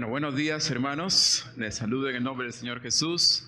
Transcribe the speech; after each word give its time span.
Bueno, 0.00 0.12
buenos 0.12 0.34
días 0.34 0.70
hermanos. 0.70 1.46
Les 1.58 1.74
saludo 1.74 2.08
en 2.08 2.16
el 2.16 2.24
nombre 2.24 2.46
del 2.46 2.54
Señor 2.54 2.80
Jesús. 2.80 3.46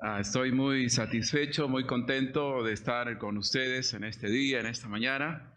Ah, 0.00 0.18
estoy 0.18 0.50
muy 0.50 0.90
satisfecho, 0.90 1.68
muy 1.68 1.86
contento 1.86 2.64
de 2.64 2.72
estar 2.72 3.16
con 3.18 3.38
ustedes 3.38 3.94
en 3.94 4.02
este 4.02 4.28
día, 4.28 4.58
en 4.58 4.66
esta 4.66 4.88
mañana. 4.88 5.54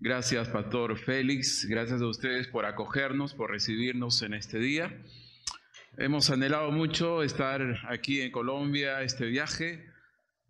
Gracias, 0.00 0.48
Pastor 0.48 0.96
Félix. 0.96 1.66
Gracias 1.68 2.00
a 2.00 2.06
ustedes 2.06 2.48
por 2.48 2.64
acogernos, 2.64 3.34
por 3.34 3.50
recibirnos 3.50 4.22
en 4.22 4.32
este 4.32 4.58
día. 4.58 5.02
Hemos 5.98 6.30
anhelado 6.30 6.70
mucho 6.70 7.22
estar 7.22 7.60
aquí 7.90 8.22
en 8.22 8.32
Colombia, 8.32 9.02
este 9.02 9.26
viaje. 9.26 9.84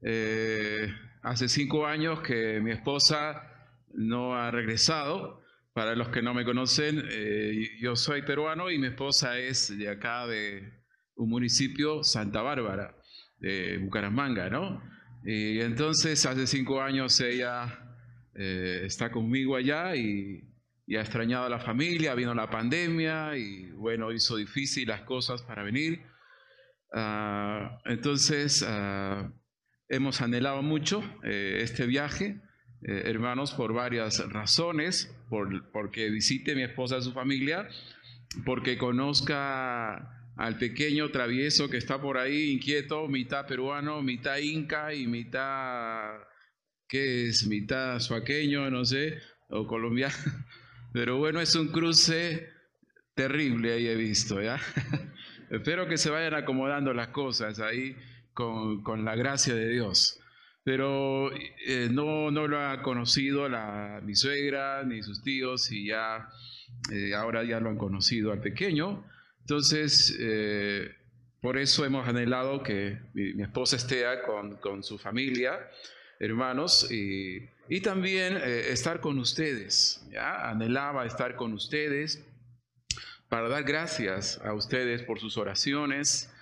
Eh, 0.02 0.94
hace 1.24 1.48
cinco 1.48 1.88
años 1.88 2.20
que 2.20 2.60
mi 2.60 2.70
esposa 2.70 3.50
no 3.94 4.36
ha 4.36 4.52
regresado 4.52 5.41
para 5.72 5.94
los 5.94 6.08
que 6.08 6.22
no 6.22 6.34
me 6.34 6.44
conocen, 6.44 7.02
eh, 7.10 7.70
yo 7.80 7.96
soy 7.96 8.22
peruano 8.22 8.70
y 8.70 8.78
mi 8.78 8.88
esposa 8.88 9.38
es 9.38 9.76
de 9.76 9.88
acá 9.88 10.26
de 10.26 10.82
un 11.16 11.30
municipio, 11.30 12.02
Santa 12.04 12.42
Bárbara, 12.42 12.94
de 13.38 13.78
Bucaramanga, 13.78 14.50
¿no? 14.50 14.82
Y 15.24 15.60
entonces 15.60 16.26
hace 16.26 16.46
cinco 16.46 16.82
años 16.82 17.18
ella 17.20 17.82
eh, 18.34 18.82
está 18.84 19.10
conmigo 19.10 19.56
allá 19.56 19.94
y, 19.96 20.48
ha 20.94 21.00
extrañado 21.00 21.46
a 21.46 21.48
la 21.48 21.60
familia, 21.60 22.14
vino 22.14 22.34
la 22.34 22.50
pandemia 22.50 23.34
y 23.38 23.70
bueno, 23.70 24.12
hizo 24.12 24.36
difícil 24.36 24.88
las 24.88 25.02
cosas 25.02 25.40
para 25.42 25.62
venir. 25.62 26.02
Ah, 26.92 27.78
entonces, 27.86 28.62
ah, 28.68 29.32
hemos 29.88 30.20
anhelado 30.20 30.60
mucho 30.60 31.02
eh, 31.22 31.60
este 31.62 31.86
viaje. 31.86 32.42
Eh, 32.84 33.02
hermanos, 33.06 33.52
por 33.52 33.72
varias 33.72 34.18
razones, 34.30 35.14
por, 35.28 35.70
porque 35.70 36.10
visite 36.10 36.56
mi 36.56 36.62
esposa 36.62 36.96
a 36.96 37.00
su 37.00 37.12
familia, 37.12 37.68
porque 38.44 38.76
conozca 38.76 40.18
al 40.36 40.58
pequeño 40.58 41.10
travieso 41.10 41.70
que 41.70 41.76
está 41.76 42.00
por 42.00 42.18
ahí, 42.18 42.50
inquieto, 42.50 43.06
mitad 43.06 43.46
peruano, 43.46 44.02
mitad 44.02 44.38
inca 44.38 44.92
y 44.94 45.06
mitad, 45.06 46.16
¿qué 46.88 47.28
es? 47.28 47.46
Mitad 47.46 48.00
suaqueño, 48.00 48.68
no 48.68 48.84
sé, 48.84 49.18
o 49.48 49.66
colombiano. 49.66 50.14
Pero 50.92 51.18
bueno, 51.18 51.40
es 51.40 51.54
un 51.54 51.68
cruce 51.68 52.48
terrible 53.14 53.74
ahí 53.74 53.86
he 53.86 53.94
visto, 53.94 54.42
¿ya? 54.42 54.60
Espero 55.50 55.86
que 55.86 55.98
se 55.98 56.10
vayan 56.10 56.34
acomodando 56.34 56.92
las 56.94 57.08
cosas 57.08 57.60
ahí 57.60 57.94
con, 58.34 58.82
con 58.82 59.04
la 59.04 59.14
gracia 59.14 59.54
de 59.54 59.68
Dios 59.68 60.21
pero 60.64 61.32
eh, 61.34 61.88
no, 61.90 62.30
no 62.30 62.46
lo 62.46 62.60
ha 62.60 62.82
conocido 62.82 63.48
la, 63.48 64.00
mi 64.04 64.14
suegra 64.14 64.84
ni 64.84 65.02
sus 65.02 65.22
tíos 65.22 65.72
y 65.72 65.88
ya 65.88 66.28
eh, 66.92 67.14
ahora 67.14 67.42
ya 67.44 67.58
lo 67.60 67.70
han 67.70 67.78
conocido 67.78 68.32
al 68.32 68.40
pequeño. 68.40 69.04
Entonces, 69.40 70.16
eh, 70.20 70.94
por 71.40 71.58
eso 71.58 71.84
hemos 71.84 72.06
anhelado 72.06 72.62
que 72.62 72.98
mi, 73.14 73.42
esposa 73.42 73.76
esté 73.76 74.04
con, 74.24 74.56
con, 74.56 74.84
su 74.84 74.98
familia, 74.98 75.68
hermanos, 76.20 76.90
y, 76.92 77.48
y 77.68 77.80
también 77.80 78.36
estar 78.36 79.00
con 79.00 79.18
ustedes. 79.18 80.06
¿ya? 80.12 80.48
Anhelaba 80.48 81.04
estar 81.04 81.34
con 81.34 81.52
ustedes 81.52 82.24
para 83.28 83.48
dar 83.48 83.64
gracias 83.64 84.40
a 84.44 84.54
ustedes 84.54 85.02
por 85.02 85.18
sus 85.18 85.36
oraciones. 85.36 86.32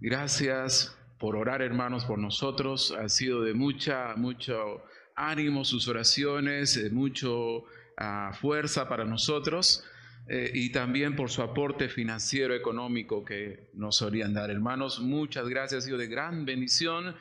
Gracias 0.00 0.96
por 1.18 1.36
orar, 1.36 1.62
hermanos, 1.62 2.04
por 2.04 2.18
nosotros. 2.18 2.92
Ha 2.92 3.08
sido 3.08 3.42
de 3.42 3.54
mucha, 3.54 4.14
mucho 4.16 4.82
ánimo 5.16 5.64
sus 5.64 5.88
oraciones, 5.88 6.82
de 6.82 6.90
mucho 6.90 7.64
ah, 7.96 8.32
fuerza 8.40 8.88
para 8.88 9.04
nosotros. 9.04 9.84
Eh, 10.26 10.50
y 10.54 10.72
también 10.72 11.16
por 11.16 11.30
su 11.30 11.42
aporte 11.42 11.88
financiero, 11.88 12.54
económico 12.54 13.24
que 13.24 13.68
nos 13.74 13.96
solían 13.96 14.32
dar. 14.32 14.50
Hermanos, 14.50 15.00
muchas 15.00 15.48
gracias, 15.48 15.84
ha 15.84 15.86
sido 15.86 15.98
de 15.98 16.06
gran 16.06 16.46
bendición. 16.46 17.14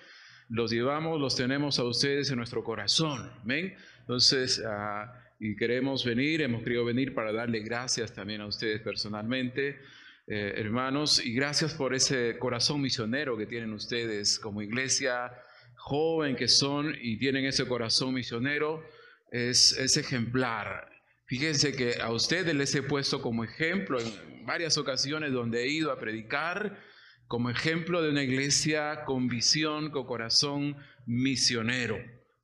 Los 0.49 0.71
llevamos, 0.71 1.19
los 1.19 1.35
tenemos 1.35 1.79
a 1.79 1.83
ustedes 1.83 2.31
en 2.31 2.37
nuestro 2.37 2.63
corazón. 2.63 3.29
¿ven? 3.43 3.75
Entonces, 3.99 4.63
ah, 4.65 5.13
y 5.39 5.55
queremos 5.57 6.05
venir, 6.05 6.41
hemos 6.41 6.63
querido 6.63 6.85
venir 6.85 7.13
para 7.13 7.33
darle 7.33 7.59
gracias 7.59 8.13
también 8.13 8.39
a 8.39 8.47
ustedes 8.47 8.81
personalmente. 8.81 9.79
Eh, 10.25 10.53
hermanos, 10.55 11.23
y 11.23 11.33
gracias 11.33 11.73
por 11.73 11.93
ese 11.93 12.37
corazón 12.39 12.81
misionero 12.81 13.37
que 13.37 13.45
tienen 13.45 13.73
ustedes 13.73 14.39
como 14.39 14.61
iglesia 14.61 15.33
joven 15.75 16.37
que 16.37 16.47
son 16.47 16.95
y 17.01 17.17
tienen 17.17 17.45
ese 17.45 17.67
corazón 17.67 18.13
misionero, 18.13 18.85
es, 19.31 19.77
es 19.77 19.97
ejemplar. 19.97 20.89
Fíjense 21.25 21.73
que 21.73 21.99
a 22.01 22.11
ustedes 22.11 22.55
les 22.55 22.73
he 22.73 22.83
puesto 22.83 23.21
como 23.21 23.43
ejemplo 23.43 23.99
en 23.99 24.45
varias 24.45 24.77
ocasiones 24.77 25.33
donde 25.33 25.63
he 25.63 25.67
ido 25.67 25.91
a 25.91 25.99
predicar, 25.99 26.79
como 27.27 27.49
ejemplo 27.49 28.01
de 28.01 28.09
una 28.09 28.23
iglesia 28.23 29.03
con 29.05 29.27
visión, 29.27 29.89
con 29.91 30.05
corazón 30.05 30.77
misionero. 31.05 31.97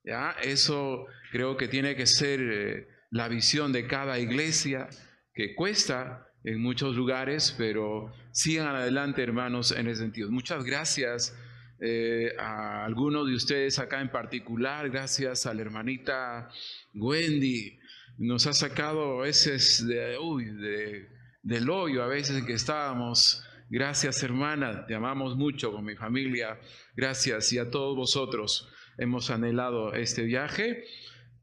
¿ya? 0.03 0.35
Eso 0.43 1.05
creo 1.31 1.55
que 1.55 1.69
tiene 1.69 1.95
que 1.95 2.07
ser 2.07 2.41
eh, 2.41 2.87
la 3.11 3.29
visión 3.29 3.71
de 3.71 3.87
cada 3.87 4.19
iglesia 4.19 4.89
que 5.33 5.55
cuesta 5.55 6.28
en 6.43 6.61
muchos 6.61 6.95
lugares, 6.95 7.53
pero 7.57 8.11
sigan 8.31 8.75
adelante, 8.75 9.21
hermanos, 9.23 9.71
en 9.71 9.87
ese 9.87 10.01
sentido. 10.01 10.31
Muchas 10.31 10.63
gracias 10.63 11.35
eh, 11.81 12.33
a 12.37 12.85
algunos 12.85 13.27
de 13.27 13.35
ustedes 13.35 13.79
acá 13.79 14.01
en 14.01 14.09
particular, 14.09 14.89
gracias 14.89 15.45
a 15.45 15.53
la 15.53 15.61
hermanita 15.61 16.49
Wendy, 16.93 17.79
nos 18.17 18.47
ha 18.47 18.53
sacado 18.53 19.19
a 19.19 19.23
veces 19.23 19.87
de, 19.87 20.17
uy, 20.17 20.45
de, 20.45 21.07
del 21.41 21.69
hoyo, 21.69 22.03
a 22.03 22.07
veces 22.07 22.37
en 22.37 22.45
que 22.45 22.53
estábamos. 22.53 23.45
Gracias, 23.69 24.21
hermana, 24.23 24.85
te 24.87 24.95
amamos 24.95 25.37
mucho 25.37 25.71
con 25.71 25.85
mi 25.85 25.95
familia. 25.95 26.59
Gracias 26.95 27.53
y 27.53 27.59
a 27.59 27.69
todos 27.69 27.95
vosotros 27.95 28.67
hemos 28.97 29.29
anhelado 29.29 29.93
este 29.93 30.23
viaje. 30.23 30.83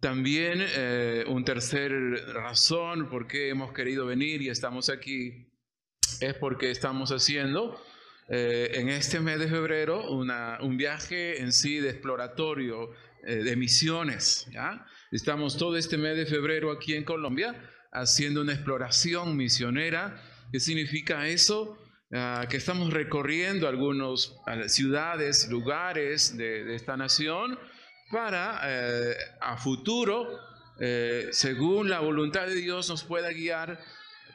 También 0.06 0.64
eh, 0.64 1.24
un 1.26 1.44
tercer 1.44 1.90
razón 2.32 3.10
por 3.10 3.26
qué 3.26 3.48
hemos 3.48 3.72
querido 3.72 4.06
venir 4.06 4.40
y 4.40 4.50
estamos 4.50 4.88
aquí 4.88 5.48
es 6.20 6.32
porque 6.34 6.70
estamos 6.70 7.10
haciendo 7.10 7.76
eh, 8.28 8.70
en 8.74 8.88
este 8.88 9.18
mes 9.18 9.40
de 9.40 9.48
febrero 9.48 10.08
un 10.08 10.76
viaje 10.76 11.40
en 11.40 11.52
sí 11.52 11.80
de 11.80 11.90
exploratorio 11.90 12.92
eh, 13.26 13.34
de 13.38 13.56
misiones. 13.56 14.46
¿ya? 14.52 14.86
Estamos 15.10 15.58
todo 15.58 15.76
este 15.76 15.98
mes 15.98 16.16
de 16.16 16.26
febrero 16.26 16.70
aquí 16.70 16.94
en 16.94 17.02
Colombia 17.02 17.60
haciendo 17.90 18.42
una 18.42 18.52
exploración 18.52 19.36
misionera. 19.36 20.22
¿Qué 20.52 20.60
significa 20.60 21.26
eso? 21.26 21.78
Ah, 22.12 22.46
que 22.48 22.58
estamos 22.58 22.92
recorriendo 22.92 23.66
algunas 23.66 24.36
ciudades, 24.68 25.48
lugares 25.50 26.36
de, 26.36 26.62
de 26.62 26.76
esta 26.76 26.96
nación 26.96 27.58
para 28.10 28.60
eh, 28.64 29.16
a 29.40 29.56
futuro, 29.56 30.38
eh, 30.78 31.28
según 31.32 31.88
la 31.88 32.00
voluntad 32.00 32.46
de 32.46 32.54
Dios, 32.54 32.88
nos 32.88 33.04
pueda 33.04 33.30
guiar 33.30 33.80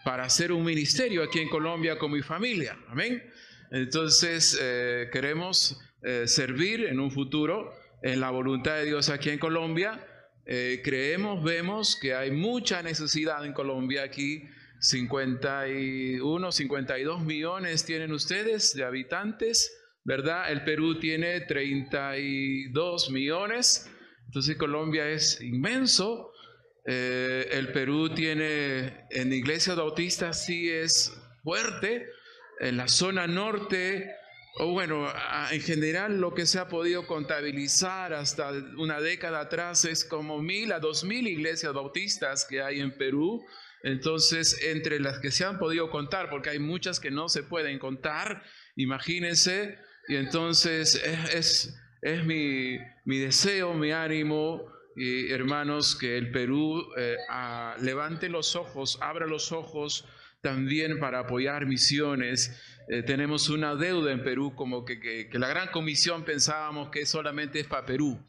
para 0.04 0.24
hacer 0.24 0.52
un 0.52 0.64
ministerio 0.64 1.24
aquí 1.24 1.40
en 1.40 1.50
Colombia 1.50 1.98
con 1.98 2.12
mi 2.12 2.22
familia. 2.22 2.78
Amén. 2.88 3.24
Entonces, 3.72 4.58
eh, 4.62 5.10
queremos 5.12 5.80
servir 6.26 6.86
en 6.86 7.00
un 7.00 7.12
futuro 7.12 7.76
en 8.02 8.20
la 8.20 8.32
voluntad 8.32 8.78
de 8.78 8.86
Dios 8.86 9.10
aquí 9.10 9.30
en 9.30 9.38
Colombia. 9.38 10.04
creemos, 10.44 11.44
vemos 11.44 11.96
que 11.96 12.16
hay 12.16 12.32
mucha 12.32 12.82
necesidad 12.82 13.46
en 13.46 13.54
Colombia 13.54 14.02
aquí. 14.02 14.44
51, 14.80 16.52
52 16.52 17.22
millones 17.22 17.86
tienen 17.86 18.12
ustedes 18.12 18.74
de 18.74 18.84
habitantes. 18.84 19.72
¿Verdad? 20.04 20.52
El 20.52 20.64
Perú 20.64 21.00
tiene 21.00 21.42
32 21.42 23.10
millones, 23.12 23.90
entonces 24.26 24.58
Colombia 24.58 25.10
es 25.10 25.42
inmenso. 25.42 26.32
Eh, 26.86 27.50
el 27.52 27.72
Perú 27.72 28.10
tiene, 28.14 29.06
en 29.12 29.32
iglesias 29.34 29.78
bautistas 29.78 30.46
sí 30.46 30.70
es 30.70 31.14
fuerte, 31.44 32.08
en 32.60 32.78
la 32.78 32.88
zona 32.88 33.28
norte, 33.28 34.16
o 34.56 34.72
bueno, 34.72 35.08
en 35.52 35.62
general 35.62 36.20
lo 36.20 36.34
que 36.34 36.46
se 36.46 36.60
ha 36.60 36.68
podido 36.68 37.08
contabilizar 37.08 38.14
hasta 38.14 38.52
una 38.78 39.00
década 39.00 39.42
atrás 39.42 39.86
es 39.86 40.04
como 40.04 40.42
mil 40.42 40.72
a 40.72 40.80
dos 40.80 41.04
mil 41.04 41.28
iglesias 41.28 41.74
bautistas 41.74 42.46
que 42.46 42.62
hay 42.62 42.80
en 42.80 42.98
Perú. 42.98 43.46
Entonces, 43.84 44.62
entre 44.64 45.00
las 45.00 45.20
que 45.20 45.32
se 45.32 45.44
han 45.46 45.58
podido 45.58 45.90
contar, 45.90 46.30
porque 46.30 46.52
hay 46.52 46.60
muchas 46.60 47.00
que 47.00 47.10
no 47.10 47.30
se 47.30 47.44
pueden 47.44 47.80
contar, 47.80 48.44
imagínense, 48.76 49.80
y 50.08 50.16
entonces 50.16 50.96
es, 51.34 51.74
es, 52.02 52.26
mi, 52.26 52.78
deseo, 53.06 53.74
mi 53.74 53.92
ánimo, 53.92 54.66
y 54.96 55.32
hermanos, 55.32 55.96
que 55.96 56.18
el 56.18 56.32
Perú 56.32 56.86
eh, 56.98 57.16
levante 57.80 58.30
los 58.30 58.56
ojos, 58.56 58.98
abra 59.02 59.26
los 59.26 59.52
ojos 59.52 60.06
también 60.42 61.00
para 61.00 61.20
apoyar 61.20 61.66
misiones. 61.66 62.60
Eh, 62.90 63.04
tenemos 63.04 63.50
una 63.50 63.76
deuda 63.76 64.12
en 64.12 64.24
Perú, 64.24 64.54
como 64.56 64.84
que, 64.84 65.00
que, 65.00 65.30
la 65.40 65.48
gran 65.48 65.70
comisión 65.70 66.26
pensábamos 66.26 66.90
que 66.90 67.06
solamente 67.06 67.60
es 67.60 67.68
para 67.68 67.86
Perú 67.86 68.20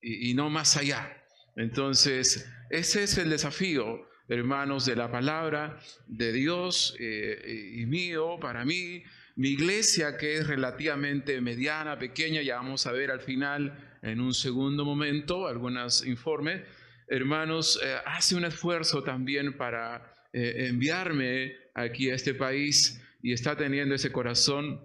y, 0.00 0.30
y 0.30 0.34
no 0.34 0.50
más 0.50 0.76
allá. 0.76 1.22
Entonces, 1.56 2.50
ese 2.70 3.04
es 3.04 3.18
el 3.18 3.30
desafío 3.30 4.08
hermanos, 4.28 4.86
de 4.86 4.96
la 4.96 5.10
palabra 5.10 5.78
de 6.06 6.32
Dios 6.32 6.96
eh, 6.98 7.72
y 7.74 7.86
mío, 7.86 8.38
para 8.40 8.64
mí, 8.64 9.02
mi 9.36 9.50
iglesia 9.50 10.16
que 10.16 10.36
es 10.36 10.46
relativamente 10.46 11.40
mediana, 11.40 11.98
pequeña, 11.98 12.42
ya 12.42 12.56
vamos 12.56 12.86
a 12.86 12.92
ver 12.92 13.10
al 13.10 13.20
final 13.20 13.98
en 14.02 14.20
un 14.20 14.34
segundo 14.34 14.84
momento 14.84 15.46
algunos 15.46 16.06
informes, 16.06 16.62
hermanos, 17.08 17.80
eh, 17.82 17.96
hace 18.06 18.36
un 18.36 18.44
esfuerzo 18.44 19.02
también 19.02 19.56
para 19.56 20.14
eh, 20.32 20.66
enviarme 20.68 21.56
aquí 21.74 22.10
a 22.10 22.14
este 22.14 22.34
país 22.34 23.00
y 23.22 23.32
está 23.32 23.56
teniendo 23.56 23.94
ese 23.94 24.12
corazón 24.12 24.80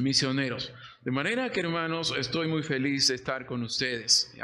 misioneros. 0.00 0.72
De 1.02 1.10
manera 1.10 1.50
que, 1.50 1.60
hermanos, 1.60 2.14
estoy 2.18 2.48
muy 2.48 2.62
feliz 2.62 3.08
de 3.08 3.14
estar 3.14 3.46
con 3.46 3.62
ustedes. 3.62 4.34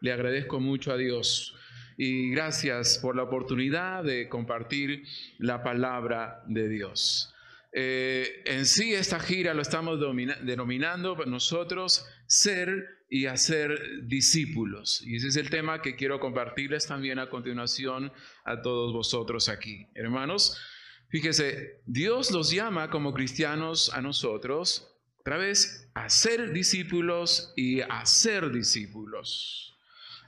Le 0.00 0.12
agradezco 0.12 0.60
mucho 0.60 0.92
a 0.92 0.96
Dios 0.96 1.54
y 1.96 2.30
gracias 2.30 2.98
por 2.98 3.16
la 3.16 3.24
oportunidad 3.24 4.02
de 4.04 4.28
compartir 4.28 5.04
la 5.38 5.62
palabra 5.62 6.42
de 6.46 6.68
Dios. 6.68 7.34
Eh, 7.72 8.42
en 8.46 8.66
sí, 8.66 8.94
esta 8.94 9.20
gira 9.20 9.52
lo 9.54 9.62
estamos 9.62 10.00
denominando 10.42 11.16
nosotros 11.26 12.06
ser 12.26 12.98
y 13.10 13.26
hacer 13.26 14.06
discípulos. 14.06 15.02
Y 15.04 15.16
ese 15.16 15.28
es 15.28 15.36
el 15.36 15.50
tema 15.50 15.82
que 15.82 15.96
quiero 15.96 16.20
compartirles 16.20 16.86
también 16.86 17.18
a 17.18 17.28
continuación 17.28 18.12
a 18.44 18.60
todos 18.60 18.92
vosotros 18.92 19.48
aquí. 19.48 19.86
Hermanos, 19.94 20.58
fíjese, 21.08 21.82
Dios 21.86 22.30
los 22.30 22.50
llama 22.50 22.90
como 22.90 23.14
cristianos 23.14 23.92
a 23.92 24.02
nosotros, 24.02 24.94
otra 25.20 25.36
vez, 25.36 25.90
a 25.94 26.08
ser 26.08 26.52
discípulos 26.52 27.52
y 27.56 27.80
a 27.80 28.04
ser 28.06 28.50
discípulos. 28.50 29.76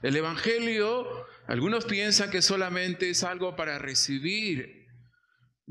El 0.01 0.15
Evangelio, 0.15 1.07
algunos 1.47 1.85
piensan 1.85 2.31
que 2.31 2.41
solamente 2.41 3.09
es 3.09 3.23
algo 3.23 3.55
para 3.55 3.77
recibir. 3.77 4.80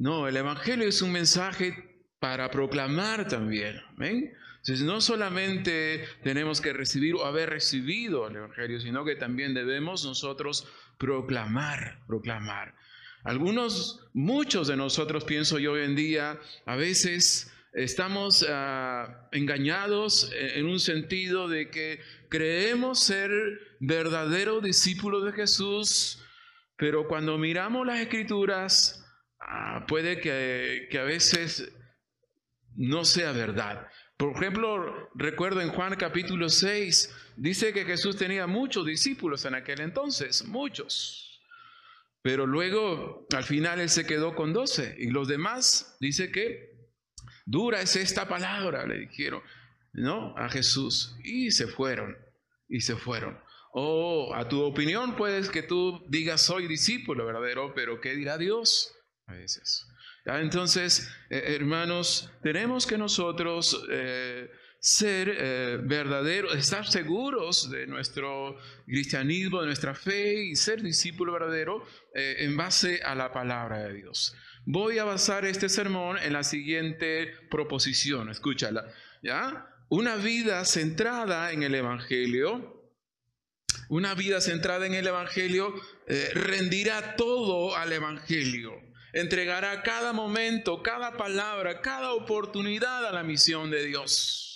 No, 0.00 0.26
el 0.26 0.34
Evangelio 0.38 0.88
es 0.88 1.02
un 1.02 1.12
mensaje 1.12 2.06
para 2.20 2.50
proclamar 2.50 3.28
también. 3.28 3.82
Entonces, 3.98 4.80
no 4.80 5.02
solamente 5.02 6.06
tenemos 6.22 6.62
que 6.62 6.72
recibir 6.72 7.16
o 7.16 7.26
haber 7.26 7.50
recibido 7.50 8.26
el 8.26 8.36
Evangelio, 8.36 8.80
sino 8.80 9.04
que 9.04 9.14
también 9.14 9.52
debemos 9.52 10.06
nosotros 10.06 10.66
proclamar, 10.96 12.02
proclamar. 12.06 12.74
Algunos, 13.24 14.08
muchos 14.14 14.68
de 14.68 14.76
nosotros, 14.78 15.24
pienso 15.24 15.58
yo 15.58 15.72
hoy 15.72 15.82
en 15.82 15.96
día, 15.96 16.40
a 16.64 16.76
veces 16.76 17.52
estamos 17.74 18.46
ah, 18.48 19.28
engañados 19.32 20.32
en 20.34 20.64
un 20.64 20.80
sentido 20.80 21.46
de 21.46 21.68
que 21.68 22.00
creemos 22.30 23.00
ser 23.00 23.30
verdaderos 23.80 24.62
discípulos 24.62 25.26
de 25.26 25.32
Jesús, 25.32 26.24
pero 26.78 27.06
cuando 27.06 27.36
miramos 27.36 27.86
las 27.86 28.00
escrituras, 28.00 28.99
puede 29.86 30.20
que, 30.20 30.88
que 30.90 30.98
a 30.98 31.04
veces 31.04 31.72
no 32.76 33.04
sea 33.04 33.32
verdad. 33.32 33.88
Por 34.16 34.36
ejemplo, 34.36 35.10
recuerdo 35.14 35.60
en 35.60 35.70
Juan 35.70 35.96
capítulo 35.96 36.48
6, 36.48 37.32
dice 37.36 37.72
que 37.72 37.84
Jesús 37.84 38.16
tenía 38.16 38.46
muchos 38.46 38.84
discípulos 38.84 39.44
en 39.44 39.54
aquel 39.54 39.80
entonces, 39.80 40.44
muchos. 40.44 41.40
Pero 42.22 42.46
luego, 42.46 43.26
al 43.34 43.44
final, 43.44 43.80
él 43.80 43.88
se 43.88 44.06
quedó 44.06 44.34
con 44.34 44.52
doce. 44.52 44.94
Y 44.98 45.06
los 45.06 45.26
demás, 45.26 45.96
dice 46.00 46.30
que 46.30 46.70
dura 47.46 47.80
es 47.80 47.96
esta 47.96 48.28
palabra, 48.28 48.86
le 48.86 48.98
dijeron, 48.98 49.42
¿no? 49.92 50.36
A 50.36 50.48
Jesús. 50.50 51.16
Y 51.24 51.50
se 51.50 51.66
fueron, 51.66 52.16
y 52.68 52.82
se 52.82 52.96
fueron. 52.96 53.38
Oh, 53.72 54.34
a 54.34 54.48
tu 54.48 54.62
opinión 54.62 55.16
puedes 55.16 55.48
que 55.48 55.62
tú 55.62 56.04
digas 56.08 56.42
soy 56.42 56.66
discípulo 56.66 57.24
verdadero, 57.24 57.72
pero 57.74 58.00
¿qué 58.00 58.14
dirá 58.14 58.36
Dios? 58.36 58.92
Veces. 59.30 59.86
Entonces, 60.24 61.10
eh, 61.30 61.56
hermanos, 61.56 62.30
tenemos 62.42 62.86
que 62.86 62.98
nosotros 62.98 63.84
eh, 63.90 64.50
ser 64.78 65.34
eh, 65.36 65.78
verdaderos, 65.82 66.54
estar 66.54 66.86
seguros 66.86 67.70
de 67.70 67.86
nuestro 67.86 68.56
cristianismo, 68.86 69.60
de 69.60 69.66
nuestra 69.66 69.94
fe 69.94 70.44
y 70.44 70.56
ser 70.56 70.82
discípulo 70.82 71.32
verdadero 71.32 71.84
en 72.14 72.56
base 72.56 73.00
a 73.02 73.14
la 73.14 73.32
palabra 73.32 73.78
de 73.84 73.94
Dios. 73.94 74.34
Voy 74.66 74.98
a 74.98 75.04
basar 75.04 75.44
este 75.44 75.68
sermón 75.68 76.18
en 76.18 76.32
la 76.32 76.42
siguiente 76.44 77.32
proposición, 77.50 78.30
escúchala, 78.30 78.86
¿ya? 79.22 79.66
Una 79.88 80.16
vida 80.16 80.64
centrada 80.64 81.52
en 81.52 81.62
el 81.62 81.74
Evangelio, 81.74 82.90
una 83.88 84.14
vida 84.14 84.40
centrada 84.40 84.86
en 84.86 84.94
el 84.94 85.06
Evangelio 85.06 85.74
rendirá 86.34 87.16
todo 87.16 87.76
al 87.76 87.92
Evangelio 87.92 88.89
entregará 89.12 89.82
cada 89.82 90.12
momento, 90.12 90.82
cada 90.82 91.16
palabra, 91.16 91.80
cada 91.80 92.12
oportunidad 92.12 93.06
a 93.06 93.12
la 93.12 93.22
misión 93.22 93.70
de 93.70 93.84
Dios. 93.84 94.50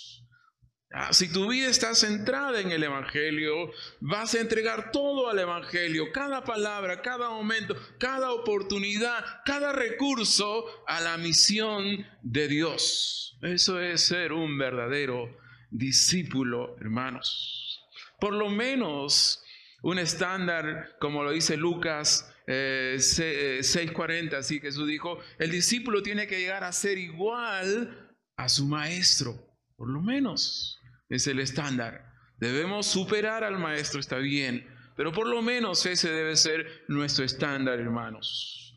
Ah, 0.97 1.11
si 1.11 1.29
tu 1.29 1.49
vida 1.49 1.67
está 1.67 1.93
centrada 1.93 2.61
en 2.61 2.71
el 2.71 2.81
Evangelio, 2.81 3.69
vas 3.99 4.33
a 4.33 4.39
entregar 4.39 4.91
todo 4.91 5.29
al 5.29 5.37
Evangelio, 5.37 6.11
cada 6.13 6.45
palabra, 6.45 7.01
cada 7.01 7.29
momento, 7.31 7.75
cada 7.99 8.31
oportunidad, 8.31 9.41
cada 9.43 9.73
recurso 9.73 10.65
a 10.87 11.01
la 11.01 11.17
misión 11.17 12.07
de 12.21 12.47
Dios. 12.47 13.37
Eso 13.41 13.81
es 13.81 14.05
ser 14.05 14.31
un 14.31 14.57
verdadero 14.57 15.37
discípulo, 15.69 16.77
hermanos. 16.79 17.81
Por 18.19 18.33
lo 18.33 18.49
menos 18.49 19.43
un 19.81 19.99
estándar, 19.99 20.95
como 20.99 21.23
lo 21.23 21.31
dice 21.31 21.57
Lucas 21.57 22.31
6:40, 22.47 24.33
eh, 24.33 24.39
así 24.39 24.59
Jesús 24.59 24.87
dijo, 24.87 25.19
el 25.39 25.51
discípulo 25.51 26.03
tiene 26.03 26.27
que 26.27 26.39
llegar 26.39 26.63
a 26.63 26.71
ser 26.71 26.97
igual 26.97 28.15
a 28.37 28.49
su 28.49 28.67
maestro, 28.67 29.35
por 29.75 29.89
lo 29.89 30.01
menos 30.01 30.79
es 31.09 31.27
el 31.27 31.39
estándar. 31.39 32.13
Debemos 32.37 32.85
superar 32.85 33.43
al 33.43 33.57
maestro, 33.57 33.99
está 33.99 34.17
bien, 34.17 34.67
pero 34.95 35.11
por 35.11 35.27
lo 35.27 35.41
menos 35.41 35.85
ese 35.85 36.09
debe 36.11 36.35
ser 36.35 36.83
nuestro 36.87 37.25
estándar, 37.25 37.79
hermanos. 37.79 38.75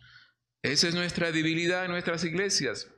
Esa 0.62 0.88
es 0.88 0.94
nuestra 0.94 1.32
debilidad 1.32 1.84
en 1.84 1.90
nuestras 1.90 2.24
iglesias. 2.24 2.88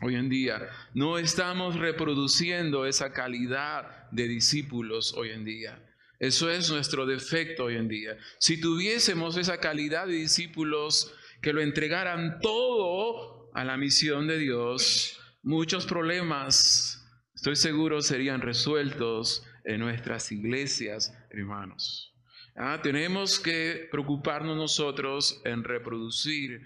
Hoy 0.00 0.16
en 0.16 0.28
día 0.28 0.68
no 0.94 1.18
estamos 1.18 1.78
reproduciendo 1.78 2.86
esa 2.86 3.12
calidad 3.12 4.10
de 4.10 4.26
discípulos 4.26 5.14
hoy 5.14 5.30
en 5.30 5.44
día. 5.44 5.91
Eso 6.22 6.48
es 6.48 6.70
nuestro 6.70 7.04
defecto 7.04 7.64
hoy 7.64 7.74
en 7.74 7.88
día. 7.88 8.16
Si 8.38 8.60
tuviésemos 8.60 9.36
esa 9.36 9.58
calidad 9.58 10.06
de 10.06 10.12
discípulos 10.12 11.12
que 11.40 11.52
lo 11.52 11.60
entregaran 11.60 12.38
todo 12.38 13.50
a 13.54 13.64
la 13.64 13.76
misión 13.76 14.28
de 14.28 14.38
Dios, 14.38 15.18
muchos 15.42 15.84
problemas, 15.84 17.04
estoy 17.34 17.56
seguro, 17.56 18.02
serían 18.02 18.40
resueltos 18.40 19.44
en 19.64 19.80
nuestras 19.80 20.30
iglesias, 20.30 21.12
hermanos. 21.30 22.14
Ah, 22.54 22.78
tenemos 22.84 23.40
que 23.40 23.88
preocuparnos 23.90 24.56
nosotros 24.56 25.42
en 25.44 25.64
reproducir 25.64 26.62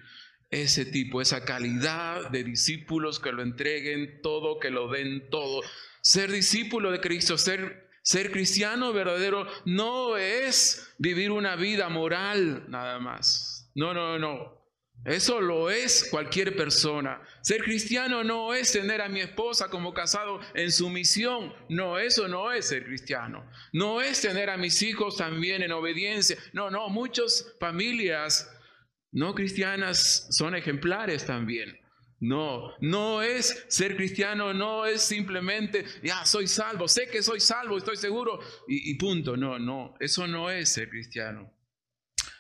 ese 0.51 0.85
tipo, 0.85 1.23
esa 1.23 1.47
calidad 1.47 2.29
de 2.29 2.45
discípulos 2.45 3.19
que 3.19 3.33
lo 3.33 3.41
entreguen 3.41 4.21
todo, 4.21 4.59
que 4.59 4.71
lo 4.71 4.91
den 4.91 5.31
todo. 5.31 5.63
Ser 6.03 6.31
discípulo 6.31 6.91
de 6.91 7.01
Cristo, 7.01 7.39
ser 7.39 7.86
ser 8.07 8.31
cristiano 8.31 8.93
verdadero 8.93 9.49
no 9.65 10.17
es 10.17 10.95
vivir 10.97 11.33
una 11.33 11.57
vida 11.57 11.89
moral 11.89 12.65
nada 12.69 13.01
más. 13.01 13.73
No, 13.75 13.93
no, 13.93 14.17
no. 14.17 14.65
Eso 15.05 15.41
lo 15.41 15.71
es 15.71 16.07
cualquier 16.09 16.57
persona. 16.57 17.21
Ser 17.43 17.65
cristiano 17.65 18.23
no 18.23 18.55
es 18.55 18.71
tener 18.71 19.03
a 19.03 19.09
mi 19.09 19.21
esposa 19.21 19.69
como 19.69 19.93
casado 19.93 20.39
en 20.55 20.71
sumisión. 20.71 21.53
No, 21.69 21.99
eso 21.99 22.29
no 22.29 22.53
es 22.53 22.69
ser 22.69 22.85
cristiano. 22.85 23.45
No 23.73 24.01
es 24.01 24.21
tener 24.21 24.51
a 24.51 24.57
mis 24.57 24.83
hijos 24.83 25.17
también 25.17 25.63
en 25.63 25.73
obediencia. 25.73 26.39
No, 26.53 26.71
no, 26.71 26.89
muchas 26.89 27.57
familias 27.59 28.49
no 29.11 29.35
cristianas 29.35 30.29
son 30.31 30.55
ejemplares 30.55 31.27
también. 31.27 31.77
No, 32.19 32.73
no 32.81 33.21
es 33.21 33.67
ser 33.69 33.95
cristiano, 33.95 34.55
no 34.55 34.87
es 34.87 35.03
simplemente, 35.03 35.85
ya 36.03 36.25
soy 36.25 36.47
salvo, 36.47 36.89
sé 36.89 37.09
que 37.09 37.23
soy 37.23 37.41
salvo, 37.41 37.77
estoy 37.77 37.97
seguro 37.97 38.41
y, 38.67 38.95
punto. 38.95 39.37
No, 39.37 39.59
no, 39.59 39.95
eso 40.01 40.27
no 40.27 40.51
es 40.51 40.71
ser 40.71 40.89
cristiano. 40.89 41.53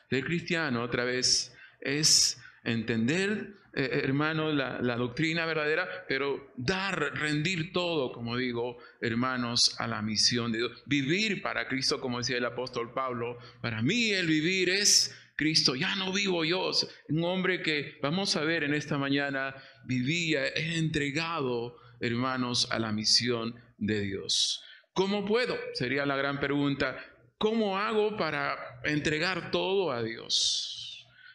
Ser 0.08 0.24
cristiano, 0.24 0.82
otra 0.82 1.04
vez, 1.04 1.54
es 1.80 2.40
entender, 2.64 3.54
eh, 3.74 4.00
hermano, 4.04 4.50
la, 4.50 4.80
la, 4.80 4.96
doctrina 4.96 5.44
verdadera, 5.44 6.06
pero 6.08 6.52
dar, 6.56 6.98
rendir 7.14 7.72
todo, 7.72 8.12
como 8.12 8.36
digo, 8.36 8.78
hermanos, 9.02 9.76
a 9.78 9.86
la 9.86 10.00
misión 10.00 10.52
de 10.52 10.58
Dios. 10.58 10.82
Vivir 10.86 11.42
para 11.42 11.68
Cristo, 11.68 12.00
como 12.00 12.18
decía 12.18 12.38
el 12.38 12.44
apóstol 12.46 12.94
Pablo. 12.94 13.38
Para 13.60 13.82
mí 13.82 14.10
el 14.10 14.26
vivir 14.26 14.70
es 14.70 15.14
Cristo, 15.36 15.74
ya 15.74 15.94
no 15.96 16.12
vivo 16.12 16.44
yo. 16.44 16.70
Un 17.08 17.24
hombre 17.24 17.62
que, 17.62 17.98
vamos 18.02 18.34
a 18.36 18.40
ver 18.42 18.64
en 18.64 18.74
esta 18.74 18.98
mañana, 18.98 19.54
vivía 19.84 20.46
entregado, 20.48 21.76
hermanos, 22.00 22.68
a 22.70 22.78
la 22.78 22.90
misión 22.90 23.54
de 23.78 24.00
Dios. 24.00 24.62
¿Cómo 24.94 25.26
puedo? 25.26 25.56
Sería 25.74 26.06
la 26.06 26.16
gran 26.16 26.40
pregunta. 26.40 26.96
¿Cómo 27.38 27.78
hago 27.78 28.16
para 28.16 28.80
entregar 28.84 29.50
todo 29.50 29.92
a 29.92 30.02
Dios? 30.02 30.76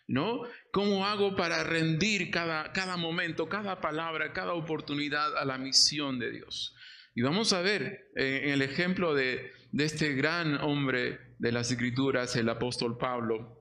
¿no? 0.07 0.41
¿Cómo 0.71 1.05
hago 1.05 1.35
para 1.35 1.63
rendir 1.63 2.31
cada, 2.31 2.73
cada 2.73 2.97
momento, 2.97 3.47
cada 3.47 3.79
palabra, 3.79 4.33
cada 4.33 4.53
oportunidad 4.53 5.37
a 5.37 5.45
la 5.45 5.57
misión 5.57 6.19
de 6.19 6.31
Dios? 6.31 6.75
Y 7.15 7.21
vamos 7.21 7.53
a 7.53 7.61
ver 7.61 8.09
eh, 8.15 8.41
en 8.45 8.49
el 8.51 8.61
ejemplo 8.61 9.13
de, 9.13 9.53
de 9.71 9.85
este 9.85 10.13
gran 10.13 10.55
hombre 10.61 11.19
de 11.39 11.51
las 11.51 11.71
Escrituras, 11.71 12.35
el 12.35 12.49
apóstol 12.49 12.97
Pablo, 12.97 13.60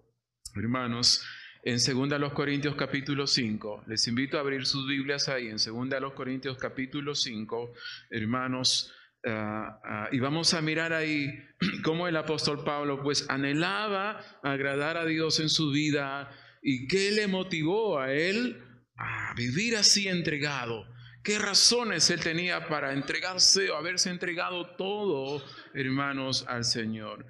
hermanos, 0.57 1.25
en 1.63 1.77
2 1.77 2.33
Corintios 2.33 2.75
capítulo 2.75 3.27
5. 3.27 3.85
Les 3.87 4.07
invito 4.09 4.37
a 4.37 4.41
abrir 4.41 4.67
sus 4.67 4.87
Biblias 4.89 5.29
ahí, 5.29 5.49
en 5.49 5.57
2 5.57 6.13
Corintios 6.15 6.57
capítulo 6.57 7.15
5, 7.15 7.73
hermanos, 8.11 8.93
ah, 9.27 9.81
ah, 9.85 10.09
y 10.11 10.19
vamos 10.19 10.55
a 10.55 10.63
mirar 10.63 10.93
ahí 10.93 11.29
cómo 11.85 12.09
el 12.09 12.17
apóstol 12.17 12.65
Pablo 12.65 13.03
pues 13.03 13.29
anhelaba 13.29 14.21
agradar 14.43 14.97
a 14.97 15.05
Dios 15.05 15.41
en 15.41 15.49
su 15.49 15.71
vida 15.71 16.31
y 16.63 16.89
qué 16.89 17.11
le 17.13 17.27
motivó 17.27 17.99
a 18.01 18.13
él 18.13 18.63
a 18.97 19.35
vivir 19.35 19.77
así 19.77 20.09
entregado. 20.09 20.87
¿Qué 21.23 21.39
razones 21.39 22.09
él 22.09 22.21
tenía 22.21 22.67
para 22.67 22.95
entregarse 22.95 23.71
o 23.71 23.77
haberse 23.77 24.09
entregado 24.09 24.75
todo, 24.77 25.45
hermanos, 25.75 26.47
al 26.49 26.65
Señor? 26.65 27.27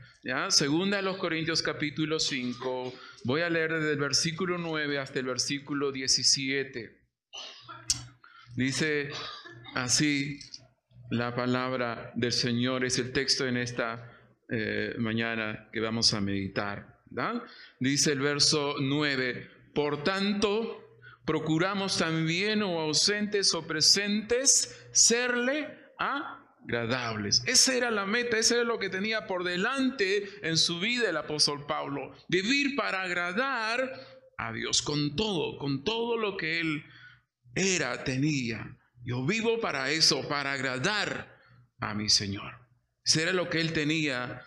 Segunda 0.50 1.00
a 1.00 1.02
los 1.02 1.16
Corintios 1.16 1.60
capítulo 1.60 2.20
5, 2.20 2.94
voy 3.24 3.40
a 3.40 3.50
leer 3.50 3.72
desde 3.72 3.92
el 3.92 3.98
versículo 3.98 4.58
9 4.58 5.00
hasta 5.00 5.18
el 5.18 5.26
versículo 5.26 5.90
17. 5.90 7.00
Dice 8.54 9.10
así 9.74 10.38
la 11.10 11.34
palabra 11.34 12.12
del 12.14 12.32
Señor, 12.32 12.84
es 12.84 12.96
el 13.00 13.12
texto 13.12 13.44
en 13.48 13.56
esta 13.56 14.08
eh, 14.48 14.94
mañana 14.98 15.68
que 15.72 15.80
vamos 15.80 16.14
a 16.14 16.20
meditar. 16.20 17.00
Dice 17.80 18.12
el 18.12 18.20
verso 18.20 18.76
9, 18.80 19.50
por 19.74 20.04
tanto, 20.04 20.89
procuramos 21.24 21.98
también 21.98 22.62
o 22.62 22.80
ausentes 22.80 23.54
o 23.54 23.66
presentes 23.66 24.88
serle 24.92 25.68
agradables. 25.98 27.42
Esa 27.46 27.74
era 27.74 27.90
la 27.90 28.06
meta, 28.06 28.38
ese 28.38 28.54
era 28.54 28.64
lo 28.64 28.78
que 28.78 28.88
tenía 28.88 29.26
por 29.26 29.44
delante 29.44 30.28
en 30.42 30.56
su 30.56 30.80
vida 30.80 31.08
el 31.08 31.16
apóstol 31.16 31.66
Pablo. 31.66 32.14
Vivir 32.28 32.74
para 32.76 33.02
agradar 33.02 33.92
a 34.36 34.52
Dios 34.52 34.82
con 34.82 35.16
todo, 35.16 35.58
con 35.58 35.84
todo 35.84 36.16
lo 36.16 36.36
que 36.36 36.60
él 36.60 36.84
era, 37.54 38.04
tenía. 38.04 38.78
Yo 39.02 39.24
vivo 39.24 39.60
para 39.60 39.90
eso, 39.90 40.28
para 40.28 40.52
agradar 40.52 41.38
a 41.80 41.94
mi 41.94 42.08
Señor. 42.08 42.54
Ese 43.04 43.22
era 43.22 43.32
lo 43.32 43.48
que 43.48 43.60
él 43.60 43.72
tenía 43.72 44.42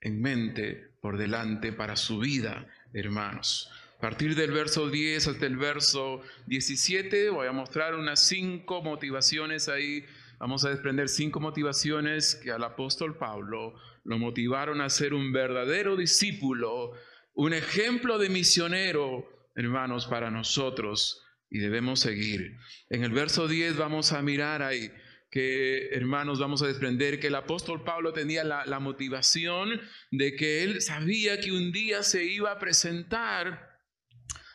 en 0.00 0.20
mente 0.20 0.94
por 1.00 1.18
delante 1.18 1.72
para 1.72 1.96
su 1.96 2.18
vida, 2.18 2.66
hermanos. 2.92 3.70
A 4.02 4.10
partir 4.10 4.34
del 4.34 4.50
verso 4.50 4.90
10 4.90 5.28
hasta 5.28 5.46
el 5.46 5.56
verso 5.56 6.22
17 6.46 7.30
voy 7.30 7.46
a 7.46 7.52
mostrar 7.52 7.94
unas 7.94 8.18
cinco 8.18 8.82
motivaciones 8.82 9.68
ahí. 9.68 10.04
Vamos 10.40 10.64
a 10.64 10.70
desprender 10.70 11.08
cinco 11.08 11.38
motivaciones 11.38 12.34
que 12.34 12.50
al 12.50 12.64
apóstol 12.64 13.16
Pablo 13.16 13.74
lo 14.02 14.18
motivaron 14.18 14.80
a 14.80 14.90
ser 14.90 15.14
un 15.14 15.30
verdadero 15.30 15.94
discípulo, 15.96 16.94
un 17.34 17.54
ejemplo 17.54 18.18
de 18.18 18.28
misionero, 18.28 19.24
hermanos, 19.54 20.08
para 20.08 20.32
nosotros 20.32 21.22
y 21.48 21.60
debemos 21.60 22.00
seguir. 22.00 22.56
En 22.90 23.04
el 23.04 23.12
verso 23.12 23.46
10 23.46 23.76
vamos 23.76 24.10
a 24.10 24.20
mirar 24.20 24.64
ahí 24.64 24.90
que, 25.30 25.90
hermanos, 25.90 26.40
vamos 26.40 26.60
a 26.62 26.66
desprender 26.66 27.20
que 27.20 27.28
el 27.28 27.36
apóstol 27.36 27.84
Pablo 27.84 28.12
tenía 28.12 28.42
la, 28.42 28.66
la 28.66 28.80
motivación 28.80 29.80
de 30.10 30.34
que 30.34 30.64
él 30.64 30.82
sabía 30.82 31.40
que 31.40 31.52
un 31.52 31.70
día 31.70 32.02
se 32.02 32.24
iba 32.24 32.50
a 32.50 32.58
presentar 32.58 33.71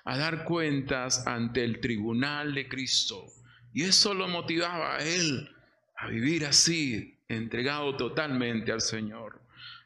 a 0.08 0.18
dar 0.18 0.46
cuentas 0.46 1.28
ante 1.28 1.66
el 1.66 1.82
tribunal 1.82 2.56
de 2.56 2.70
Cristo. 2.70 3.26
Y 3.74 3.84
eso 3.84 4.14
lo 4.14 4.30
motivaba 4.30 4.96
a 4.96 5.00
él 5.04 5.50
a 5.98 6.08
vivir 6.08 6.46
así, 6.46 7.20
entregado 7.28 7.98
totalmente 7.98 8.72
al 8.72 8.80
Señor. 8.80 9.42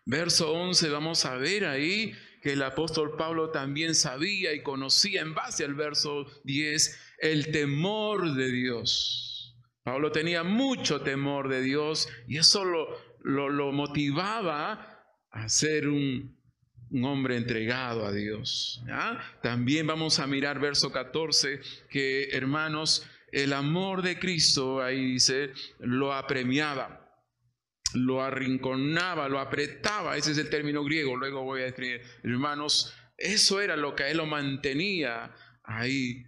Verso 0.06 0.54
11, 0.54 0.90
vamos 0.90 1.26
a 1.26 1.38
ver 1.38 1.66
ahí 1.66 2.14
que 2.44 2.54
el 2.54 2.62
apóstol 2.62 3.16
Pablo 3.18 3.50
también 3.50 3.96
sabía 3.96 4.54
y 4.54 4.62
conocía 4.62 5.22
en 5.22 5.34
base 5.34 5.66
al 5.66 5.74
verso 5.74 6.28
10 6.44 7.00
el 7.18 7.52
temor 7.52 8.36
de 8.36 8.52
Dios. 8.52 9.58
Pablo 9.82 10.12
tenía 10.12 10.44
mucho 10.44 11.02
temor 11.02 11.50
de 11.50 11.64
Dios 11.64 12.08
y 12.28 12.38
eso 12.38 12.64
lo, 12.64 12.90
lo, 13.24 13.50
lo 13.50 13.72
motivaba 13.72 15.04
a 15.32 15.50
ser 15.50 15.88
un 15.88 16.41
un 16.92 17.06
hombre 17.06 17.38
entregado 17.38 18.06
a 18.06 18.12
Dios. 18.12 18.84
También 19.42 19.88
vamos 19.88 20.20
a 20.20 20.28
mirar 20.28 20.60
verso 20.60 20.92
14, 20.92 21.60
que 21.90 22.30
hermanos, 22.32 23.08
el 23.32 23.54
amor 23.54 24.02
de 24.02 24.20
Cristo, 24.20 24.82
ahí 24.82 25.14
dice, 25.14 25.52
lo 25.80 26.14
apremiaba, 26.14 27.10
lo 27.94 28.22
arrinconaba, 28.22 29.30
lo 29.30 29.40
apretaba, 29.40 30.18
ese 30.18 30.32
es 30.32 30.38
el 30.38 30.50
término 30.50 30.84
griego, 30.84 31.16
luego 31.16 31.44
voy 31.44 31.62
a 31.62 31.68
escribir, 31.68 32.02
hermanos, 32.24 32.94
eso 33.18 33.62
era 33.62 33.78
lo 33.78 33.96
que 33.96 34.12
él 34.12 34.18
lo 34.18 34.26
mantenía 34.26 35.34
ahí 35.64 36.26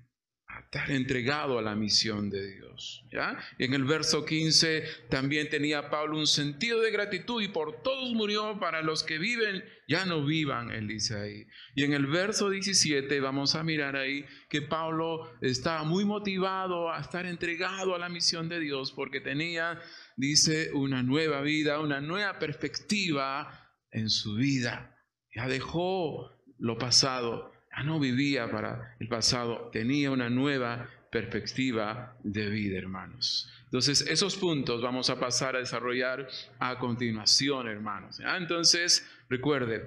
estar 0.60 0.92
entregado 0.92 1.60
a 1.60 1.62
la 1.62 1.76
misión 1.76 2.30
de 2.30 2.56
Dios. 2.56 3.06
¿ya? 3.12 3.38
en 3.60 3.74
el 3.74 3.84
verso 3.84 4.26
15 4.26 4.84
también 5.10 5.50
tenía 5.50 5.90
Pablo 5.90 6.18
un 6.18 6.28
sentido 6.28 6.82
de 6.82 6.92
gratitud 6.92 7.42
y 7.42 7.48
por 7.48 7.82
todos 7.82 8.14
murió 8.14 8.60
para 8.60 8.82
los 8.82 9.04
que 9.04 9.18
viven, 9.18 9.64
ya 9.88 10.06
no 10.06 10.26
vivan, 10.26 10.72
él 10.72 10.88
dice 10.88 11.16
ahí. 11.16 11.48
Y 11.76 11.84
en 11.84 11.94
el 11.94 12.08
verso 12.08 12.50
17 12.50 13.20
vamos 13.20 13.56
a 13.56 13.64
mirar 13.64 13.96
ahí 13.96 14.26
que 14.50 14.62
Pablo 14.62 15.32
estaba 15.42 15.84
muy 15.84 16.06
motivado 16.06 16.92
a 16.92 17.00
estar 17.00 17.26
entregado 17.26 17.96
a 17.96 18.00
la 18.00 18.10
misión 18.10 18.50
de 18.50 18.60
Dios 18.60 18.92
porque 18.92 19.22
tenía, 19.22 19.80
dice, 20.18 20.72
una 20.74 21.04
nueva 21.04 21.42
vida, 21.42 21.80
una 21.80 22.02
nueva 22.02 22.40
perspectiva 22.40 23.72
en 23.92 24.10
su 24.10 24.36
vida. 24.36 24.98
Ya 25.36 25.48
dejó 25.48 26.32
lo 26.58 26.78
pasado 26.78 27.53
ya 27.76 27.84
no 27.84 28.00
vivía 28.00 28.50
para 28.50 28.96
el 29.00 29.08
pasado, 29.08 29.70
tenía 29.72 30.12
una 30.12 30.30
nueva 30.30 30.90
perspectiva 31.12 32.18
de 32.24 32.50
vida, 32.50 32.78
hermanos. 32.78 33.50
Entonces, 33.66 34.02
esos 34.02 34.36
puntos 34.36 34.82
vamos 34.82 35.10
a 35.10 35.20
pasar 35.20 35.56
a 35.56 35.60
desarrollar 35.60 36.28
a 36.60 36.78
continuación, 36.78 37.68
hermanos. 37.68 38.20
Entonces, 38.20 39.08
recuerde, 39.30 39.84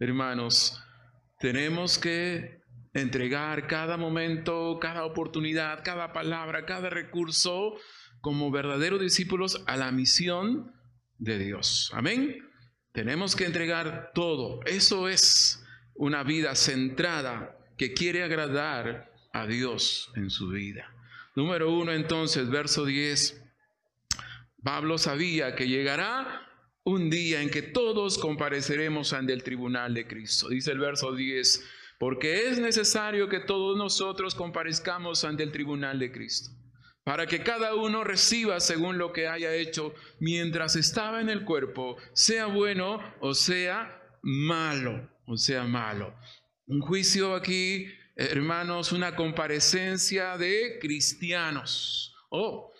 hermanos, 0.00 0.82
tenemos 1.38 1.98
que 1.98 2.62
entregar 2.92 3.66
cada 3.66 3.96
momento, 3.96 4.78
cada 4.80 5.04
oportunidad, 5.04 5.82
cada 5.84 6.12
palabra, 6.12 6.66
cada 6.66 6.90
recurso 6.90 7.76
como 8.20 8.50
verdaderos 8.50 9.00
discípulos 9.00 9.62
a 9.66 9.76
la 9.76 9.90
misión 9.92 10.72
de 11.18 11.38
Dios. 11.38 11.90
Amén. 11.94 12.38
Tenemos 12.92 13.34
que 13.34 13.46
entregar 13.46 14.10
todo. 14.14 14.60
Eso 14.66 15.08
es 15.08 15.61
una 15.94 16.22
vida 16.22 16.54
centrada 16.54 17.58
que 17.76 17.92
quiere 17.92 18.22
agradar 18.22 19.12
a 19.32 19.46
Dios 19.46 20.10
en 20.16 20.30
su 20.30 20.48
vida. 20.48 20.94
Número 21.34 21.72
uno, 21.72 21.92
entonces, 21.92 22.50
verso 22.50 22.84
10. 22.84 23.42
Pablo 24.62 24.98
sabía 24.98 25.54
que 25.54 25.66
llegará 25.66 26.48
un 26.84 27.10
día 27.10 27.40
en 27.42 27.50
que 27.50 27.62
todos 27.62 28.18
compareceremos 28.18 29.12
ante 29.12 29.32
el 29.32 29.42
tribunal 29.42 29.94
de 29.94 30.06
Cristo. 30.06 30.48
Dice 30.48 30.72
el 30.72 30.78
verso 30.78 31.14
10, 31.14 31.64
porque 31.98 32.48
es 32.48 32.58
necesario 32.58 33.28
que 33.28 33.40
todos 33.40 33.76
nosotros 33.76 34.34
comparezcamos 34.34 35.24
ante 35.24 35.42
el 35.42 35.52
tribunal 35.52 35.98
de 35.98 36.12
Cristo, 36.12 36.50
para 37.04 37.26
que 37.26 37.42
cada 37.42 37.74
uno 37.74 38.04
reciba 38.04 38.60
según 38.60 38.98
lo 38.98 39.12
que 39.12 39.28
haya 39.28 39.54
hecho 39.54 39.94
mientras 40.20 40.76
estaba 40.76 41.20
en 41.20 41.28
el 41.28 41.44
cuerpo, 41.44 41.96
sea 42.12 42.46
bueno 42.46 43.00
o 43.20 43.34
sea 43.34 44.00
malo 44.22 45.11
o 45.26 45.36
sea 45.36 45.64
malo. 45.64 46.14
Un 46.66 46.80
juicio 46.80 47.34
aquí, 47.34 47.86
hermanos, 48.16 48.92
una 48.92 49.16
comparecencia 49.16 50.36
de 50.36 50.78
cristianos. 50.80 52.14
Oh, 52.30 52.72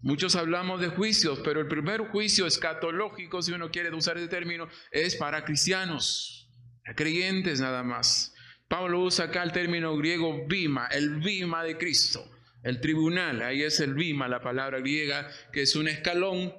muchos 0.00 0.36
hablamos 0.36 0.80
de 0.80 0.88
juicios, 0.88 1.40
pero 1.44 1.60
el 1.60 1.68
primer 1.68 2.08
juicio 2.08 2.46
escatológico, 2.46 3.42
si 3.42 3.52
uno 3.52 3.70
quiere 3.70 3.94
usar 3.94 4.18
ese 4.18 4.28
término, 4.28 4.68
es 4.90 5.16
para 5.16 5.44
cristianos, 5.44 6.50
creyentes 6.96 7.60
nada 7.60 7.82
más. 7.82 8.34
Pablo 8.68 9.00
usa 9.00 9.26
acá 9.26 9.42
el 9.42 9.52
término 9.52 9.96
griego 9.96 10.46
bima, 10.46 10.88
el 10.88 11.20
bima 11.20 11.64
de 11.64 11.78
Cristo, 11.78 12.30
el 12.62 12.80
tribunal, 12.80 13.40
ahí 13.40 13.62
es 13.62 13.80
el 13.80 13.94
bima, 13.94 14.28
la 14.28 14.40
palabra 14.40 14.80
griega, 14.80 15.30
que 15.52 15.62
es 15.62 15.74
un 15.74 15.88
escalón, 15.88 16.54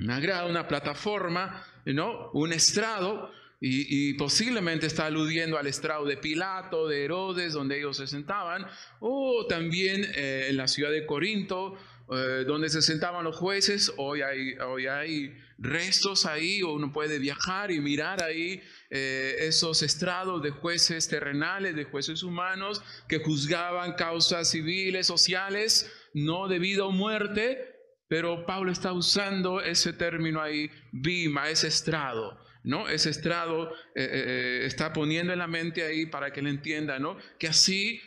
una 0.00 0.18
grada, 0.18 0.46
una 0.46 0.66
plataforma, 0.66 1.64
¿no? 1.84 2.30
un 2.32 2.52
estrado 2.52 3.30
y, 3.62 4.14
posiblemente 4.14 4.86
está 4.86 5.06
aludiendo 5.06 5.58
al 5.58 5.66
estrado 5.66 6.06
de 6.06 6.16
Pilato, 6.16 6.88
de 6.88 7.04
Herodes, 7.04 7.52
donde 7.52 7.78
ellos 7.78 7.98
se 7.98 8.06
sentaban, 8.06 8.66
o 9.00 9.46
también 9.46 10.06
eh, 10.14 10.46
en 10.48 10.56
la 10.56 10.66
ciudad 10.66 10.90
de 10.90 11.04
Corinto, 11.04 11.76
eh, 12.10 12.44
donde 12.46 12.70
se 12.70 12.80
sentaban 12.80 13.22
los 13.22 13.36
jueces. 13.36 13.92
Hoy 13.98 14.22
hay, 14.22 14.54
hoy 14.54 14.86
hay 14.86 15.36
restos 15.58 16.24
ahí, 16.24 16.62
o 16.62 16.72
uno 16.72 16.90
puede 16.90 17.18
viajar 17.18 17.70
y 17.70 17.80
mirar 17.80 18.22
ahí 18.22 18.62
eh, 18.88 19.36
esos 19.40 19.82
estrados 19.82 20.42
de 20.42 20.50
jueces 20.50 21.06
terrenales, 21.08 21.76
de 21.76 21.84
jueces 21.84 22.22
humanos, 22.22 22.82
que 23.08 23.18
juzgaban 23.18 23.92
causas 23.92 24.50
civiles, 24.50 25.06
sociales, 25.06 25.92
no 26.14 26.48
debido 26.48 26.88
a 26.88 26.92
muerte, 26.92 27.76
pero 28.08 28.46
Pablo 28.46 28.72
está 28.72 28.94
usando 28.94 29.60
ese 29.60 29.92
término 29.92 30.40
ahí, 30.40 30.70
bima, 30.92 31.50
ese 31.50 31.68
estrado. 31.68 32.38
¿No? 32.62 32.88
Ese 32.88 33.10
estrado 33.10 33.70
eh, 33.94 34.08
eh, 34.12 34.60
está 34.64 34.92
poniendo 34.92 35.32
en 35.32 35.38
la 35.38 35.46
mente 35.46 35.84
ahí 35.84 36.06
para 36.06 36.32
que 36.32 36.40
él 36.40 36.46
entienda, 36.46 36.98
¿no? 36.98 37.16
Que 37.38 37.48
así 37.48 38.00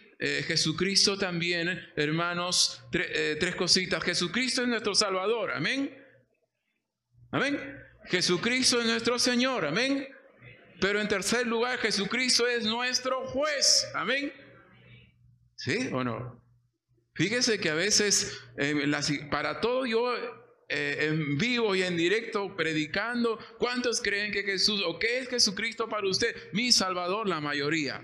Jesucristo 0.48 1.18
también, 1.18 1.86
hermanos, 1.98 2.82
tres 2.90 3.56
cositas. 3.56 4.02
Jesucristo 4.06 4.62
es 4.62 4.70
nuestro 4.70 4.96
Salvador, 4.96 5.52
amén. 5.52 5.94
Amén. 7.30 7.60
Jesucristo 8.06 8.80
es 8.80 8.86
nuestro 8.86 9.20
Señor, 9.20 9.66
amén. 9.66 10.08
Pero 10.80 11.02
en 11.02 11.10
tercer 11.10 11.46
lugar, 11.46 11.78
Jesucristo 11.80 12.48
es 12.48 12.64
nuestro 12.64 13.26
juez, 13.26 13.86
amén. 13.96 14.32
¿Sí 15.58 15.90
o 15.92 16.06
no? 16.06 16.42
Fíjese 17.16 17.60
que 17.60 17.70
a 17.70 17.76
veces 17.76 18.40
para 19.30 19.60
todo 19.60 19.86
yo 19.86 20.43
eh, 20.76 21.06
en 21.06 21.38
vivo 21.38 21.76
y 21.76 21.84
en 21.84 21.96
directo 21.96 22.56
predicando, 22.56 23.38
¿cuántos 23.60 24.02
creen 24.02 24.32
que 24.32 24.42
Jesús 24.42 24.82
o 24.84 24.98
qué 24.98 25.20
es 25.20 25.30
Jesucristo 25.30 25.88
para 25.88 26.08
usted? 26.08 26.36
Mi 26.52 26.72
Salvador, 26.72 27.30
la 27.30 27.40
mayoría. 27.40 28.02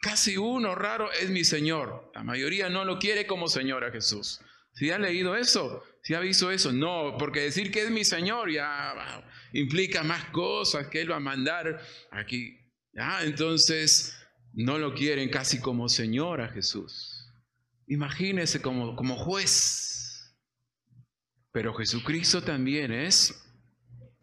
Casi 0.00 0.36
uno 0.36 0.74
raro 0.74 1.12
es 1.12 1.30
mi 1.30 1.44
Señor. 1.44 2.10
La 2.14 2.24
mayoría 2.24 2.68
no 2.68 2.84
lo 2.84 2.98
quiere 2.98 3.28
como 3.28 3.48
Señor 3.48 3.84
a 3.84 3.92
Jesús. 3.92 4.40
¿Sí 4.74 4.90
ha 4.90 4.98
leído 4.98 5.36
eso? 5.36 5.84
¿Sí 6.02 6.14
ha 6.14 6.20
visto 6.20 6.50
eso? 6.50 6.72
No, 6.72 7.16
porque 7.16 7.40
decir 7.40 7.70
que 7.70 7.82
es 7.82 7.90
mi 7.90 8.04
Señor 8.04 8.50
ya 8.50 9.24
implica 9.52 10.02
más 10.02 10.24
cosas 10.26 10.88
que 10.88 11.00
Él 11.00 11.12
va 11.12 11.16
a 11.16 11.20
mandar 11.20 11.80
aquí. 12.10 12.58
¿ya? 12.92 13.22
Entonces, 13.22 14.16
no 14.52 14.78
lo 14.78 14.94
quieren 14.94 15.28
casi 15.28 15.60
como 15.60 15.88
Señor 15.88 16.40
a 16.40 16.48
Jesús. 16.48 17.32
Imagínese 17.86 18.60
como, 18.60 18.96
como 18.96 19.16
juez. 19.16 19.97
Pero 21.58 21.74
Jesucristo 21.74 22.40
también 22.40 22.92
es 22.92 23.34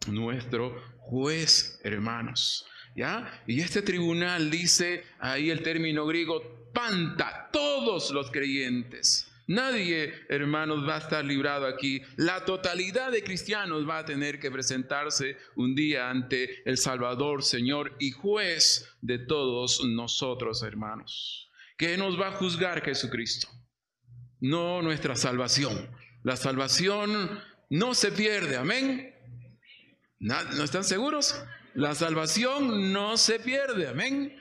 nuestro 0.06 0.74
juez, 0.96 1.78
hermanos. 1.84 2.64
¿Ya? 2.96 3.42
Y 3.46 3.60
este 3.60 3.82
tribunal 3.82 4.50
dice 4.50 5.04
ahí 5.18 5.50
el 5.50 5.62
término 5.62 6.06
griego, 6.06 6.70
panta, 6.72 7.50
todos 7.52 8.10
los 8.10 8.30
creyentes. 8.30 9.30
Nadie, 9.48 10.14
hermanos, 10.30 10.88
va 10.88 10.94
a 10.94 11.00
estar 11.00 11.26
librado 11.26 11.66
aquí. 11.66 12.00
La 12.16 12.46
totalidad 12.46 13.12
de 13.12 13.22
cristianos 13.22 13.86
va 13.86 13.98
a 13.98 14.06
tener 14.06 14.40
que 14.40 14.50
presentarse 14.50 15.36
un 15.56 15.74
día 15.74 16.08
ante 16.08 16.62
el 16.64 16.78
Salvador, 16.78 17.42
Señor 17.42 17.96
y 17.98 18.12
juez 18.12 18.96
de 19.02 19.18
todos 19.18 19.84
nosotros, 19.84 20.62
hermanos. 20.62 21.50
¿Qué 21.76 21.98
nos 21.98 22.18
va 22.18 22.28
a 22.28 22.32
juzgar 22.32 22.82
Jesucristo? 22.82 23.46
No 24.40 24.80
nuestra 24.80 25.16
salvación. 25.16 25.86
La 26.26 26.34
salvación 26.34 27.40
no 27.70 27.94
se 27.94 28.10
pierde, 28.10 28.56
amén. 28.56 29.14
¿No 30.18 30.64
están 30.64 30.82
seguros? 30.82 31.40
La 31.74 31.94
salvación 31.94 32.92
no 32.92 33.16
se 33.16 33.38
pierde, 33.38 33.86
amén. 33.86 34.36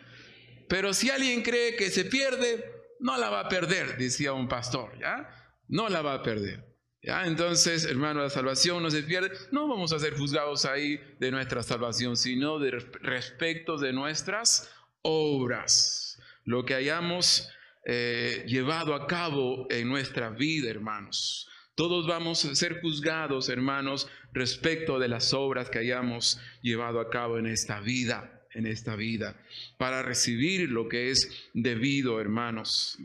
Pero 0.67 0.95
si 0.95 1.11
alguien 1.11 1.43
cree 1.43 1.75
que 1.75 1.91
se 1.91 2.05
pierde, 2.05 2.65
no 2.99 3.15
la 3.19 3.29
va 3.29 3.41
a 3.41 3.49
perder, 3.49 3.97
decía 3.99 4.33
un 4.33 4.47
pastor, 4.47 4.97
¿ya? 4.99 5.29
No 5.67 5.87
la 5.87 6.01
va 6.01 6.15
a 6.15 6.23
perder. 6.23 6.65
¿Ya? 7.03 7.27
Entonces, 7.27 7.85
hermano, 7.85 8.23
la 8.23 8.31
salvación 8.31 8.81
no 8.81 8.89
se 8.89 9.03
pierde. 9.03 9.29
No 9.51 9.67
vamos 9.67 9.93
a 9.93 9.99
ser 9.99 10.17
juzgados 10.17 10.65
ahí 10.65 10.99
de 11.19 11.29
nuestra 11.29 11.61
salvación, 11.61 12.17
sino 12.17 12.57
de 12.57 12.79
respecto 13.03 13.77
de 13.77 13.93
nuestras 13.93 14.73
obras. 15.03 16.19
Lo 16.45 16.65
que 16.65 16.73
hayamos 16.73 17.47
eh, 17.85 18.43
llevado 18.47 18.95
a 18.95 19.05
cabo 19.05 19.67
en 19.69 19.87
nuestra 19.87 20.31
vida, 20.31 20.71
hermanos. 20.71 21.47
Todos 21.75 22.07
vamos 22.07 22.45
a 22.45 22.55
ser 22.55 22.81
juzgados, 22.81 23.49
hermanos, 23.49 24.09
respecto 24.33 24.97
de 24.97 25.09
las 25.09 25.33
obras 25.33 25.69
que 25.69 25.79
hayamos 25.79 26.39
llevado 26.61 26.99
a 26.99 27.09
cabo 27.09 27.37
en 27.37 27.47
esta 27.47 27.79
vida 27.81 28.35
en 28.55 28.65
esta 28.65 28.95
vida, 28.95 29.35
para 29.77 30.01
recibir 30.01 30.69
lo 30.71 30.87
que 30.87 31.11
es 31.11 31.29
debido, 31.53 32.19
hermanos. 32.19 32.97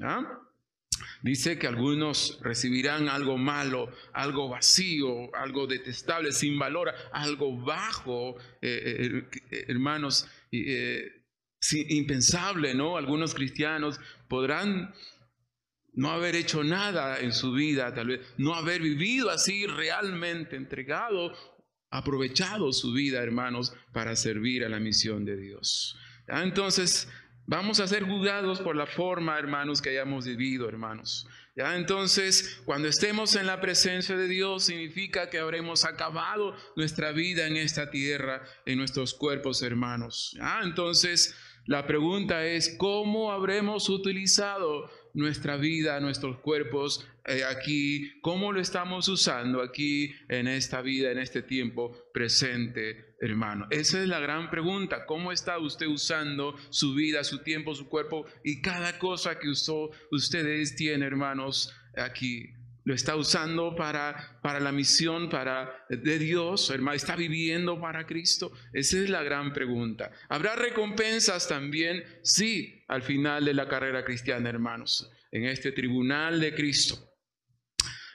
Dice 1.23 1.59
que 1.59 1.67
algunos 1.67 2.39
recibirán 2.41 3.09
algo 3.09 3.37
malo, 3.37 3.91
algo 4.13 4.49
vacío, 4.49 5.35
algo 5.35 5.67
detestable, 5.67 6.33
sin 6.33 6.59
valor, 6.59 6.93
algo 7.13 7.57
bajo, 7.57 8.37
eh, 8.63 9.25
eh, 9.51 9.65
hermanos, 9.69 10.27
eh, 10.53 11.25
impensable, 11.89 12.75
¿no? 12.75 12.97
Algunos 12.97 13.35
cristianos 13.35 14.01
podrán 14.29 14.95
no 15.95 16.11
haber 16.11 16.37
hecho 16.37 16.63
nada 16.65 17.19
en 17.21 17.33
su 17.33 17.53
vida, 17.53 17.95
tal 17.95 18.09
vez 18.09 18.21
no 18.39 18.55
haber 18.55 18.81
vivido 18.81 19.31
así 19.31 19.67
realmente 19.67 20.57
entregado 20.57 21.33
aprovechado 21.91 22.73
su 22.73 22.93
vida, 22.93 23.23
hermanos, 23.23 23.75
para 23.93 24.17
servir 24.17 24.65
a 24.65 24.69
la 24.69 24.79
misión 24.79 25.25
de 25.25 25.37
Dios. 25.37 25.97
Entonces, 26.29 27.09
vamos 27.47 27.81
a 27.81 27.89
ser 27.89 28.05
juzgados 28.05 28.61
por 28.61 28.77
la 28.77 28.87
forma, 28.87 29.39
hermanos, 29.39 29.83
que 29.83 29.91
hayamos 29.91 30.25
vivido, 30.25 30.69
hermanos. 30.69 31.27
¿Ya? 31.57 31.77
Entonces, 31.77 32.61
cuando 32.65 32.87
estemos 32.87 33.35
en 33.35 33.47
la 33.47 33.61
presencia 33.61 34.17
de 34.17 34.29
Dios, 34.29 34.65
significa 34.65 35.29
que 35.29 35.41
habremos 35.41 35.85
acabado 35.85 36.55
nuestra 36.77 37.11
vida 37.11 37.49
en 37.49 37.57
esta 37.57 37.91
tierra, 37.91 38.43
en 38.67 38.79
nuestros 38.79 39.13
cuerpos, 39.13 39.63
hermanos. 39.63 40.37
¿Ya? 40.39 40.61
Entonces, 40.63 41.35
la 41.67 41.87
pregunta 41.87 42.47
es, 42.47 42.77
¿cómo 42.79 43.33
habremos 43.33 43.89
utilizado 43.89 44.89
nuestra 45.15 45.57
vida, 45.57 45.99
nuestros 46.01 46.39
cuerpos 46.39 47.09
eh, 47.27 47.45
aquí, 47.45 48.21
cómo 48.23 48.53
lo 48.53 48.61
estamos 48.61 49.09
usando 49.09 49.63
aquí 49.63 50.15
en 50.29 50.49
esta 50.49 50.81
vida, 50.83 51.11
en 51.11 51.19
este 51.19 51.43
tiempo 51.43 51.97
presente, 52.13 53.15
hermano. 53.21 53.67
Esa 53.71 54.03
es 54.03 54.09
la 54.09 54.21
gran 54.21 54.51
pregunta, 54.51 55.07
¿cómo 55.07 55.33
está 55.33 55.59
usted 55.59 55.87
usando 55.87 56.57
su 56.71 56.95
vida, 56.95 57.23
su 57.25 57.39
tiempo, 57.43 57.75
su 57.75 57.89
cuerpo 57.89 58.27
y 58.45 58.63
cada 58.63 58.99
cosa 58.99 59.39
que 59.39 59.49
usó, 59.49 59.91
ustedes 60.11 60.77
tienen, 60.77 61.03
hermanos, 61.03 61.75
aquí? 61.97 62.53
Lo 62.85 62.95
está 62.95 63.17
usando 63.17 63.75
para, 63.77 64.41
para 64.43 64.61
la 64.61 64.73
misión 64.73 65.29
para, 65.29 65.85
de 65.89 66.19
Dios, 66.19 66.71
hermano, 66.71 66.97
está 66.97 67.17
viviendo 67.17 67.81
para 67.81 68.07
Cristo. 68.07 68.53
Esa 68.73 68.99
es 68.99 69.11
la 69.11 69.23
gran 69.23 69.53
pregunta. 69.53 70.11
¿Habrá 70.29 70.57
recompensas 70.57 71.47
también? 71.47 72.05
Sí, 72.23 72.85
al 72.89 73.03
final 73.03 73.45
de 73.45 73.55
la 73.55 73.69
carrera 73.69 74.05
cristiana, 74.05 74.49
hermanos, 74.49 75.11
en 75.31 75.45
este 75.45 75.73
tribunal 75.73 76.41
de 76.41 76.55
Cristo. 76.55 77.11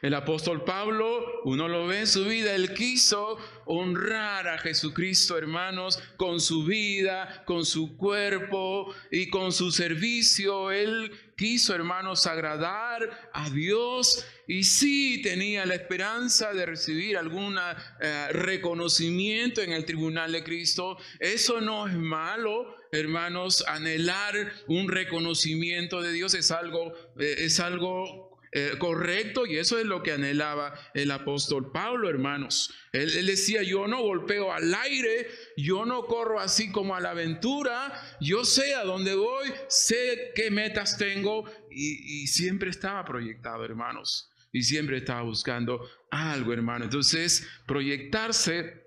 El 0.01 0.13
apóstol 0.13 0.63
Pablo, 0.63 1.41
uno 1.45 1.67
lo 1.67 1.87
ve 1.87 2.01
en 2.01 2.07
su 2.07 2.25
vida, 2.25 2.53
él 2.53 2.75
quiso 2.75 3.39
honrar 3.65 4.47
a 4.47 4.59
Jesucristo, 4.59 5.35
hermanos, 5.35 5.99
con 6.17 6.39
su 6.39 6.63
vida, 6.63 7.43
con 7.45 7.65
su 7.65 7.97
cuerpo 7.97 8.93
y 9.09 9.31
con 9.31 9.51
su 9.51 9.71
servicio. 9.71 10.69
Él 10.69 11.11
quiso, 11.35 11.75
hermanos, 11.75 12.27
agradar 12.27 13.29
a 13.33 13.49
Dios 13.49 14.25
y 14.47 14.63
sí 14.63 15.21
tenía 15.21 15.65
la 15.65 15.75
esperanza 15.75 16.53
de 16.53 16.65
recibir 16.65 17.17
algún 17.17 17.57
eh, 17.57 18.27
reconocimiento 18.31 19.61
en 19.61 19.71
el 19.71 19.85
tribunal 19.85 20.31
de 20.31 20.43
Cristo. 20.43 20.97
Eso 21.19 21.61
no 21.61 21.87
es 21.87 21.95
malo, 21.95 22.75
hermanos, 22.91 23.63
anhelar 23.67 24.53
un 24.67 24.87
reconocimiento 24.87 26.01
de 26.01 26.11
Dios 26.13 26.33
es 26.33 26.51
algo, 26.51 26.93
eh, 27.17 27.35
es 27.39 27.59
algo 27.59 28.34
eh, 28.57 28.77
correcto 28.79 29.45
y 29.45 29.57
eso 29.57 29.77
es 29.77 29.85
lo 29.85 30.01
que 30.01 30.13
anhelaba 30.13 30.73
el 30.93 31.11
apóstol 31.11 31.73
Pablo, 31.73 32.09
hermanos. 32.09 32.73
Él, 32.93 33.25
decía, 33.25 33.63
yo 33.63 33.85
no 33.85 34.01
golpeo 34.01 34.53
al 34.53 34.73
aire, 34.73 35.27
yo 35.57 35.85
no 35.85 36.05
corro 36.05 36.39
así 36.39 36.71
como 36.71 36.95
a 36.95 37.01
la 37.01 37.09
aventura, 37.09 37.91
yo 38.21 38.45
sé 38.45 38.73
a 38.73 38.85
dónde 38.85 39.13
voy, 39.13 39.51
sé 39.67 40.31
qué 40.35 40.51
metas 40.51 40.97
tengo 40.97 41.43
y, 41.69 42.27
siempre 42.27 42.69
estaba 42.69 43.03
proyectado, 43.03 43.65
hermanos. 43.65 44.31
Y 44.53 44.63
siempre 44.63 44.99
estaba 44.99 45.23
buscando 45.23 45.85
algo, 46.09 46.53
hermano. 46.53 46.85
Entonces, 46.85 47.45
proyectarse 47.67 48.85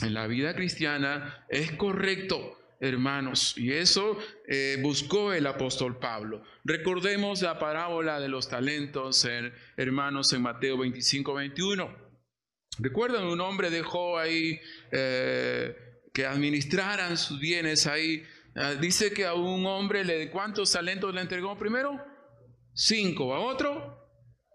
en 0.00 0.14
la 0.14 0.28
vida 0.28 0.54
cristiana 0.54 1.44
es 1.50 1.72
correcto 1.72 2.59
hermanos. 2.80 3.54
Y 3.56 3.72
eso 3.72 4.18
eh, 4.48 4.78
buscó 4.82 5.32
el 5.32 5.46
apóstol 5.46 5.98
Pablo. 5.98 6.42
Recordemos 6.64 7.42
la 7.42 7.58
parábola 7.58 8.18
de 8.18 8.28
los 8.28 8.48
talentos, 8.48 9.26
hermanos, 9.76 10.32
en 10.32 10.42
Mateo 10.42 10.78
25, 10.78 11.34
21. 11.34 12.10
Recuerdan, 12.78 13.24
un 13.24 13.40
hombre 13.40 13.68
dejó 13.68 14.18
ahí 14.18 14.58
eh, 14.90 15.76
que 16.14 16.24
administraran 16.26 17.16
sus 17.16 17.38
bienes 17.38 17.86
ahí. 17.86 18.22
Ah, 18.56 18.74
dice 18.74 19.12
que 19.12 19.26
a 19.26 19.34
un 19.34 19.66
hombre, 19.66 20.04
le, 20.04 20.30
¿cuántos 20.30 20.72
talentos 20.72 21.14
le 21.14 21.20
entregó 21.20 21.56
primero? 21.58 22.02
Cinco. 22.72 23.34
A 23.34 23.40
otro, 23.40 23.98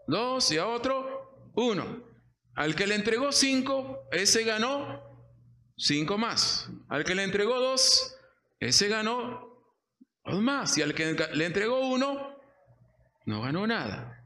dos. 0.08 0.52
Y 0.52 0.58
a 0.58 0.68
otro, 0.68 1.52
uno. 1.56 2.04
Al 2.56 2.76
que 2.76 2.88
le 2.88 2.96
entregó 2.96 3.32
cinco, 3.32 4.08
ese 4.12 4.44
ganó 4.44 5.02
cinco 5.78 6.18
más. 6.18 6.70
Al 6.88 7.04
que 7.04 7.16
le 7.16 7.24
entregó 7.24 7.60
dos, 7.60 8.15
ese 8.60 8.88
ganó 8.88 9.56
dos 10.26 10.42
más. 10.42 10.78
Y 10.78 10.82
al 10.82 10.94
que 10.94 11.16
le 11.34 11.46
entregó 11.46 11.88
uno, 11.88 12.38
no 13.26 13.42
ganó 13.42 13.68
nada. 13.68 14.24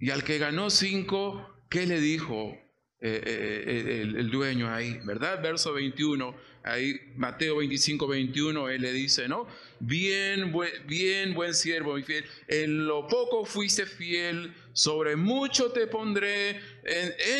Y 0.00 0.10
al 0.10 0.22
que 0.22 0.38
ganó 0.38 0.70
cinco, 0.70 1.48
¿qué 1.68 1.86
le 1.86 2.00
dijo 2.00 2.56
eh, 3.00 3.22
eh, 3.24 3.64
eh, 3.66 4.00
el, 4.02 4.30
dueño 4.30 4.72
ahí? 4.72 5.00
¿Verdad? 5.04 5.42
Verso 5.42 5.72
21, 5.72 6.36
ahí 6.62 6.94
Mateo 7.16 7.56
25, 7.56 8.06
21, 8.06 8.68
él 8.68 8.82
le 8.82 8.92
dice, 8.92 9.26
¿no? 9.26 9.48
Bien, 9.80 10.54
bien, 10.86 11.34
buen 11.34 11.54
siervo, 11.54 11.94
mi 11.94 12.04
fiel. 12.04 12.24
En 12.46 12.86
lo 12.86 13.08
poco 13.08 13.44
fuiste 13.44 13.86
fiel, 13.86 14.54
sobre 14.72 15.16
mucho 15.16 15.72
te 15.72 15.88
pondré. 15.88 16.60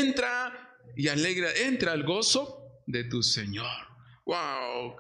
entra 0.00 0.76
y 0.96 1.06
alegra, 1.06 1.52
entra 1.54 1.92
al 1.92 2.02
gozo 2.02 2.82
de 2.86 3.04
tu 3.04 3.22
Señor. 3.22 3.66
¡Wow! 4.24 4.96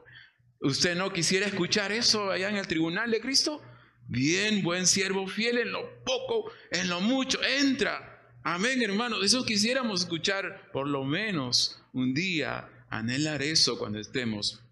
¿Usted 0.60 0.96
no 0.96 1.12
quisiera 1.12 1.46
escuchar 1.46 1.92
eso 1.92 2.30
allá 2.30 2.48
en 2.48 2.56
el 2.56 2.66
tribunal 2.66 3.10
de 3.10 3.20
Cristo? 3.20 3.62
Bien, 4.08 4.62
buen 4.62 4.86
siervo 4.86 5.26
fiel 5.26 5.58
en 5.58 5.70
lo 5.70 6.02
poco, 6.04 6.50
en 6.70 6.88
lo 6.88 7.00
mucho, 7.00 7.38
entra. 7.44 8.32
Amén, 8.42 8.82
hermano. 8.82 9.22
Eso 9.22 9.44
quisiéramos 9.44 10.00
escuchar 10.00 10.70
por 10.72 10.88
lo 10.88 11.04
menos 11.04 11.80
un 11.92 12.14
día, 12.14 12.68
anhelar 12.90 13.42
eso 13.42 13.78
cuando 13.78 13.98
estemos, 13.98 14.64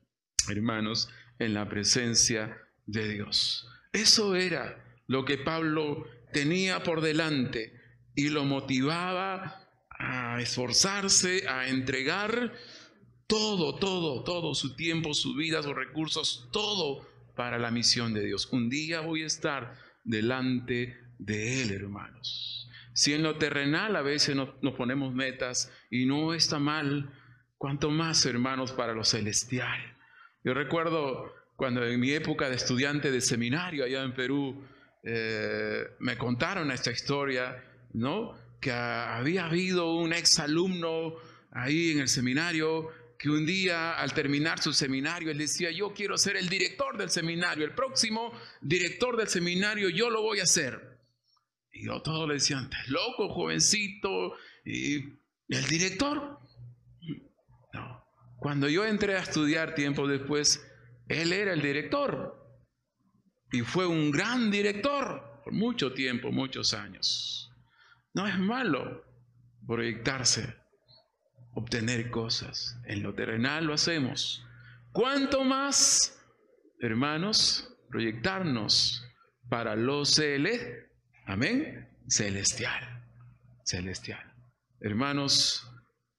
hermanos, 0.48 1.08
en 1.38 1.54
la 1.54 1.68
presencia 1.68 2.56
de 2.86 3.12
Dios. 3.12 3.68
Eso 3.92 4.34
era 4.34 4.82
lo 5.06 5.24
que 5.24 5.38
Pablo 5.38 6.06
tenía 6.32 6.82
por 6.82 7.00
delante 7.00 7.74
y 8.14 8.30
lo 8.30 8.44
motivaba 8.44 9.68
a 9.90 10.40
esforzarse, 10.40 11.48
a 11.48 11.68
entregar 11.68 12.52
todo, 13.26 13.74
todo, 13.76 14.22
todo, 14.22 14.54
su 14.54 14.76
tiempo, 14.76 15.14
su 15.14 15.34
vida, 15.34 15.62
sus 15.62 15.74
recursos, 15.74 16.48
todo 16.52 17.06
para 17.34 17.58
la 17.58 17.70
misión 17.70 18.14
de 18.14 18.24
Dios. 18.24 18.48
Un 18.52 18.68
día 18.68 19.00
voy 19.00 19.22
a 19.22 19.26
estar 19.26 19.74
delante 20.04 20.96
de 21.18 21.62
Él, 21.62 21.72
hermanos. 21.72 22.68
Si 22.92 23.12
en 23.12 23.22
lo 23.22 23.36
terrenal 23.36 23.94
a 23.96 24.02
veces 24.02 24.36
nos, 24.36 24.50
ponemos 24.74 25.14
metas 25.14 25.72
y 25.90 26.06
no 26.06 26.32
está 26.34 26.58
mal, 26.58 27.12
cuanto 27.58 27.90
más, 27.90 28.24
hermanos, 28.24 28.72
para 28.72 28.94
lo 28.94 29.04
celestial. 29.04 29.78
Yo 30.44 30.54
recuerdo 30.54 31.34
cuando 31.56 31.84
en 31.84 32.00
mi 32.00 32.12
época 32.12 32.48
de 32.48 32.56
estudiante 32.56 33.10
de 33.10 33.20
seminario 33.20 33.84
allá 33.84 34.02
en 34.02 34.14
Perú, 34.14 34.64
eh, 35.02 35.84
me 35.98 36.16
contaron 36.16 36.70
esta 36.70 36.90
historia, 36.90 37.62
¿no? 37.92 38.34
Que 38.60 38.72
había 38.72 39.46
habido 39.46 39.94
un 39.94 40.12
ex 40.12 40.38
alumno 40.38 41.14
ahí 41.50 41.90
en 41.90 42.00
el 42.00 42.08
seminario 42.08 42.90
que 43.18 43.30
un 43.30 43.46
día 43.46 43.94
al 43.98 44.12
terminar 44.12 44.60
su 44.60 44.72
seminario, 44.72 45.30
él 45.30 45.38
decía, 45.38 45.70
yo 45.70 45.92
quiero 45.94 46.18
ser 46.18 46.36
el 46.36 46.48
director 46.48 46.96
del 46.96 47.10
seminario, 47.10 47.64
el 47.64 47.74
próximo 47.74 48.32
director 48.60 49.16
del 49.16 49.28
seminario, 49.28 49.88
yo 49.88 50.10
lo 50.10 50.22
voy 50.22 50.40
a 50.40 50.44
hacer. 50.44 50.98
Y 51.72 51.86
yo 51.86 52.00
todos 52.02 52.28
le 52.28 52.34
decían, 52.34 52.64
estás 52.64 52.88
loco, 52.88 53.28
jovencito, 53.28 54.34
y 54.64 54.96
el 55.48 55.64
director. 55.68 56.38
No. 57.72 58.04
Cuando 58.38 58.68
yo 58.68 58.84
entré 58.84 59.16
a 59.16 59.20
estudiar 59.20 59.74
tiempo 59.74 60.06
después, 60.06 60.66
él 61.08 61.32
era 61.32 61.52
el 61.52 61.62
director. 61.62 62.34
Y 63.52 63.60
fue 63.60 63.86
un 63.86 64.10
gran 64.10 64.50
director 64.50 65.40
por 65.44 65.52
mucho 65.52 65.92
tiempo, 65.92 66.32
muchos 66.32 66.74
años. 66.74 67.50
No 68.12 68.26
es 68.26 68.38
malo 68.38 69.04
proyectarse 69.66 70.65
obtener 71.56 72.10
cosas. 72.10 72.78
En 72.84 73.02
lo 73.02 73.14
terrenal 73.14 73.64
lo 73.64 73.74
hacemos. 73.74 74.44
¿Cuánto 74.92 75.42
más, 75.42 76.22
hermanos, 76.80 77.76
proyectarnos 77.88 79.02
para 79.48 79.74
lo 79.74 80.04
cele, 80.04 80.90
amén, 81.26 81.88
celestial, 82.08 83.04
celestial. 83.64 84.34
Hermanos, 84.80 85.66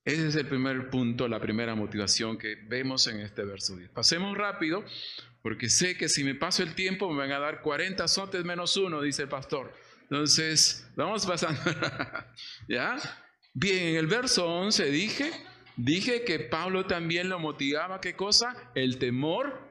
ese 0.04 0.28
es 0.28 0.36
el 0.36 0.48
primer 0.48 0.90
punto, 0.90 1.28
la 1.28 1.40
primera 1.40 1.76
motivación 1.76 2.38
que 2.38 2.56
vemos 2.68 3.08
en 3.08 3.20
este 3.20 3.44
verso 3.44 3.76
10. 3.76 3.92
Pasemos 3.92 4.38
rápido, 4.38 4.84
porque 5.44 5.70
sé 5.70 5.98
que 5.98 6.10
si 6.10 6.24
me 6.24 6.36
paso 6.36 6.64
el 6.64 6.74
tiempo 6.74 7.12
me 7.12 7.20
van 7.20 7.32
a 7.32 7.40
dar 7.40 7.62
40 7.62 8.04
azotes 8.04 8.44
menos 8.44 8.76
uno, 8.78 9.02
dice 9.02 9.24
el 9.24 9.30
pastor. 9.30 9.74
Entonces, 10.04 10.90
vamos 10.96 11.26
pasando. 11.26 11.62
¿Ya? 12.70 12.98
Bien, 13.60 13.88
en 13.88 13.96
el 13.96 14.06
verso 14.06 14.46
11 14.46 14.92
dije, 14.92 15.32
dije 15.78 16.24
que 16.24 16.38
Pablo 16.42 16.86
también 16.86 17.28
lo 17.28 17.40
motivaba, 17.40 18.00
¿qué 18.00 18.16
cosa? 18.16 18.72
El 18.76 19.00
temor 19.00 19.68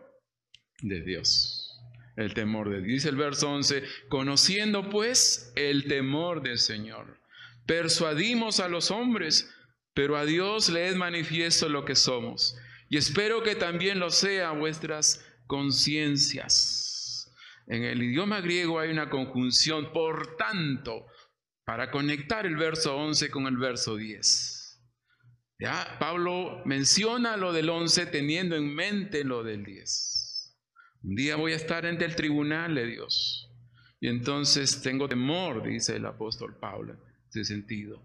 de 0.80 1.02
Dios. 1.02 1.80
El 2.16 2.34
temor 2.34 2.68
de 2.68 2.78
Dios. 2.78 2.88
Dice 2.88 3.10
el 3.10 3.14
verso 3.14 3.48
11, 3.48 3.84
conociendo 4.08 4.90
pues 4.90 5.52
el 5.54 5.84
temor 5.84 6.42
del 6.42 6.58
Señor, 6.58 7.20
persuadimos 7.64 8.58
a 8.58 8.66
los 8.66 8.90
hombres, 8.90 9.54
pero 9.94 10.16
a 10.16 10.24
Dios 10.24 10.68
le 10.68 10.88
es 10.88 10.96
manifiesto 10.96 11.68
lo 11.68 11.84
que 11.84 11.94
somos. 11.94 12.56
Y 12.88 12.96
espero 12.96 13.44
que 13.44 13.54
también 13.54 14.00
lo 14.00 14.10
sea 14.10 14.50
vuestras 14.50 15.24
conciencias. 15.46 17.32
En 17.68 17.84
el 17.84 18.02
idioma 18.02 18.40
griego 18.40 18.80
hay 18.80 18.90
una 18.90 19.10
conjunción, 19.10 19.92
por 19.92 20.36
tanto, 20.36 21.06
para 21.66 21.90
conectar 21.90 22.46
el 22.46 22.56
verso 22.56 22.96
11 22.96 23.28
con 23.28 23.48
el 23.48 23.56
verso 23.56 23.96
10. 23.96 24.80
Ya, 25.58 25.96
Pablo 25.98 26.62
menciona 26.64 27.36
lo 27.36 27.52
del 27.52 27.68
11 27.68 28.06
teniendo 28.06 28.54
en 28.54 28.72
mente 28.72 29.24
lo 29.24 29.42
del 29.42 29.64
10. 29.64 30.56
Un 31.02 31.16
día 31.16 31.34
voy 31.34 31.54
a 31.54 31.56
estar 31.56 31.84
ante 31.84 32.04
el 32.04 32.14
tribunal 32.14 32.76
de 32.76 32.86
Dios. 32.86 33.50
Y 33.98 34.06
entonces 34.06 34.80
tengo 34.80 35.08
temor, 35.08 35.64
dice 35.64 35.96
el 35.96 36.06
apóstol 36.06 36.54
Pablo, 36.54 36.92
en 36.92 37.00
ese 37.30 37.44
sentido. 37.44 38.00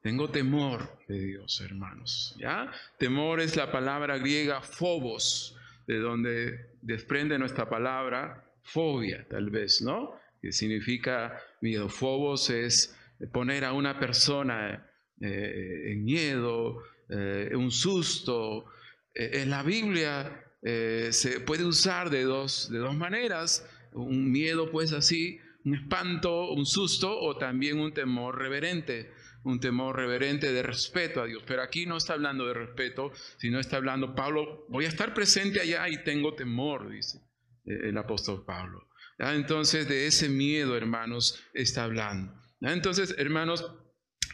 Tengo 0.00 0.30
temor 0.30 0.98
de 1.06 1.18
Dios, 1.20 1.60
hermanos. 1.60 2.34
¿Ya? 2.38 2.72
Temor 2.98 3.40
es 3.40 3.56
la 3.56 3.70
palabra 3.70 4.16
griega 4.16 4.62
phobos, 4.62 5.54
de 5.86 5.98
donde 5.98 6.70
desprende 6.80 7.38
nuestra 7.38 7.68
palabra 7.68 8.42
fobia, 8.62 9.26
tal 9.28 9.50
vez, 9.50 9.82
¿no? 9.82 10.18
Que 10.40 10.50
significa 10.50 11.38
miedo. 11.60 11.90
Phobos 11.90 12.48
es 12.48 12.96
poner 13.30 13.64
a 13.64 13.72
una 13.72 13.98
persona 13.98 14.88
eh, 15.20 15.92
en 15.92 16.04
miedo, 16.04 16.82
eh, 17.08 17.52
un 17.54 17.70
susto. 17.70 18.66
Eh, 19.14 19.42
en 19.42 19.50
la 19.50 19.62
Biblia 19.62 20.38
se 20.64 21.40
puede 21.40 21.64
usar 21.64 22.08
de 22.08 22.22
dos, 22.22 22.70
de 22.70 22.78
dos 22.78 22.94
maneras, 22.94 23.68
un 23.94 24.30
miedo 24.30 24.70
pues 24.70 24.92
así, 24.92 25.40
un 25.64 25.74
espanto, 25.74 26.52
un 26.52 26.66
susto 26.66 27.18
o 27.18 27.36
también 27.36 27.80
un 27.80 27.92
temor 27.92 28.38
reverente, 28.38 29.10
un 29.42 29.58
temor 29.58 29.96
reverente 29.96 30.52
de 30.52 30.62
respeto 30.62 31.20
a 31.20 31.26
Dios. 31.26 31.42
Pero 31.48 31.62
aquí 31.62 31.84
no 31.84 31.96
está 31.96 32.12
hablando 32.12 32.46
de 32.46 32.54
respeto, 32.54 33.10
sino 33.38 33.58
está 33.58 33.78
hablando, 33.78 34.14
Pablo, 34.14 34.64
voy 34.68 34.84
a 34.84 34.88
estar 34.88 35.14
presente 35.14 35.60
allá 35.60 35.88
y 35.88 36.04
tengo 36.04 36.34
temor, 36.34 36.88
dice 36.88 37.20
el 37.64 37.98
apóstol 37.98 38.44
Pablo. 38.44 38.86
Entonces 39.18 39.88
de 39.88 40.06
ese 40.06 40.28
miedo, 40.28 40.76
hermanos, 40.76 41.42
está 41.54 41.84
hablando. 41.84 42.41
Entonces, 42.62 43.14
hermanos, 43.18 43.64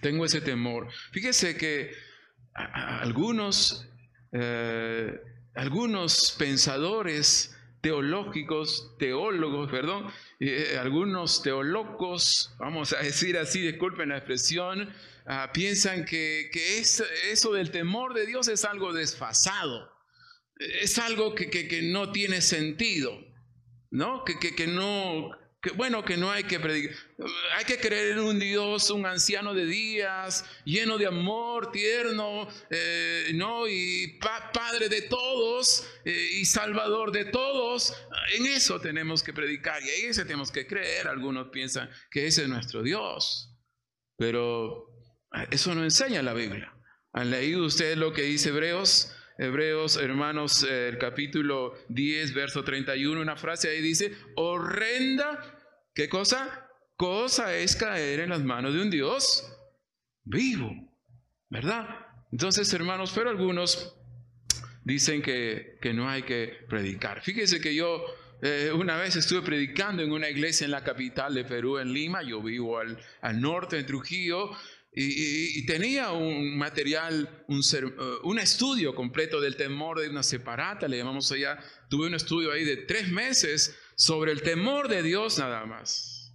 tengo 0.00 0.24
ese 0.24 0.40
temor. 0.40 0.88
Fíjese 1.12 1.56
que 1.56 1.92
algunos, 2.54 3.88
eh, 4.32 5.20
algunos 5.54 6.34
pensadores 6.38 7.54
teológicos, 7.80 8.96
teólogos, 8.98 9.70
perdón, 9.70 10.10
eh, 10.40 10.76
algunos 10.80 11.42
teólogos, 11.42 12.54
vamos 12.58 12.92
a 12.92 12.98
decir 12.98 13.38
así, 13.38 13.60
disculpen 13.60 14.08
la 14.10 14.18
expresión, 14.18 14.92
ah, 15.26 15.50
piensan 15.52 16.04
que, 16.04 16.50
eso 16.80 17.52
del 17.52 17.70
temor 17.70 18.14
de 18.14 18.26
Dios 18.26 18.48
es 18.48 18.64
algo 18.64 18.92
desfasado, 18.92 19.90
es 20.58 20.98
algo 20.98 21.34
que, 21.34 21.80
no 21.84 22.10
tiene 22.10 22.40
sentido, 22.40 23.16
¿no? 23.90 24.24
Que, 24.24 24.38
que, 24.38 24.66
no, 24.66 25.30
que, 25.60 25.70
bueno, 25.70 26.04
que 26.04 26.16
no 26.16 26.30
hay 26.30 26.44
que 26.44 26.60
predicar. 26.60 26.96
Hay 27.56 27.64
que 27.64 27.78
creer 27.78 28.12
en 28.12 28.20
un 28.20 28.38
Dios, 28.38 28.90
un 28.90 29.06
anciano 29.06 29.54
de 29.54 29.66
días, 29.66 30.44
lleno 30.64 30.98
de 30.98 31.06
amor, 31.06 31.72
tierno, 31.72 32.48
eh, 32.70 33.32
¿no? 33.34 33.66
Y 33.66 34.18
Padre 34.52 34.88
de 34.88 35.02
todos 35.02 35.84
eh, 36.04 36.28
y 36.32 36.44
Salvador 36.44 37.10
de 37.10 37.24
todos. 37.24 37.94
En 38.36 38.46
eso 38.46 38.80
tenemos 38.80 39.22
que 39.22 39.32
predicar 39.32 39.82
y 39.82 40.04
en 40.04 40.10
eso 40.10 40.22
tenemos 40.22 40.52
que 40.52 40.66
creer. 40.66 41.08
Algunos 41.08 41.48
piensan 41.48 41.90
que 42.10 42.26
ese 42.26 42.42
es 42.42 42.48
nuestro 42.48 42.82
Dios. 42.82 43.52
Pero 44.16 44.86
eso 45.50 45.74
no 45.74 45.82
enseña 45.82 46.22
la 46.22 46.34
Biblia. 46.34 46.72
¿Han 47.12 47.30
leído 47.30 47.64
ustedes 47.64 47.96
lo 47.96 48.12
que 48.12 48.22
dice 48.22 48.50
Hebreos? 48.50 49.12
Hebreos, 49.40 49.96
hermanos, 49.96 50.64
el 50.64 50.98
capítulo 50.98 51.74
10, 51.90 52.34
verso 52.34 52.64
31, 52.64 53.20
una 53.20 53.36
frase 53.36 53.68
ahí 53.68 53.80
dice, 53.80 54.12
horrenda, 54.34 55.38
¿qué 55.94 56.08
cosa? 56.08 56.68
Cosa 56.96 57.54
es 57.54 57.76
caer 57.76 58.18
en 58.18 58.30
las 58.30 58.42
manos 58.42 58.74
de 58.74 58.82
un 58.82 58.90
Dios 58.90 59.48
vivo, 60.24 60.72
¿verdad? 61.48 61.86
Entonces, 62.32 62.72
hermanos, 62.72 63.12
pero 63.14 63.30
algunos 63.30 63.96
dicen 64.82 65.22
que, 65.22 65.78
que 65.80 65.94
no 65.94 66.08
hay 66.08 66.24
que 66.24 66.66
predicar. 66.68 67.22
Fíjese 67.22 67.60
que 67.60 67.76
yo 67.76 68.04
eh, 68.42 68.72
una 68.74 68.96
vez 68.96 69.14
estuve 69.14 69.42
predicando 69.42 70.02
en 70.02 70.10
una 70.10 70.28
iglesia 70.28 70.64
en 70.64 70.72
la 70.72 70.82
capital 70.82 71.32
de 71.34 71.44
Perú, 71.44 71.78
en 71.78 71.92
Lima, 71.92 72.22
yo 72.22 72.42
vivo 72.42 72.78
al, 72.78 72.98
al 73.20 73.40
norte, 73.40 73.78
en 73.78 73.86
Trujillo, 73.86 74.50
y, 74.90 75.64
tenía 75.66 76.12
un 76.12 76.56
material, 76.56 77.44
un, 77.46 77.60
uh, 77.60 78.28
un, 78.28 78.38
estudio 78.38 78.94
completo 78.94 79.40
del 79.40 79.56
temor 79.56 80.00
de 80.00 80.08
una 80.08 80.22
separata, 80.22 80.88
le 80.88 80.98
llamamos 80.98 81.30
allá, 81.30 81.58
tuve 81.88 82.06
un 82.06 82.14
estudio 82.14 82.50
ahí 82.50 82.64
de 82.64 82.78
tres 82.78 83.08
meses 83.08 83.76
sobre 83.96 84.32
el 84.32 84.42
temor 84.42 84.88
de 84.88 85.02
Dios 85.02 85.38
nada 85.38 85.66
más. 85.66 86.34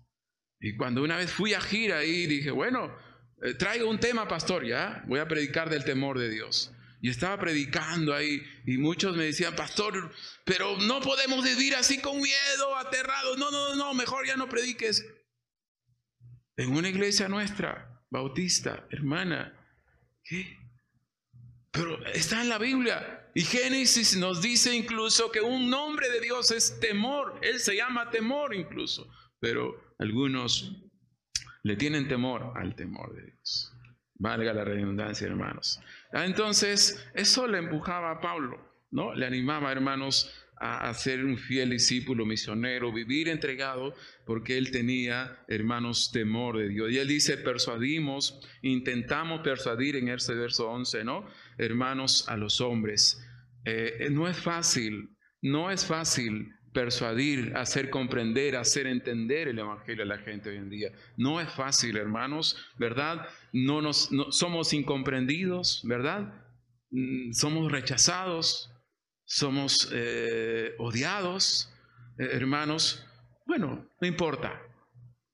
Y 0.59 0.77
cuando 0.77 1.03
una 1.03 1.17
vez 1.17 1.31
fui 1.31 1.53
a 1.53 1.61
gira 1.61 1.97
ahí, 1.97 2.25
dije, 2.25 2.51
bueno, 2.51 2.95
eh, 3.41 3.53
traigo 3.55 3.89
un 3.89 3.99
tema, 3.99 4.27
pastor, 4.27 4.65
ya, 4.65 5.03
voy 5.07 5.19
a 5.19 5.27
predicar 5.27 5.69
del 5.69 5.83
temor 5.83 6.17
de 6.17 6.29
Dios. 6.29 6.71
Y 7.01 7.09
estaba 7.09 7.37
predicando 7.37 8.15
ahí 8.15 8.41
y 8.65 8.77
muchos 8.77 9.17
me 9.17 9.25
decían, 9.25 9.57
pastor, 9.57 10.13
pero 10.45 10.77
no 10.77 11.01
podemos 11.01 11.43
vivir 11.43 11.75
así 11.75 11.99
con 11.99 12.15
miedo, 12.15 12.77
aterrados. 12.77 13.37
No, 13.37 13.51
no, 13.51 13.75
no, 13.75 13.93
mejor 13.93 14.25
ya 14.25 14.37
no 14.37 14.47
prediques. 14.47 15.05
En 16.55 16.71
una 16.71 16.87
iglesia 16.87 17.27
nuestra, 17.27 17.92
bautista, 18.13 18.85
hermana, 18.91 19.51
¿qué? 20.23 20.57
Pero 21.71 22.05
está 22.05 22.41
en 22.41 22.49
la 22.49 22.59
Biblia. 22.59 23.31
Y 23.33 23.41
Génesis 23.41 24.15
nos 24.15 24.43
dice 24.43 24.75
incluso 24.75 25.31
que 25.31 25.41
un 25.41 25.71
nombre 25.71 26.07
de 26.11 26.21
Dios 26.21 26.51
es 26.51 26.79
temor. 26.79 27.39
Él 27.41 27.59
se 27.59 27.75
llama 27.75 28.11
temor 28.11 28.53
incluso. 28.53 29.11
Pero 29.39 29.95
algunos 29.97 30.71
le 31.63 31.75
tienen 31.75 32.07
temor 32.07 32.53
al 32.55 32.75
temor 32.75 33.15
de 33.15 33.23
Dios. 33.31 33.73
Valga 34.13 34.53
la 34.53 34.63
redundancia, 34.63 35.25
hermanos. 35.25 35.81
Ah, 36.13 36.25
entonces, 36.25 37.03
eso 37.15 37.47
le 37.47 37.57
empujaba 37.57 38.11
a 38.11 38.21
Pablo, 38.21 38.59
¿no? 38.91 39.15
Le 39.15 39.25
animaba, 39.25 39.71
hermanos, 39.71 40.31
a, 40.57 40.93
ser 40.93 41.25
un 41.25 41.37
fiel 41.37 41.71
discípulo 41.71 42.25
misionero, 42.25 42.91
vivir 42.91 43.27
entregado, 43.27 43.93
porque 44.25 44.57
él 44.57 44.71
tenía, 44.71 45.43
hermanos, 45.47 46.11
temor 46.11 46.57
de 46.57 46.69
Dios. 46.69 46.91
Y 46.91 46.97
él 46.97 47.07
dice, 47.07 47.37
persuadimos, 47.37 48.39
intentamos 48.61 49.41
persuadir 49.41 49.95
en 49.95 50.09
ese 50.09 50.33
verso 50.33 50.69
11, 50.69 51.03
¿no? 51.03 51.27
Hermanos, 51.57 52.29
a 52.29 52.37
los 52.37 52.61
hombres. 52.61 53.21
Eh, 53.65 54.07
no 54.11 54.27
es 54.27 54.37
fácil, 54.37 55.09
no 55.41 55.71
es 55.71 55.85
fácil 55.85 56.53
persuadir, 56.73 57.55
hacer 57.55 57.89
comprender, 57.89 58.55
hacer 58.55 58.87
entender 58.87 59.47
el 59.47 59.59
Evangelio 59.59 60.03
a 60.03 60.07
la 60.07 60.17
gente 60.17 60.49
hoy 60.49 60.57
en 60.57 60.69
día. 60.69 60.91
No 61.17 61.39
es 61.39 61.49
fácil, 61.49 61.97
hermanos, 61.97 62.57
¿verdad? 62.77 63.27
No 63.53 63.81
nos 63.81 64.09
somos 64.31 64.73
incomprendidos, 64.73 65.81
¿verdad? 65.85 66.33
Mm, 66.91 67.31
somos 67.31 67.71
rechazados, 67.71 68.72
somos 69.25 69.89
eh, 69.93 70.75
odiados, 70.79 71.71
eh, 72.17 72.29
hermanos. 72.31 73.05
Bueno, 73.45 73.89
no 73.99 74.07
importa. 74.07 74.61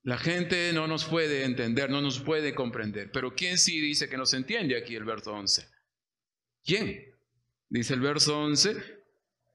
La 0.04 0.18
gente 0.18 0.72
no 0.74 0.88
nos 0.88 1.06
puede 1.06 1.44
entender, 1.44 1.90
no 1.90 2.02
nos 2.02 2.20
puede 2.20 2.56
comprender. 2.56 3.12
Pero 3.12 3.36
¿quién 3.36 3.58
sí 3.58 3.80
dice 3.80 4.10
que 4.10 4.18
nos 4.18 4.34
entiende 4.34 4.78
aquí 4.78 4.96
el 4.96 5.04
verso 5.04 5.34
11? 5.34 5.68
¿Quién? 6.64 7.06
Dice 7.70 7.94
el 7.94 8.00
verso 8.00 8.40
11, 8.40 9.00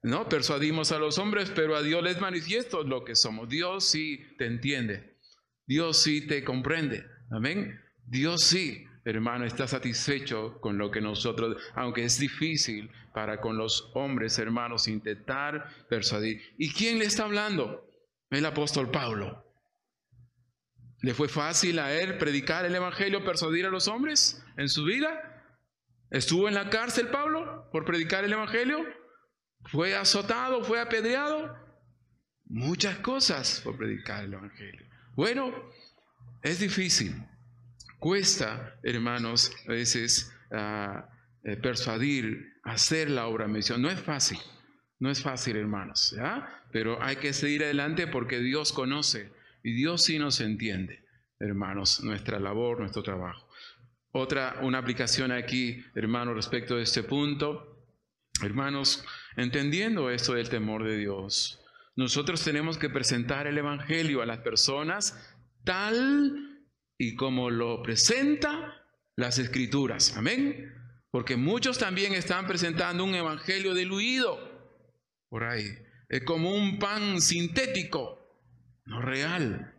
no, 0.05 0.29
persuadimos 0.29 0.91
a 0.91 0.99
los 0.99 1.17
hombres, 1.17 1.51
pero 1.55 1.75
a 1.75 1.81
Dios 1.81 2.03
les 2.03 2.21
manifiesto 2.21 2.83
lo 2.83 3.03
que 3.03 3.15
somos. 3.15 3.49
Dios 3.49 3.85
sí 3.85 4.23
te 4.37 4.45
entiende. 4.45 5.17
Dios 5.65 5.97
sí 5.97 6.21
te 6.27 6.43
comprende. 6.43 7.05
Amén. 7.31 7.81
Dios 8.05 8.43
sí, 8.43 8.85
hermano, 9.05 9.45
está 9.45 9.67
satisfecho 9.67 10.59
con 10.59 10.77
lo 10.77 10.91
que 10.91 10.99
nosotros, 10.99 11.57
aunque 11.75 12.03
es 12.03 12.19
difícil 12.19 12.91
para 13.13 13.39
con 13.39 13.57
los 13.57 13.91
hombres, 13.93 14.37
hermanos, 14.39 14.87
intentar 14.87 15.69
persuadir. 15.87 16.41
¿Y 16.57 16.73
quién 16.73 16.99
le 16.99 17.05
está 17.05 17.23
hablando? 17.23 17.87
El 18.29 18.45
apóstol 18.45 18.91
Pablo. 18.91 19.43
¿Le 21.01 21.13
fue 21.13 21.29
fácil 21.29 21.79
a 21.79 21.93
él 21.93 22.17
predicar 22.17 22.65
el 22.65 22.75
Evangelio, 22.75 23.23
persuadir 23.23 23.65
a 23.65 23.69
los 23.69 23.87
hombres 23.87 24.43
en 24.57 24.67
su 24.67 24.83
vida? 24.83 25.31
¿Estuvo 26.09 26.47
en 26.47 26.55
la 26.55 26.69
cárcel 26.69 27.07
Pablo 27.09 27.69
por 27.71 27.85
predicar 27.85 28.23
el 28.23 28.33
Evangelio? 28.33 28.85
fue 29.65 29.95
azotado, 29.95 30.63
fue 30.63 30.79
apedreado, 30.79 31.57
muchas 32.45 32.97
cosas 32.99 33.61
por 33.63 33.77
predicar 33.77 34.23
el 34.23 34.33
Evangelio. 34.33 34.87
Bueno, 35.15 35.53
es 36.41 36.59
difícil, 36.59 37.15
cuesta, 38.05 38.77
hermanos, 38.83 39.51
a 39.67 39.71
veces 39.71 40.31
ah, 40.51 41.09
eh, 41.43 41.57
persuadir, 41.57 42.53
hacer 42.61 43.09
la 43.09 43.25
obra 43.25 43.47
misión. 43.47 43.81
No 43.81 43.89
es 43.89 43.99
fácil, 43.99 44.37
no 44.99 45.09
es 45.09 45.23
fácil, 45.23 45.55
hermanos, 45.55 46.15
pero 46.71 47.01
hay 47.01 47.15
que 47.15 47.33
seguir 47.33 47.63
adelante 47.63 48.05
porque 48.05 48.41
Dios 48.41 48.73
conoce 48.73 49.31
y 49.63 49.73
Dios 49.73 50.03
sí 50.03 50.19
nos 50.19 50.39
entiende, 50.39 51.03
hermanos, 51.39 52.03
nuestra 52.03 52.39
labor, 52.39 52.79
nuestro 52.79 53.01
trabajo. 53.01 53.49
Otra, 54.11 54.59
una 54.61 54.77
aplicación 54.77 55.31
aquí, 55.31 55.83
hermanos, 55.95 56.35
respecto 56.35 56.75
de 56.75 56.83
este 56.83 57.01
punto. 57.01 57.87
Hermanos, 58.43 59.03
entendiendo 59.35 60.11
esto 60.11 60.35
del 60.35 60.49
temor 60.49 60.83
de 60.83 60.97
Dios, 60.97 61.59
nosotros 61.95 62.43
tenemos 62.43 62.77
que 62.77 62.91
presentar 62.91 63.47
el 63.47 63.57
Evangelio 63.57 64.21
a 64.21 64.27
las 64.27 64.41
personas 64.41 65.35
tal 65.63 66.54
y 66.97 67.15
como 67.15 67.49
lo 67.49 67.81
presenta 67.81 68.83
las 69.15 69.37
Escrituras. 69.37 70.15
Amén. 70.17 70.73
Porque 71.11 71.37
muchos 71.37 71.77
también 71.77 72.13
están 72.13 72.47
presentando 72.47 73.03
un 73.03 73.15
Evangelio 73.15 73.73
diluido 73.73 74.37
por 75.29 75.43
ahí. 75.43 75.67
Es 76.09 76.23
como 76.23 76.53
un 76.53 76.77
pan 76.77 77.21
sintético, 77.21 78.19
no 78.85 79.01
real, 79.01 79.73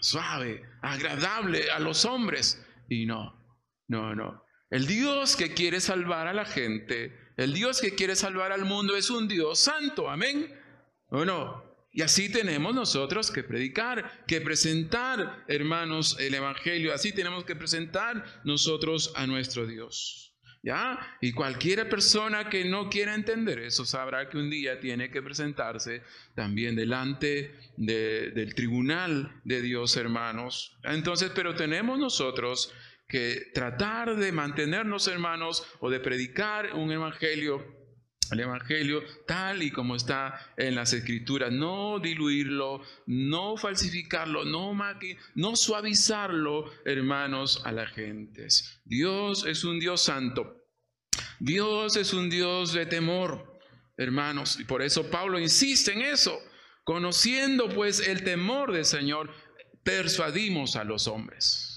suave, 0.00 0.64
agradable 0.82 1.70
a 1.70 1.80
los 1.80 2.04
hombres. 2.04 2.64
Y 2.88 3.06
no, 3.06 3.36
no, 3.88 4.14
no. 4.14 4.44
El 4.70 4.86
Dios 4.86 5.36
que 5.36 5.54
quiere 5.54 5.80
salvar 5.80 6.28
a 6.28 6.32
la 6.32 6.44
gente 6.44 7.26
el 7.36 7.52
Dios 7.52 7.82
que 7.82 7.94
quiere 7.94 8.16
salvar 8.16 8.50
al 8.50 8.64
mundo 8.64 8.96
es 8.96 9.10
un 9.10 9.28
Dios 9.28 9.58
santo, 9.58 10.08
amén. 10.08 10.58
¿O 11.08 11.24
no? 11.24 11.62
Y 11.96 12.02
así 12.02 12.28
tenemos 12.28 12.74
nosotros 12.74 13.30
que 13.30 13.42
predicar, 13.42 14.26
que 14.26 14.42
presentar, 14.42 15.42
hermanos, 15.48 16.18
el 16.20 16.34
Evangelio. 16.34 16.92
Así 16.92 17.10
tenemos 17.10 17.44
que 17.44 17.56
presentar 17.56 18.22
nosotros 18.44 19.14
a 19.16 19.26
nuestro 19.26 19.66
Dios. 19.66 20.34
¿Ya? 20.62 21.16
Y 21.22 21.32
cualquier 21.32 21.88
persona 21.88 22.50
que 22.50 22.66
no 22.66 22.90
quiera 22.90 23.14
entender 23.14 23.60
eso 23.60 23.86
sabrá 23.86 24.28
que 24.28 24.36
un 24.36 24.50
día 24.50 24.78
tiene 24.78 25.10
que 25.10 25.22
presentarse 25.22 26.02
también 26.34 26.76
delante 26.76 27.54
del 27.78 28.54
tribunal 28.54 29.40
de 29.44 29.62
Dios, 29.62 29.96
hermanos. 29.96 30.76
Entonces, 30.82 31.32
pero 31.34 31.54
tenemos 31.54 31.98
nosotros 31.98 32.74
que 33.08 33.52
tratar 33.54 34.16
de 34.16 34.32
mantenernos 34.32 35.08
hermanos 35.08 35.66
o 35.80 35.88
de 35.88 36.00
predicar 36.00 36.74
un 36.74 36.92
evangelio, 36.92 37.64
el 38.30 38.40
evangelio 38.40 39.02
tal 39.26 39.62
y 39.62 39.70
como 39.70 39.96
está 39.96 40.52
en 40.56 40.74
las 40.74 40.92
escrituras, 40.92 41.52
no 41.52 41.98
diluirlo, 41.98 42.82
no 43.06 43.56
falsificarlo, 43.56 44.44
no 44.44 44.76
no 45.34 45.56
suavizarlo, 45.56 46.70
hermanos, 46.84 47.62
a 47.64 47.72
la 47.72 47.86
gente. 47.86 48.48
Dios 48.84 49.44
es 49.46 49.64
un 49.64 49.78
Dios 49.78 50.02
santo. 50.02 50.64
Dios 51.38 51.96
es 51.96 52.12
un 52.12 52.30
Dios 52.30 52.72
de 52.72 52.86
temor, 52.86 53.60
hermanos, 53.96 54.58
y 54.58 54.64
por 54.64 54.82
eso 54.82 55.10
Pablo 55.10 55.38
insiste 55.38 55.92
en 55.92 56.02
eso. 56.02 56.38
Conociendo 56.84 57.68
pues 57.68 58.00
el 58.06 58.22
temor 58.22 58.72
del 58.72 58.84
Señor, 58.84 59.30
persuadimos 59.82 60.76
a 60.76 60.84
los 60.84 61.08
hombres. 61.08 61.75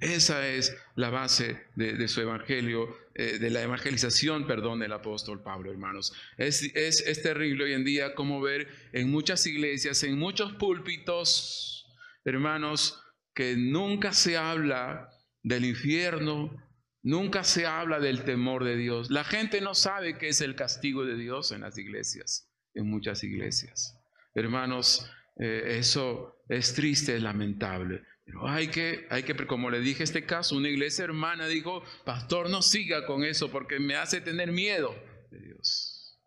Esa 0.00 0.46
es 0.46 0.76
la 0.94 1.10
base 1.10 1.66
de, 1.74 2.06
su 2.06 2.20
evangelio, 2.20 2.96
eh, 3.14 3.38
de 3.38 3.50
la 3.50 3.62
evangelización, 3.62 4.46
perdón, 4.46 4.78
del 4.78 4.92
apóstol 4.92 5.42
Pablo, 5.42 5.72
hermanos. 5.72 6.12
Es, 6.36 6.62
es, 6.74 7.22
terrible 7.22 7.64
hoy 7.64 7.72
en 7.72 7.84
día 7.84 8.14
como 8.14 8.40
ver 8.40 8.68
en 8.92 9.10
muchas 9.10 9.44
iglesias, 9.46 10.04
en 10.04 10.16
muchos 10.16 10.52
púlpitos, 10.54 11.86
hermanos, 12.24 13.02
que 13.34 13.56
nunca 13.56 14.12
se 14.12 14.36
habla 14.36 15.10
del 15.42 15.64
infierno, 15.64 16.56
nunca 17.02 17.42
se 17.42 17.66
habla 17.66 17.98
del 17.98 18.22
temor 18.22 18.62
de 18.62 18.76
Dios. 18.76 19.10
La 19.10 19.24
gente 19.24 19.60
no 19.60 19.74
sabe 19.74 20.16
qué 20.16 20.28
es 20.28 20.40
el 20.40 20.54
castigo 20.54 21.04
de 21.04 21.16
Dios 21.16 21.50
en 21.50 21.62
las 21.62 21.76
iglesias, 21.76 22.48
en 22.74 22.88
muchas 22.88 23.24
iglesias. 23.24 23.98
Hermanos, 24.34 25.10
eh, 25.40 25.78
eso 25.78 26.36
es 26.48 26.72
triste, 26.74 27.16
es 27.16 27.22
lamentable. 27.22 28.04
Pero 28.28 28.46
hay 28.46 28.68
que, 28.68 29.06
hay 29.08 29.22
que, 29.22 29.34
como 29.46 29.70
le 29.70 29.80
dije 29.80 30.04
este 30.04 30.26
caso, 30.26 30.54
una 30.54 30.68
iglesia 30.68 31.04
hermana 31.04 31.46
dijo, 31.46 31.82
pastor, 32.04 32.50
no 32.50 32.60
siga 32.60 33.06
con 33.06 33.24
eso 33.24 33.50
porque 33.50 33.80
me 33.80 33.96
hace 33.96 34.20
tener 34.20 34.52
miedo 34.52 34.94
de 35.30 35.40
Dios. 35.40 36.20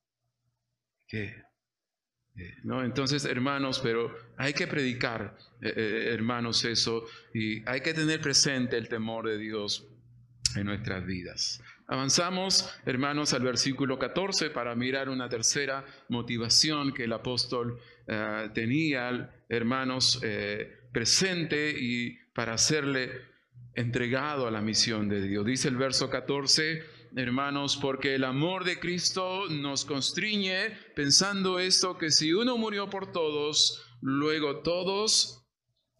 ¿Qué? 1.08 1.36
¿No? 2.64 2.84
Entonces, 2.84 3.24
hermanos, 3.26 3.80
pero 3.84 4.12
hay 4.36 4.54
que 4.54 4.66
predicar, 4.66 5.38
eh, 5.62 5.74
eh, 5.76 6.08
hermanos, 6.12 6.66
eso, 6.66 7.06
y 7.36 7.64
hay 7.70 7.82
que 7.82 7.94
tener 7.94 8.20
presente 8.20 8.78
el 8.78 8.90
temor 8.90 9.28
de 9.28 9.38
Dios 9.38 9.88
en 10.56 10.66
nuestras 10.66 11.06
vidas. 11.06 11.62
Avanzamos, 11.86 12.74
hermanos, 12.86 13.34
al 13.36 13.44
versículo 13.44 14.00
14 14.00 14.50
para 14.50 14.74
mirar 14.76 15.08
una 15.10 15.30
tercera 15.30 15.86
motivación 16.10 16.94
que 16.94 17.04
el 17.04 17.14
apóstol 17.14 17.80
eh, 18.08 18.50
tenía, 18.56 19.30
hermanos, 19.50 20.20
eh, 20.24 20.81
presente 20.92 21.76
y 21.78 22.18
para 22.34 22.54
hacerle 22.54 23.12
entregado 23.74 24.48
a 24.48 24.52
la 24.52 24.62
misión 24.62 25.10
de 25.10 25.22
Dios. 25.22 25.46
Dice 25.46 25.68
el 25.68 25.78
verso 25.78 26.10
14, 26.10 26.84
hermanos, 27.16 27.78
porque 27.78 28.16
el 28.16 28.24
amor 28.24 28.64
de 28.64 28.80
Cristo 28.80 29.46
nos 29.50 29.86
constriñe 29.86 30.72
pensando 30.96 31.60
esto, 31.60 31.98
que 31.98 32.12
si 32.12 32.34
uno 32.34 32.58
murió 32.58 32.90
por 32.90 33.12
todos, 33.12 33.84
luego 34.02 34.58
todos 34.60 35.46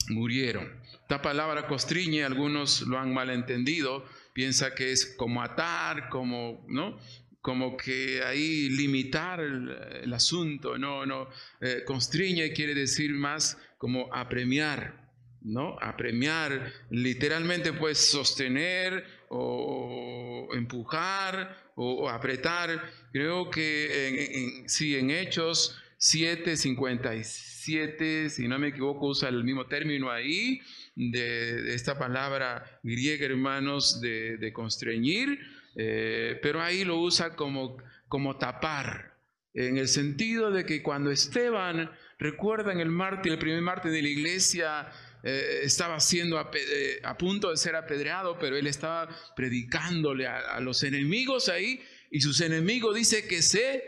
murieron. 0.10 0.82
Esta 0.94 1.22
palabra 1.22 1.68
constriñe, 1.68 2.24
algunos 2.24 2.82
lo 2.82 2.98
han 2.98 3.14
malentendido, 3.14 4.06
piensa 4.34 4.74
que 4.74 4.92
es 4.92 5.16
como 5.18 5.42
atar, 5.42 6.10
como, 6.10 6.66
¿no? 6.68 6.98
Como 7.42 7.76
que 7.76 8.22
ahí 8.24 8.70
limitar 8.70 9.40
el, 9.40 10.14
asunto, 10.14 10.78
no, 10.78 11.06
no, 11.06 11.28
eh, 11.60 11.84
constriñe 11.86 12.54
quiere 12.54 12.76
decir 12.76 13.12
más 13.14 13.58
como 13.78 14.14
apremiar, 14.14 15.10
¿no? 15.42 15.76
Apremiar, 15.82 16.72
literalmente 16.92 17.74
pues 17.74 17.98
sostener 17.98 19.04
o, 19.30 20.50
empujar 20.54 21.72
o, 21.76 22.08
apretar. 22.10 22.92
Creo 23.12 23.50
que 23.50 24.08
en, 24.08 24.70
sí, 24.70 24.96
en 24.96 25.10
Hechos 25.10 25.82
7:57, 26.02 28.30
si 28.30 28.48
no 28.48 28.58
me 28.58 28.70
equivoco, 28.70 29.08
usa 29.08 29.30
el 29.30 29.44
mismo 29.44 29.68
término 29.68 30.10
ahí, 30.10 30.60
de, 30.96 31.76
esta 31.76 31.98
palabra 31.98 32.80
griega, 32.82 33.26
hermanos, 33.26 34.02
de, 34.02 34.52
constreñir, 34.52 35.40
eh, 35.76 36.40
pero 36.42 36.62
ahí 36.62 36.84
lo 36.84 37.00
usa 37.00 37.36
como, 37.36 37.78
como 38.08 38.38
tapar, 38.38 39.18
en 39.54 39.78
el 39.78 39.88
sentido 39.88 40.52
de 40.52 40.66
que 40.66 40.82
cuando 40.82 41.12
Esteban, 41.12 41.92
recuerdan 42.18 42.80
el 42.80 42.90
mártir, 42.90 43.34
el 43.34 43.40
primer 43.40 43.62
mártir 43.62 43.92
de 43.92 44.02
la 44.02 44.08
iglesia, 44.08 44.90
eh, 45.24 45.60
estaba 45.64 46.00
siendo 46.00 46.40
eh, 46.40 47.00
a, 47.04 47.18
punto 47.18 47.50
de 47.50 47.58
ser 47.58 47.76
apedreado, 47.76 48.40
pero 48.40 48.56
él 48.56 48.68
estaba 48.68 49.10
predicándole 49.36 50.28
a, 50.28 50.56
a 50.56 50.60
los 50.62 50.84
enemigos 50.84 51.50
ahí, 51.50 51.82
y 52.10 52.22
sus 52.22 52.42
enemigos 52.42 52.96
dice 52.96 53.28
que 53.28 53.42
se 53.42 53.84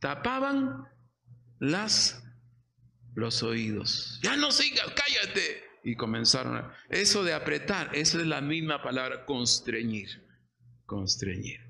tapaban 0.00 0.88
las 1.60 2.22
los 3.14 3.42
oídos. 3.42 4.18
Ya 4.22 4.36
no 4.36 4.50
sigas, 4.50 4.86
cállate. 4.94 5.62
Y 5.84 5.96
comenzaron 5.96 6.56
a... 6.56 6.76
Eso 6.88 7.24
de 7.24 7.32
apretar, 7.32 7.90
eso 7.94 8.20
es 8.20 8.26
la 8.26 8.40
misma 8.40 8.82
palabra, 8.82 9.24
constreñir. 9.24 10.23
Constreñir. 10.86 11.60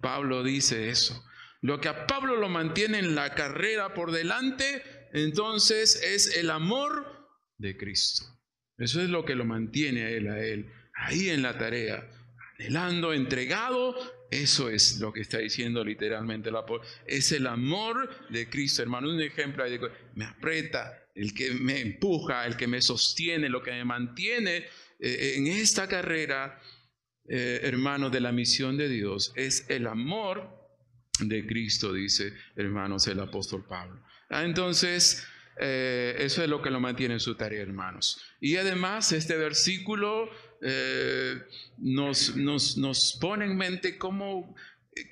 Pablo 0.00 0.42
dice 0.42 0.88
eso. 0.88 1.24
Lo 1.60 1.80
que 1.80 1.88
a 1.88 2.06
Pablo 2.06 2.36
lo 2.36 2.48
mantiene 2.48 2.98
en 2.98 3.14
la 3.14 3.34
carrera 3.34 3.94
por 3.94 4.10
delante, 4.10 4.82
entonces 5.12 6.00
es 6.02 6.36
el 6.36 6.50
amor 6.50 7.28
de 7.58 7.76
Cristo. 7.76 8.24
Eso 8.78 9.00
es 9.00 9.08
lo 9.08 9.24
que 9.24 9.36
lo 9.36 9.44
mantiene 9.44 10.02
a 10.02 10.10
él, 10.10 10.28
a 10.28 10.44
él, 10.44 10.72
ahí 10.94 11.28
en 11.28 11.42
la 11.42 11.56
tarea, 11.56 12.04
anhelando, 12.58 13.12
entregado. 13.12 13.94
Eso 14.30 14.70
es 14.70 14.98
lo 14.98 15.12
que 15.12 15.20
está 15.20 15.38
diciendo 15.38 15.84
literalmente 15.84 16.48
el 16.48 16.56
apóstol. 16.56 16.88
Es 17.06 17.30
el 17.32 17.46
amor 17.46 18.10
de 18.30 18.48
Cristo, 18.48 18.82
hermano. 18.82 19.10
Un 19.10 19.20
ejemplo 19.20 19.64
me 20.16 20.24
aprieta, 20.24 21.06
el 21.14 21.34
que 21.34 21.52
me 21.52 21.80
empuja, 21.80 22.46
el 22.46 22.56
que 22.56 22.66
me 22.66 22.82
sostiene, 22.82 23.48
lo 23.48 23.62
que 23.62 23.70
me 23.70 23.84
mantiene 23.84 24.64
eh, 24.98 25.34
en 25.36 25.46
esta 25.46 25.86
carrera, 25.86 26.58
eh, 27.28 27.60
hermano, 27.62 28.10
de 28.10 28.20
la 28.20 28.32
misión 28.32 28.76
de 28.76 28.88
Dios, 28.88 29.32
es 29.36 29.66
el 29.68 29.86
amor 29.86 30.50
de 31.20 31.46
Cristo, 31.46 31.92
dice, 31.92 32.32
hermanos, 32.56 33.06
el 33.06 33.20
apóstol 33.20 33.64
Pablo. 33.68 34.02
Ah, 34.28 34.44
entonces, 34.44 35.26
eh, 35.58 36.16
eso 36.18 36.42
es 36.42 36.48
lo 36.48 36.62
que 36.62 36.70
lo 36.70 36.80
mantiene 36.80 37.14
en 37.14 37.20
su 37.20 37.34
tarea, 37.34 37.62
hermanos. 37.62 38.20
Y 38.40 38.56
además, 38.56 39.12
este 39.12 39.36
versículo 39.36 40.30
nos, 41.78 42.36
nos, 42.36 42.78
nos 42.78 43.18
pone 43.20 43.46
en 43.46 43.56
mente 43.56 43.98
cómo 43.98 44.54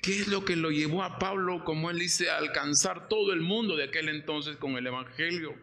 ¿Qué 0.01 0.19
es 0.19 0.27
lo 0.27 0.45
que 0.45 0.55
lo 0.55 0.69
llevó 0.69 1.03
a 1.03 1.17
Pablo, 1.17 1.63
como 1.63 1.89
él 1.89 1.97
dice, 1.97 2.29
a 2.29 2.37
alcanzar 2.37 3.09
todo 3.09 3.33
el 3.33 3.41
mundo 3.41 3.75
de 3.75 3.85
aquel 3.85 4.09
entonces 4.09 4.57
con 4.57 4.77
el 4.77 4.85
Evangelio? 4.85 5.55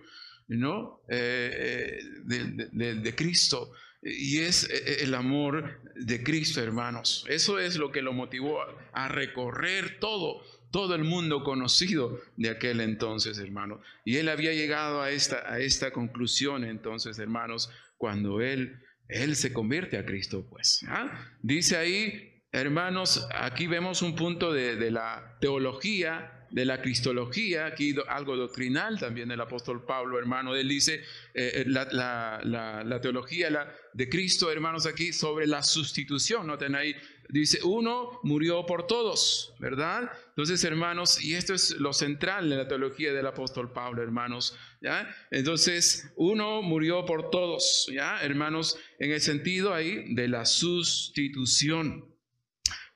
¿No? 0.49 1.03
Eh, 1.09 2.01
eh, 2.31 2.95
de, 2.95 3.15
Cristo. 3.15 3.73
Y 4.03 4.39
es 4.39 4.69
eh, 4.71 5.03
el 5.03 5.15
amor 5.15 5.81
de 5.95 6.23
Cristo, 6.23 6.63
hermanos. 6.63 7.25
Eso 7.29 7.59
es 7.59 7.77
lo 7.77 7.93
que 7.93 8.03
lo 8.03 8.13
motivó 8.13 8.61
a, 8.93 9.09
recorrer 9.09 9.99
todo, 10.01 10.43
todo 10.71 10.95
el 10.95 11.05
mundo 11.05 11.45
conocido 11.45 12.21
de 12.37 12.51
aquel 12.51 12.81
entonces, 12.81 13.39
hermano. 13.39 13.81
Y 14.05 14.17
él 14.17 14.29
había 14.29 14.53
llegado 14.53 15.03
a 15.03 15.11
esta, 15.11 15.53
a 15.53 15.61
esta 15.61 15.91
conclusión, 15.91 16.65
entonces, 16.65 17.19
hermanos, 17.19 17.71
cuando 17.99 18.41
él, 18.41 18.81
él 19.09 19.37
se 19.37 19.53
convierte 19.53 19.99
a 19.99 20.07
Cristo, 20.07 20.47
pues. 20.49 20.85
¿ah? 20.89 21.37
Dice 21.43 21.77
ahí, 21.77 22.43
hermanos, 22.53 23.29
aquí 23.35 23.67
vemos 23.67 24.01
un 24.01 24.17
punto 24.17 24.53
de, 24.53 24.77
de 24.77 24.91
la 24.91 25.37
teología 25.41 26.38
de 26.51 26.65
la 26.65 26.81
cristología, 26.81 27.67
aquí 27.67 27.95
algo 28.09 28.37
doctrinal 28.37 28.99
también 28.99 29.29
del 29.29 29.41
apóstol 29.41 29.85
Pablo, 29.85 30.19
hermano, 30.19 30.55
él 30.55 30.69
dice 30.69 31.03
eh, 31.35 31.63
eh, 31.63 31.65
la, 31.67 32.99
teología 33.03 33.75
de 33.93 34.09
Cristo, 34.09 34.51
hermanos, 34.51 34.87
aquí 34.87 35.13
sobre 35.13 35.47
la 35.47 35.63
sustitución, 35.63 36.47
noten 36.47 36.75
ahí, 36.75 36.95
dice, 37.29 37.61
uno 37.65 38.21
murió 38.23 38.65
por 38.65 38.87
todos, 38.87 39.55
¿verdad? 39.59 40.11
Entonces, 40.29 40.65
hermanos, 40.65 41.23
y 41.23 41.35
esto 41.35 41.55
es 41.55 41.73
lo 41.73 41.93
central 41.93 42.49
de 42.49 42.57
la 42.57 42.69
teología 42.69 43.13
del 43.13 43.27
apóstol 43.27 43.73
Pablo, 43.73 44.03
hermanos, 44.03 44.57
¿ya? 44.81 45.15
Entonces, 45.31 46.11
uno 46.17 46.63
murió 46.63 47.05
por 47.05 47.31
todos, 47.31 47.89
¿ya? 47.93 48.23
Hermanos, 48.23 48.79
en 48.99 49.13
el 49.13 49.21
sentido 49.21 49.75
ahí 49.75 50.15
de 50.15 50.29
la 50.29 50.47
sustitución. 50.47 52.05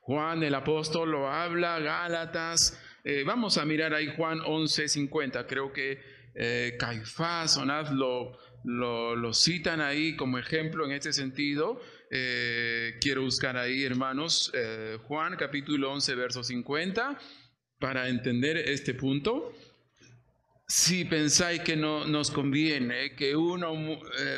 Juan 0.05 0.43
el 0.43 0.53
apóstol 0.53 1.11
lo 1.11 1.29
habla, 1.29 1.79
Gálatas, 1.79 2.77
eh, 3.03 3.23
vamos 3.25 3.57
a 3.57 3.65
mirar 3.65 3.93
ahí 3.93 4.13
Juan 4.15 4.39
11:50. 4.39 5.45
Creo 5.47 5.73
que 5.73 5.99
eh, 6.35 6.75
Caifás, 6.79 7.57
Onaz 7.57 7.91
lo, 7.91 8.37
lo, 8.63 9.33
citan 9.33 9.81
ahí 9.81 10.15
como 10.15 10.37
ejemplo 10.37 10.85
en 10.85 10.93
este 10.93 11.11
sentido. 11.11 11.81
Eh, 12.09 12.97
quiero 13.01 13.23
buscar 13.23 13.57
ahí, 13.57 13.83
hermanos, 13.83 14.51
Juan 15.07 15.35
capítulo 15.35 15.91
11, 15.91 16.15
verso 16.15 16.43
50, 16.43 17.19
para 17.79 18.07
entender 18.07 18.57
este 18.57 18.93
punto. 18.93 19.51
Si 20.65 21.03
pensáis 21.03 21.61
que 21.61 21.75
no 21.75 22.05
nos 22.05 22.31
conviene 22.31 23.15
que 23.15 23.35
un 23.35 23.63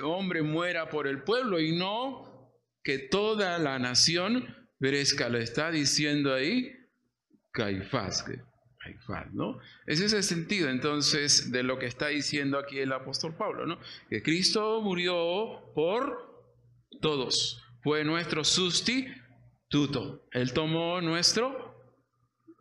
hombre 0.04 0.42
muera 0.42 0.90
por 0.90 1.08
el 1.08 1.22
pueblo 1.22 1.60
y 1.60 1.78
no 1.78 2.52
que 2.84 2.98
toda 2.98 3.58
la 3.60 3.78
nación 3.78 4.56
perezca, 4.80 5.30
lo 5.30 5.38
está 5.38 5.70
diciendo 5.72 6.34
ahí 6.34 6.72
Caifás. 7.52 8.26
¿No? 9.34 9.60
Ese 9.86 10.06
es 10.06 10.14
el 10.14 10.24
sentido 10.24 10.70
entonces 10.70 11.52
de 11.52 11.64
lo 11.64 11.78
que 11.80 11.86
está 11.86 12.08
diciendo 12.08 12.58
aquí 12.58 12.80
el 12.80 12.92
apóstol 12.92 13.36
Pablo, 13.36 13.66
¿no? 13.66 13.80
Que 14.10 14.22
Cristo 14.22 14.82
murió 14.82 15.72
por 15.74 16.36
todos, 17.02 17.64
fue 17.82 18.04
nuestro 18.04 18.44
sustituto. 18.44 20.28
Él 20.32 20.54
tomó 20.54 21.02
nuestro 21.02 21.76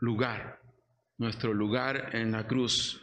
lugar, 0.00 0.60
nuestro 1.18 1.52
lugar 1.52 2.10
en 2.14 2.32
la 2.32 2.46
cruz. 2.46 3.00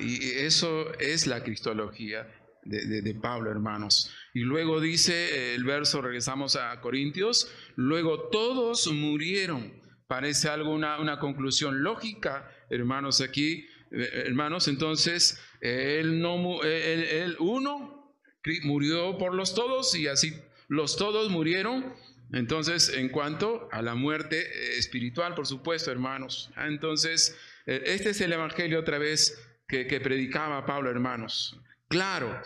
Y 0.00 0.30
eso 0.30 0.92
es 0.98 1.26
la 1.26 1.42
cristología 1.42 2.26
de, 2.64 3.02
de, 3.02 3.14
Pablo, 3.14 3.50
hermanos. 3.50 4.14
Y 4.32 4.40
luego 4.40 4.80
dice 4.80 5.54
el 5.54 5.64
verso, 5.64 6.00
regresamos 6.00 6.56
a 6.56 6.80
Corintios, 6.80 7.52
luego 7.76 8.28
todos 8.30 8.90
murieron 8.92 9.87
Parece 10.08 10.48
algo 10.48 10.72
una, 10.72 11.18
conclusión 11.18 11.82
lógica, 11.82 12.50
hermanos, 12.70 13.20
aquí, 13.20 13.66
eh, 13.90 14.24
hermanos. 14.26 14.66
Entonces, 14.66 15.38
él, 15.60 16.22
no, 16.22 16.62
él, 16.62 17.36
uno 17.40 18.16
murió 18.62 19.18
por 19.18 19.34
los 19.34 19.54
todos 19.54 19.94
y 19.94 20.06
así 20.06 20.32
los 20.68 20.96
todos 20.96 21.30
murieron. 21.30 21.92
Entonces, 22.32 22.88
en 22.88 23.10
cuanto 23.10 23.68
a 23.70 23.82
la 23.82 23.94
muerte 23.94 24.40
eh, 24.40 24.78
espiritual, 24.78 25.34
por 25.34 25.46
supuesto, 25.46 25.90
hermanos. 25.90 26.50
Ah, 26.56 26.68
entonces, 26.68 27.36
eh, 27.66 27.82
este 27.84 28.10
es 28.10 28.20
el 28.22 28.32
Evangelio 28.32 28.80
otra 28.80 28.96
vez 28.96 29.38
que, 29.68 29.84
predicaba 30.00 30.64
Pablo, 30.64 30.88
hermanos. 30.90 31.60
Claro, 31.88 32.40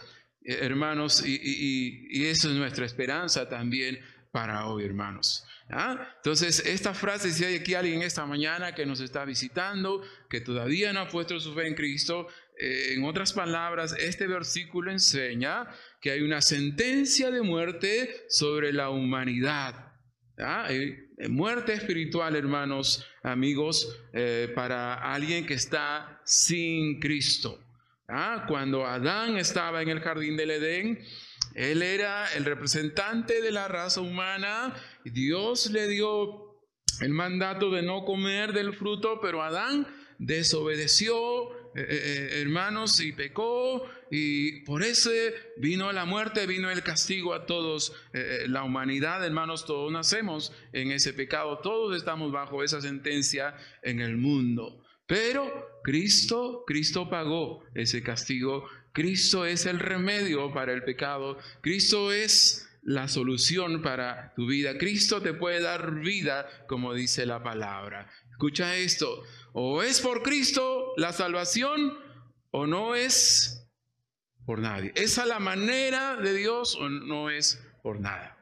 hermanos, 0.44 1.24
y, 1.24 2.08
y 2.10 2.26
eso 2.26 2.50
es 2.50 2.56
nuestra 2.56 2.84
esperanza 2.84 3.48
también 3.48 4.00
para 4.32 4.66
hoy, 4.66 4.84
hermanos. 4.84 5.46
¿Ah? 5.70 6.14
Entonces, 6.16 6.64
esta 6.66 6.94
frase, 6.94 7.30
si 7.30 7.44
hay 7.44 7.56
aquí 7.56 7.74
alguien 7.74 8.02
esta 8.02 8.26
mañana 8.26 8.74
que 8.74 8.84
nos 8.84 9.00
está 9.00 9.24
visitando, 9.24 10.02
que 10.28 10.40
todavía 10.40 10.92
no 10.92 11.00
ha 11.00 11.08
puesto 11.08 11.38
su 11.38 11.54
fe 11.54 11.68
en 11.68 11.74
Cristo, 11.74 12.26
eh, 12.58 12.94
en 12.94 13.04
otras 13.04 13.32
palabras, 13.32 13.94
este 13.98 14.26
versículo 14.26 14.90
enseña 14.90 15.68
que 16.00 16.10
hay 16.10 16.22
una 16.22 16.40
sentencia 16.40 17.30
de 17.30 17.42
muerte 17.42 18.24
sobre 18.28 18.72
la 18.72 18.90
humanidad. 18.90 19.92
¿ah? 20.38 20.66
Eh, 20.70 21.10
eh, 21.18 21.28
muerte 21.28 21.74
espiritual, 21.74 22.34
hermanos, 22.34 23.06
amigos, 23.22 23.98
para 24.54 24.94
alguien 24.94 25.46
que 25.46 25.54
está 25.54 26.20
sin 26.24 27.00
Cristo. 27.00 27.62
¿ah? 28.08 28.44
Cuando 28.48 28.86
Adán 28.86 29.36
estaba 29.36 29.82
en 29.82 29.88
el 29.88 30.00
jardín 30.00 30.36
del 30.36 30.52
Edén, 30.52 30.98
él 31.54 31.82
era 31.82 32.32
el 32.34 32.44
representante 32.44 33.40
de 33.40 33.52
la 33.52 33.68
raza 33.68 34.00
humana. 34.00 34.74
Dios 35.04 35.70
le 35.70 35.88
dio 35.88 36.52
el 37.00 37.10
mandato 37.10 37.70
de 37.70 37.82
no 37.82 38.04
comer 38.04 38.52
del 38.52 38.74
fruto, 38.74 39.20
pero 39.20 39.42
Adán 39.42 39.86
desobedeció, 40.18 41.50
eh, 41.74 41.86
eh, 41.88 42.40
hermanos, 42.42 43.00
y 43.00 43.12
pecó, 43.12 43.84
y 44.10 44.60
por 44.64 44.82
eso 44.82 45.10
vino 45.56 45.90
la 45.92 46.04
muerte, 46.04 46.46
vino 46.46 46.70
el 46.70 46.82
castigo 46.82 47.34
a 47.34 47.46
todos. 47.46 47.92
Eh, 48.12 48.44
la 48.46 48.62
humanidad, 48.62 49.24
hermanos, 49.24 49.66
todos 49.66 49.90
nacemos 49.90 50.52
en 50.72 50.92
ese 50.92 51.12
pecado, 51.12 51.58
todos 51.58 51.96
estamos 51.96 52.30
bajo 52.30 52.62
esa 52.62 52.80
sentencia 52.80 53.56
en 53.82 54.00
el 54.00 54.16
mundo. 54.16 54.82
Pero 55.06 55.80
Cristo, 55.82 56.64
Cristo 56.66 57.10
pagó 57.10 57.64
ese 57.74 58.02
castigo. 58.02 58.68
Cristo 58.92 59.46
es 59.46 59.66
el 59.66 59.78
remedio 59.78 60.52
para 60.52 60.72
el 60.72 60.84
pecado. 60.84 61.38
Cristo 61.60 62.12
es 62.12 62.68
la 62.82 63.08
solución 63.08 63.82
para 63.82 64.32
tu 64.34 64.46
vida. 64.46 64.76
Cristo 64.76 65.22
te 65.22 65.34
puede 65.34 65.60
dar 65.60 66.00
vida, 66.00 66.46
como 66.66 66.94
dice 66.94 67.26
la 67.26 67.42
palabra. 67.42 68.10
Escucha 68.30 68.76
esto. 68.76 69.22
O 69.52 69.82
es 69.82 70.00
por 70.00 70.22
Cristo 70.22 70.92
la 70.96 71.12
salvación 71.12 71.94
o 72.50 72.66
no 72.66 72.94
es 72.94 73.68
por 74.44 74.58
nadie. 74.58 74.92
¿Esa 74.96 75.26
la 75.26 75.38
manera 75.38 76.16
de 76.16 76.34
Dios 76.34 76.76
o 76.76 76.88
no 76.88 77.30
es 77.30 77.62
por 77.82 78.00
nada? 78.00 78.36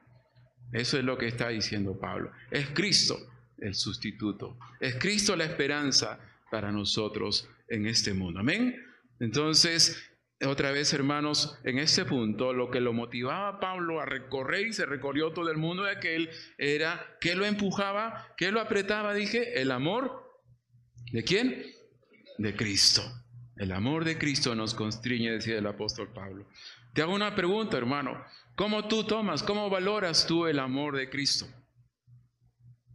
Eso 0.72 0.98
es 0.98 1.04
lo 1.04 1.18
que 1.18 1.26
está 1.26 1.48
diciendo 1.48 1.98
Pablo. 1.98 2.32
Es 2.50 2.68
Cristo 2.70 3.18
el 3.58 3.74
sustituto. 3.74 4.58
Es 4.80 4.96
Cristo 4.96 5.36
la 5.36 5.44
esperanza 5.44 6.18
para 6.50 6.72
nosotros 6.72 7.48
en 7.68 7.86
este 7.86 8.14
mundo. 8.14 8.40
Amén. 8.40 8.74
Entonces, 9.20 10.02
otra 10.46 10.70
vez, 10.70 10.92
hermanos, 10.94 11.58
en 11.64 11.78
este 11.78 12.06
punto, 12.06 12.54
lo 12.54 12.70
que 12.70 12.80
lo 12.80 12.94
motivaba 12.94 13.48
a 13.48 13.60
Pablo 13.60 14.00
a 14.00 14.06
recorrer 14.06 14.68
y 14.68 14.72
se 14.72 14.86
recorrió 14.86 15.32
todo 15.32 15.50
el 15.50 15.58
mundo 15.58 15.84
de 15.84 15.92
aquel 15.92 16.30
era 16.56 17.16
que 17.20 17.34
lo 17.34 17.44
empujaba, 17.44 18.26
que 18.38 18.50
lo 18.50 18.60
apretaba, 18.60 19.12
dije, 19.12 19.60
el 19.60 19.70
amor 19.70 20.30
de 21.12 21.24
quién? 21.24 21.66
De 22.38 22.56
Cristo. 22.56 23.02
El 23.56 23.72
amor 23.72 24.06
de 24.06 24.16
Cristo 24.16 24.54
nos 24.54 24.72
constriñe, 24.72 25.32
decía 25.32 25.58
el 25.58 25.66
apóstol 25.66 26.10
Pablo. 26.14 26.46
Te 26.94 27.02
hago 27.02 27.14
una 27.14 27.34
pregunta, 27.34 27.76
hermano. 27.76 28.24
¿Cómo 28.56 28.88
tú 28.88 29.04
tomas, 29.04 29.42
cómo 29.42 29.68
valoras 29.68 30.26
tú 30.26 30.46
el 30.46 30.58
amor 30.58 30.96
de 30.96 31.10
Cristo? 31.10 31.46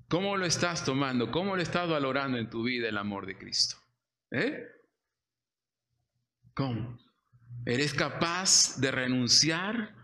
¿Cómo 0.07 0.35
lo 0.35 0.47
estás 0.47 0.83
tomando? 0.83 1.31
¿Cómo 1.31 1.55
lo 1.55 1.61
estás 1.61 1.87
valorando 1.87 2.39
en 2.39 2.49
tu 2.49 2.63
vida 2.63 2.89
el 2.89 2.97
amor 2.97 3.27
de 3.27 3.37
Cristo? 3.37 3.77
¿Eh? 4.31 4.67
¿Cómo? 6.55 7.04
¿Eres 7.65 7.93
capaz 7.93 8.79
de 8.79 8.91
renunciar 8.91 9.95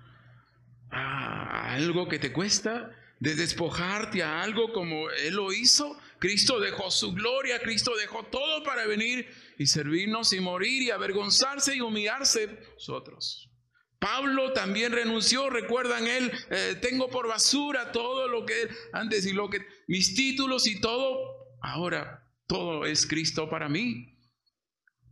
a 0.89 1.74
algo 1.74 2.07
que 2.07 2.20
te 2.20 2.34
cuesta? 2.34 2.91
¿De 3.20 3.36
despojarte 3.36 4.24
a 4.24 4.41
algo 4.41 4.74
como 4.74 5.09
Él 5.12 5.36
lo 5.36 5.53
hizo? 5.53 5.97
Cristo 6.20 6.59
dejó 6.59 6.89
su 6.89 7.14
gloria, 7.14 7.59
Cristo 7.59 7.95
dejó 7.95 8.24
todo 8.26 8.64
para 8.64 8.86
venir 8.88 9.28
y 9.57 9.68
servirnos 9.68 10.34
y 10.34 10.39
morir 10.39 10.84
y 10.84 10.91
avergonzarse 10.91 11.76
y 11.76 11.82
humillarse 11.82 12.59
nosotros. 12.74 13.51
Pablo 13.99 14.53
también 14.53 14.91
renunció, 14.91 15.51
recuerdan 15.51 16.07
él, 16.07 16.32
eh, 16.49 16.76
tengo 16.82 17.09
por 17.09 17.28
basura 17.28 17.91
todo 17.91 18.28
lo 18.28 18.47
que 18.47 18.68
antes 18.93 19.28
y 19.28 19.34
lo 19.34 19.47
que 19.49 19.59
mis 19.88 20.16
títulos 20.16 20.66
y 20.66 20.82
todo, 20.82 21.20
ahora 21.62 22.28
todo 22.47 22.88
es 22.88 23.05
Cristo 23.05 23.47
para 23.47 23.70
mí. 23.70 24.18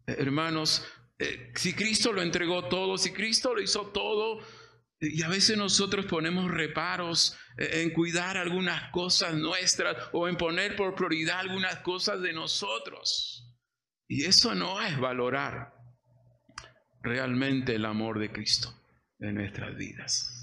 Hermanos, 0.07 0.83
eh, 1.19 1.51
si 1.53 1.73
Cristo 1.73 2.13
lo 2.13 2.21
entregó 2.21 2.69
todo, 2.69 2.97
si 2.97 3.11
Cristo 3.11 3.53
lo 3.53 3.61
hizo 3.61 3.87
todo, 3.87 4.39
y 5.01 5.21
a 5.23 5.27
veces 5.29 5.57
nosotros 5.57 6.05
ponemos 6.05 6.49
reparos 6.49 7.37
eh, 7.57 7.81
en 7.81 7.91
cuidar 7.91 8.37
algunas 8.37 8.89
cosas 8.91 9.35
nuestras 9.35 9.97
o 10.13 10.27
en 10.29 10.37
poner 10.37 10.75
por 10.77 10.95
prioridad 10.95 11.39
algunas 11.39 11.77
cosas 11.79 12.21
de 12.21 12.31
nosotros. 12.31 13.45
Y 14.07 14.25
eso 14.25 14.55
no 14.55 14.81
es 14.81 14.97
valorar 14.97 15.73
realmente 17.01 17.75
el 17.75 17.85
amor 17.85 18.19
de 18.19 18.31
Cristo 18.31 18.73
en 19.19 19.35
nuestras 19.35 19.75
vidas. 19.75 20.35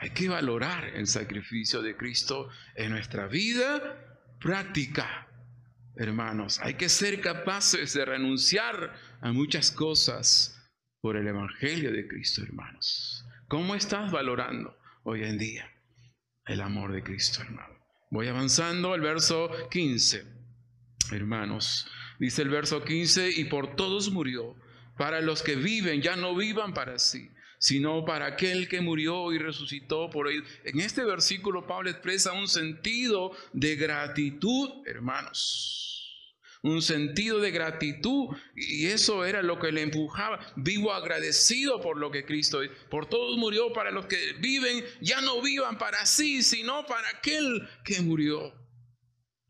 Hay 0.00 0.10
que 0.10 0.28
valorar 0.28 0.84
el 0.94 1.08
sacrificio 1.08 1.82
de 1.82 1.96
Cristo 1.96 2.48
en 2.76 2.92
nuestra 2.92 3.26
vida 3.26 4.16
práctica 4.40 5.28
hermanos. 5.98 6.60
Hay 6.62 6.74
que 6.74 6.88
ser 6.88 7.20
capaces 7.20 7.92
de 7.92 8.04
renunciar 8.04 8.94
a 9.20 9.32
muchas 9.32 9.70
cosas 9.70 10.54
por 11.00 11.16
el 11.16 11.26
Evangelio 11.26 11.92
de 11.92 12.06
Cristo, 12.06 12.42
hermanos. 12.42 13.24
¿Cómo 13.48 13.74
estás 13.74 14.12
valorando 14.12 14.76
hoy 15.04 15.24
en 15.24 15.38
día 15.38 15.70
el 16.46 16.60
amor 16.60 16.92
de 16.92 17.02
Cristo, 17.02 17.42
hermano? 17.42 17.74
Voy 18.10 18.28
avanzando 18.28 18.92
al 18.92 19.00
verso 19.00 19.50
15, 19.70 20.24
hermanos. 21.12 21.86
Dice 22.18 22.42
el 22.42 22.48
verso 22.48 22.84
15, 22.84 23.30
y 23.30 23.44
por 23.44 23.76
todos 23.76 24.10
murió, 24.10 24.56
para 24.96 25.20
los 25.20 25.42
que 25.42 25.56
viven, 25.56 26.00
ya 26.00 26.16
no 26.16 26.34
vivan 26.34 26.74
para 26.74 26.98
sí, 26.98 27.30
sino 27.58 28.04
para 28.04 28.26
aquel 28.26 28.68
que 28.68 28.80
murió 28.80 29.32
y 29.32 29.38
resucitó 29.38 30.10
por 30.10 30.28
ellos. 30.28 30.46
En 30.64 30.80
este 30.80 31.04
versículo 31.04 31.66
Pablo 31.66 31.90
expresa 31.90 32.32
un 32.32 32.48
sentido 32.48 33.32
de 33.52 33.76
gratitud, 33.76 34.70
hermanos 34.86 35.88
un 36.62 36.82
sentido 36.82 37.38
de 37.40 37.50
gratitud 37.50 38.36
y 38.54 38.86
eso 38.86 39.24
era 39.24 39.42
lo 39.42 39.58
que 39.58 39.72
le 39.72 39.82
empujaba. 39.82 40.40
Vivo 40.56 40.92
agradecido 40.92 41.80
por 41.80 41.96
lo 41.96 42.10
que 42.10 42.24
Cristo 42.24 42.60
por 42.90 43.06
todos 43.06 43.36
murió 43.36 43.72
para 43.72 43.90
los 43.90 44.06
que 44.06 44.34
viven, 44.40 44.84
ya 45.00 45.20
no 45.20 45.40
vivan 45.40 45.78
para 45.78 46.04
sí, 46.06 46.42
sino 46.42 46.86
para 46.86 47.08
aquel 47.10 47.68
que 47.84 48.00
murió. 48.00 48.54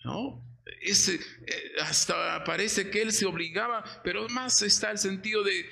¿No? 0.05 0.45
Ese, 0.83 1.15
eh, 1.15 1.73
hasta 1.81 2.45
parece 2.45 2.91
que 2.91 3.03
él 3.03 3.13
se 3.13 3.27
obligaba, 3.27 3.85
pero 4.05 4.29
más 4.29 4.63
está 4.63 4.91
el 4.91 4.99
sentido 4.99 5.43
de 5.43 5.67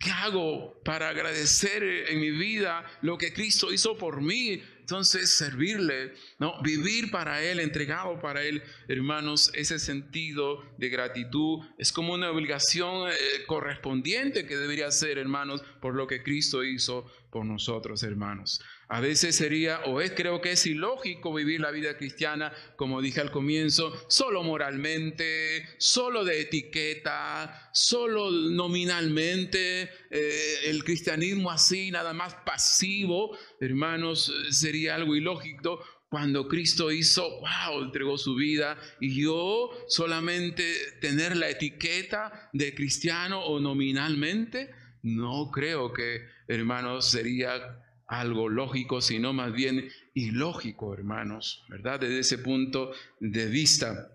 ¿qué 0.00 0.10
hago 0.10 0.80
para 0.82 1.10
agradecer 1.10 1.82
en 1.82 2.20
mi 2.20 2.30
vida 2.30 2.84
lo 3.02 3.18
que 3.18 3.32
Cristo 3.32 3.72
hizo 3.72 3.96
por 3.96 4.22
mí? 4.22 4.62
Entonces, 4.80 5.30
servirle, 5.30 6.14
¿no? 6.40 6.60
Vivir 6.62 7.10
para 7.10 7.44
Él, 7.44 7.60
entregado 7.60 8.18
para 8.18 8.42
Él, 8.42 8.62
hermanos, 8.88 9.52
ese 9.54 9.78
sentido 9.78 10.64
de 10.78 10.88
gratitud 10.88 11.60
es 11.78 11.92
como 11.92 12.14
una 12.14 12.30
obligación 12.30 13.10
eh, 13.10 13.14
correspondiente 13.46 14.46
que 14.46 14.56
debería 14.56 14.90
ser, 14.90 15.18
hermanos, 15.18 15.62
por 15.80 15.94
lo 15.94 16.06
que 16.06 16.22
Cristo 16.22 16.64
hizo 16.64 17.04
por 17.30 17.44
nosotros, 17.44 18.02
hermanos. 18.02 18.60
A 18.88 19.00
veces 19.00 19.36
sería, 19.36 19.80
o 19.84 20.00
es, 20.00 20.12
creo 20.12 20.40
que 20.40 20.52
es 20.52 20.66
ilógico 20.66 21.32
vivir 21.32 21.60
la 21.60 21.70
vida 21.70 21.96
cristiana, 21.96 22.52
como 22.74 23.02
dije 23.02 23.20
al 23.20 23.30
comienzo, 23.30 23.92
solo 24.08 24.42
moralmente, 24.42 25.68
solo 25.78 26.24
de 26.24 26.40
etiqueta, 26.40 27.70
solo 27.72 28.30
nominalmente, 28.30 29.90
eh, 30.10 30.54
el 30.64 30.82
cristianismo 30.84 31.50
así, 31.50 31.90
nada 31.90 32.14
más 32.14 32.34
pasivo, 32.46 33.36
hermanos, 33.60 34.32
sería 34.50 34.96
algo 34.96 35.14
ilógico 35.14 35.84
cuando 36.10 36.48
Cristo 36.48 36.90
hizo, 36.90 37.40
wow, 37.40 37.84
entregó 37.84 38.18
su 38.18 38.34
vida 38.34 38.76
y 39.00 39.22
yo 39.22 39.70
solamente 39.86 40.64
tener 41.00 41.36
la 41.36 41.48
etiqueta 41.48 42.50
de 42.52 42.74
cristiano 42.74 43.44
o 43.44 43.60
nominalmente, 43.60 44.70
no 45.02 45.50
creo 45.52 45.92
que, 45.92 46.26
hermanos, 46.48 47.12
sería 47.12 47.80
algo 48.08 48.48
lógico, 48.48 49.00
sino 49.00 49.32
más 49.32 49.52
bien 49.52 49.88
ilógico, 50.14 50.92
hermanos, 50.92 51.64
¿verdad? 51.68 52.00
Desde 52.00 52.18
ese 52.18 52.38
punto 52.38 52.90
de 53.20 53.46
vista, 53.46 54.10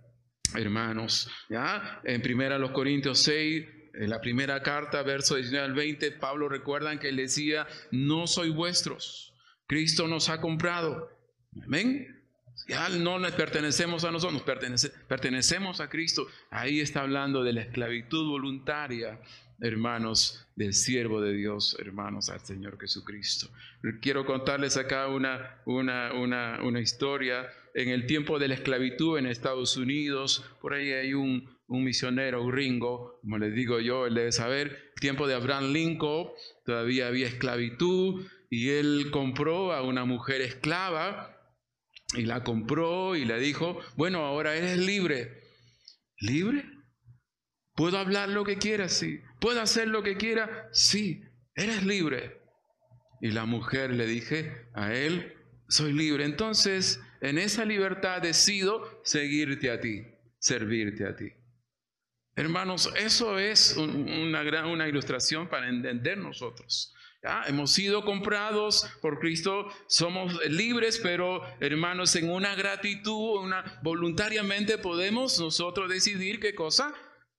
hermanos, 0.53 1.29
¿ya? 1.49 2.01
En 2.03 2.21
primera 2.21 2.59
los 2.59 2.71
Corintios 2.71 3.19
6, 3.19 3.65
en 3.93 4.09
la 4.09 4.19
primera 4.19 4.61
carta, 4.61 5.01
verso 5.01 5.35
19 5.35 5.65
al 5.65 5.73
20, 5.73 6.11
Pablo 6.11 6.49
recuerdan 6.49 6.99
que 6.99 7.07
él 7.07 7.15
decía, 7.15 7.65
no 7.91 8.27
soy 8.27 8.49
vuestros, 8.49 9.33
Cristo 9.65 10.09
nos 10.09 10.27
ha 10.27 10.41
comprado. 10.41 11.14
Amén. 11.63 12.11
Ya 12.67 12.89
no 12.89 13.19
nos 13.19 13.33
pertenecemos 13.33 14.05
a 14.05 14.11
nosotros, 14.11 14.43
pertenecemos 15.07 15.81
a 15.81 15.89
Cristo. 15.89 16.27
Ahí 16.49 16.79
está 16.79 17.01
hablando 17.01 17.43
de 17.43 17.53
la 17.53 17.61
esclavitud 17.61 18.29
voluntaria 18.29 19.19
hermanos, 19.61 20.45
del 20.55 20.73
siervo 20.73 21.21
de 21.21 21.33
Dios, 21.33 21.77
hermanos, 21.79 22.29
al 22.29 22.41
Señor 22.41 22.79
Jesucristo. 22.79 23.47
Quiero 24.01 24.25
contarles 24.25 24.77
acá 24.77 25.07
una, 25.07 25.61
una, 25.65 26.13
una, 26.13 26.59
una 26.63 26.79
historia. 26.79 27.47
En 27.73 27.89
el 27.89 28.05
tiempo 28.05 28.39
de 28.39 28.47
la 28.47 28.55
esclavitud 28.55 29.17
en 29.17 29.25
Estados 29.25 29.77
Unidos, 29.77 30.45
por 30.61 30.73
ahí 30.73 30.91
hay 30.91 31.13
un, 31.13 31.49
un 31.67 31.83
misionero 31.83 32.45
gringo, 32.45 33.19
como 33.21 33.37
les 33.37 33.53
digo 33.53 33.79
yo, 33.79 34.05
él 34.05 34.15
debe 34.15 34.31
saber, 34.31 34.93
tiempo 34.99 35.27
de 35.27 35.35
Abraham 35.35 35.73
Lincoln, 35.73 36.29
todavía 36.65 37.07
había 37.07 37.27
esclavitud 37.27 38.25
y 38.49 38.69
él 38.69 39.09
compró 39.11 39.73
a 39.73 39.81
una 39.81 40.05
mujer 40.05 40.41
esclava 40.41 41.34
y 42.13 42.23
la 42.23 42.43
compró 42.43 43.15
y 43.15 43.25
le 43.25 43.39
dijo, 43.39 43.79
bueno, 43.95 44.19
ahora 44.19 44.55
eres 44.55 44.77
libre. 44.77 45.41
¿Libre? 46.19 46.65
¿Puedo 47.75 47.97
hablar 47.97 48.29
lo 48.29 48.45
que 48.45 48.57
quiera? 48.57 48.87
Sí. 48.89 49.21
¿Puedo 49.39 49.61
hacer 49.61 49.87
lo 49.87 50.03
que 50.03 50.15
quiera? 50.15 50.69
Sí. 50.71 51.23
Eres 51.55 51.83
libre. 51.83 52.41
Y 53.21 53.31
la 53.31 53.45
mujer 53.45 53.91
le 53.91 54.05
dije 54.05 54.67
a 54.73 54.93
él, 54.93 55.33
soy 55.67 55.93
libre. 55.93 56.25
Entonces, 56.25 57.01
en 57.21 57.37
esa 57.37 57.65
libertad 57.65 58.21
decido 58.21 59.01
seguirte 59.03 59.71
a 59.71 59.79
ti, 59.79 60.03
servirte 60.39 61.05
a 61.05 61.15
ti. 61.15 61.31
Hermanos, 62.35 62.91
eso 62.97 63.39
es 63.39 63.77
una, 63.77 64.43
gran, 64.43 64.65
una 64.67 64.87
ilustración 64.87 65.47
para 65.47 65.69
entender 65.69 66.17
nosotros. 66.17 66.93
Hemos 67.47 67.71
sido 67.71 68.03
comprados 68.03 68.87
por 69.01 69.19
Cristo, 69.19 69.67
somos 69.87 70.33
libres, 70.47 70.99
pero 71.01 71.41
hermanos, 71.59 72.15
en 72.15 72.29
una 72.29 72.55
gratitud, 72.55 73.49
voluntariamente 73.83 74.77
podemos 74.77 75.39
nosotros 75.39 75.89
decidir 75.89 76.39
qué 76.39 76.53
cosa, 76.53 76.93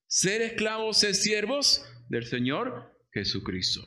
ser 0.06 0.42
esclavos, 0.42 0.98
ser 0.98 1.14
siervos 1.14 1.84
del 2.08 2.24
Señor 2.24 2.92
Jesucristo. 3.12 3.82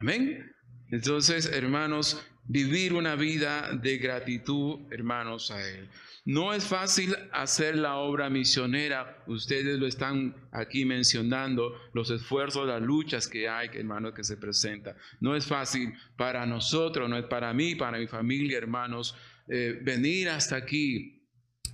Amén. 0.00 0.52
Entonces, 0.90 1.46
hermanos, 1.46 2.24
vivir 2.48 2.92
una 2.92 3.16
vida 3.16 3.70
de 3.72 3.98
gratitud, 3.98 4.80
hermanos, 4.90 5.50
a 5.50 5.60
Él. 5.68 5.88
No 6.26 6.52
es 6.52 6.64
fácil 6.64 7.14
hacer 7.30 7.76
la 7.76 7.98
obra 7.98 8.28
misionera. 8.28 9.22
Ustedes 9.28 9.78
lo 9.78 9.86
están 9.86 10.34
aquí 10.50 10.84
mencionando, 10.84 11.72
los 11.92 12.10
esfuerzos, 12.10 12.66
las 12.66 12.82
luchas 12.82 13.28
que 13.28 13.48
hay, 13.48 13.70
hermanos, 13.74 14.12
que 14.12 14.24
se 14.24 14.36
presentan. 14.36 14.96
No 15.20 15.36
es 15.36 15.46
fácil 15.46 15.94
para 16.16 16.44
nosotros, 16.44 17.08
no 17.08 17.16
es 17.16 17.26
para 17.26 17.52
mí, 17.54 17.76
para 17.76 17.98
mi 17.98 18.08
familia, 18.08 18.58
hermanos, 18.58 19.16
eh, 19.48 19.78
venir 19.82 20.28
hasta 20.28 20.56
aquí 20.56 21.22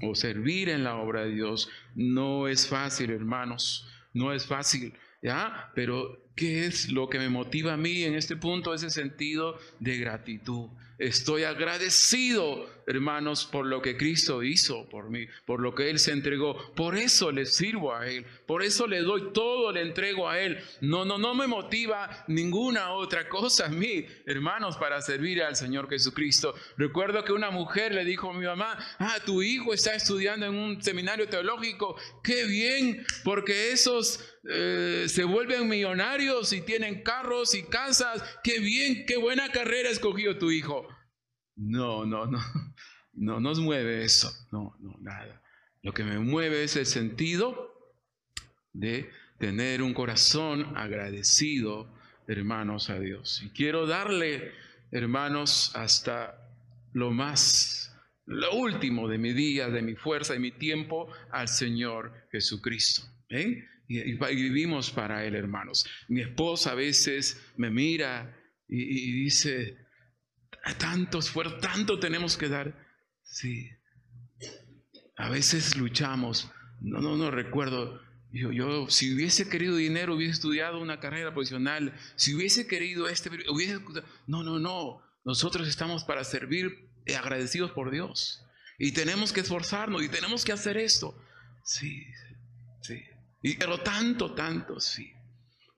o 0.02 0.14
servir 0.14 0.68
en 0.68 0.84
la 0.84 0.96
obra 0.96 1.24
de 1.24 1.30
Dios. 1.30 1.70
No 1.94 2.46
es 2.46 2.68
fácil, 2.68 3.10
hermanos. 3.10 3.88
No 4.12 4.34
es 4.34 4.46
fácil, 4.46 4.92
¿ya? 5.22 5.70
Pero 5.74 6.18
¿qué 6.34 6.66
es 6.66 6.90
lo 6.90 7.08
que 7.08 7.18
me 7.18 7.28
motiva 7.28 7.74
a 7.74 7.76
mí 7.76 8.02
en 8.02 8.14
este 8.14 8.36
punto? 8.36 8.74
Ese 8.74 8.90
sentido 8.90 9.56
de 9.80 9.96
gratitud. 9.96 10.68
Estoy 11.02 11.42
agradecido, 11.42 12.70
hermanos, 12.86 13.44
por 13.44 13.66
lo 13.66 13.82
que 13.82 13.96
Cristo 13.96 14.44
hizo 14.44 14.88
por 14.88 15.10
mí, 15.10 15.26
por 15.44 15.58
lo 15.58 15.74
que 15.74 15.90
Él 15.90 15.98
se 15.98 16.12
entregó. 16.12 16.56
Por 16.76 16.96
eso 16.96 17.32
le 17.32 17.44
sirvo 17.44 17.92
a 17.92 18.06
Él, 18.06 18.24
por 18.46 18.62
eso 18.62 18.86
le 18.86 19.00
doy 19.00 19.32
todo, 19.32 19.72
le 19.72 19.80
entrego 19.80 20.28
a 20.28 20.38
Él. 20.38 20.62
No, 20.80 21.04
no, 21.04 21.18
no 21.18 21.34
me 21.34 21.48
motiva 21.48 22.24
ninguna 22.28 22.92
otra 22.92 23.28
cosa 23.28 23.66
a 23.66 23.68
mí, 23.68 24.06
hermanos, 24.26 24.76
para 24.76 25.02
servir 25.02 25.42
al 25.42 25.56
Señor 25.56 25.88
Jesucristo. 25.90 26.54
Recuerdo 26.76 27.24
que 27.24 27.32
una 27.32 27.50
mujer 27.50 27.92
le 27.92 28.04
dijo 28.04 28.30
a 28.30 28.34
mi 28.34 28.46
mamá, 28.46 28.78
ah, 29.00 29.16
tu 29.26 29.42
hijo 29.42 29.74
está 29.74 29.96
estudiando 29.96 30.46
en 30.46 30.54
un 30.54 30.80
seminario 30.84 31.28
teológico. 31.28 31.96
Qué 32.22 32.44
bien, 32.44 33.04
porque 33.24 33.72
esos 33.72 34.20
eh, 34.48 35.06
se 35.08 35.24
vuelven 35.24 35.68
millonarios 35.68 36.52
y 36.52 36.60
tienen 36.60 37.02
carros 37.02 37.56
y 37.56 37.64
casas. 37.64 38.22
Qué 38.44 38.60
bien, 38.60 39.04
qué 39.04 39.16
buena 39.16 39.50
carrera 39.50 39.90
escogió 39.90 40.38
tu 40.38 40.52
hijo. 40.52 40.86
No, 41.62 42.04
no, 42.04 42.26
no, 42.26 42.38
no 43.12 43.40
nos 43.40 43.60
mueve 43.60 44.04
eso, 44.04 44.30
no, 44.50 44.76
no, 44.80 44.96
nada. 45.00 45.42
Lo 45.82 45.92
que 45.94 46.04
me 46.04 46.18
mueve 46.18 46.64
es 46.64 46.76
el 46.76 46.86
sentido 46.86 47.72
de 48.72 49.10
tener 49.38 49.82
un 49.82 49.94
corazón 49.94 50.76
agradecido, 50.76 51.92
hermanos, 52.26 52.90
a 52.90 52.98
Dios. 52.98 53.42
Y 53.44 53.50
quiero 53.50 53.86
darle, 53.86 54.52
hermanos, 54.90 55.72
hasta 55.74 56.36
lo 56.92 57.10
más, 57.10 57.94
lo 58.26 58.54
último 58.54 59.08
de 59.08 59.18
mi 59.18 59.32
día, 59.32 59.68
de 59.68 59.82
mi 59.82 59.94
fuerza 59.94 60.34
y 60.34 60.40
mi 60.40 60.52
tiempo 60.52 61.12
al 61.30 61.48
Señor 61.48 62.26
Jesucristo. 62.30 63.02
¿eh? 63.28 63.64
Y, 63.88 64.14
vivimos 64.14 64.90
para 64.90 65.24
Él, 65.24 65.34
hermanos. 65.34 65.86
Mi 66.08 66.22
esposa 66.22 66.72
a 66.72 66.76
veces 66.76 67.40
me 67.56 67.70
mira 67.70 68.36
y 68.68 69.12
dice, 69.12 69.81
tanto 70.78 71.18
esfuerzo, 71.18 71.56
tanto 71.56 71.98
tenemos 71.98 72.36
que 72.36 72.48
dar. 72.48 72.74
Sí. 73.22 73.70
A 75.16 75.28
veces 75.28 75.76
luchamos. 75.76 76.50
No, 76.80 77.00
no, 77.00 77.16
no 77.16 77.30
recuerdo. 77.30 78.00
Yo, 78.32 78.50
yo, 78.50 78.88
si 78.88 79.14
hubiese 79.14 79.48
querido 79.48 79.76
dinero, 79.76 80.14
hubiese 80.14 80.32
estudiado 80.32 80.80
una 80.80 81.00
carrera 81.00 81.32
profesional. 81.32 81.94
Si 82.16 82.34
hubiese 82.34 82.66
querido 82.66 83.08
este, 83.08 83.30
hubiese... 83.50 83.80
No, 84.26 84.42
no, 84.42 84.58
no. 84.58 85.02
Nosotros 85.24 85.68
estamos 85.68 86.04
para 86.04 86.24
servir 86.24 86.88
agradecidos 87.16 87.72
por 87.72 87.90
Dios. 87.90 88.44
Y 88.78 88.92
tenemos 88.92 89.32
que 89.32 89.40
esforzarnos 89.40 90.02
y 90.02 90.08
tenemos 90.08 90.44
que 90.44 90.52
hacer 90.52 90.76
esto. 90.76 91.16
Sí, 91.64 92.04
sí. 92.80 93.02
Y, 93.42 93.56
pero 93.56 93.80
tanto, 93.80 94.34
tanto, 94.34 94.80
sí. 94.80 95.12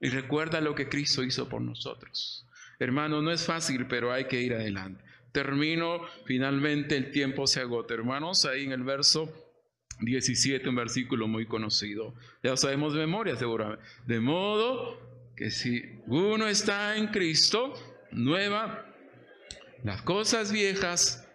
Y 0.00 0.08
recuerda 0.08 0.60
lo 0.60 0.74
que 0.74 0.88
Cristo 0.88 1.22
hizo 1.22 1.48
por 1.48 1.60
nosotros. 1.60 2.46
Hermano, 2.78 3.22
no 3.22 3.30
es 3.30 3.44
fácil, 3.44 3.86
pero 3.86 4.12
hay 4.12 4.26
que 4.26 4.40
ir 4.40 4.54
adelante. 4.54 5.02
Termino, 5.32 6.00
finalmente 6.26 6.96
el 6.96 7.10
tiempo 7.10 7.46
se 7.46 7.60
agota. 7.60 7.94
Hermanos, 7.94 8.44
ahí 8.44 8.64
en 8.64 8.72
el 8.72 8.84
verso 8.84 9.32
17, 10.00 10.68
un 10.68 10.76
versículo 10.76 11.26
muy 11.26 11.46
conocido. 11.46 12.14
Ya 12.42 12.56
sabemos 12.56 12.94
de 12.94 13.00
memoria 13.00 13.36
seguramente. 13.36 13.84
De 14.06 14.20
modo 14.20 14.98
que 15.36 15.50
si 15.50 15.82
uno 16.06 16.46
está 16.46 16.96
en 16.96 17.08
Cristo, 17.08 17.74
nueva, 18.12 18.86
las 19.82 20.02
cosas 20.02 20.52
viejas, 20.52 21.28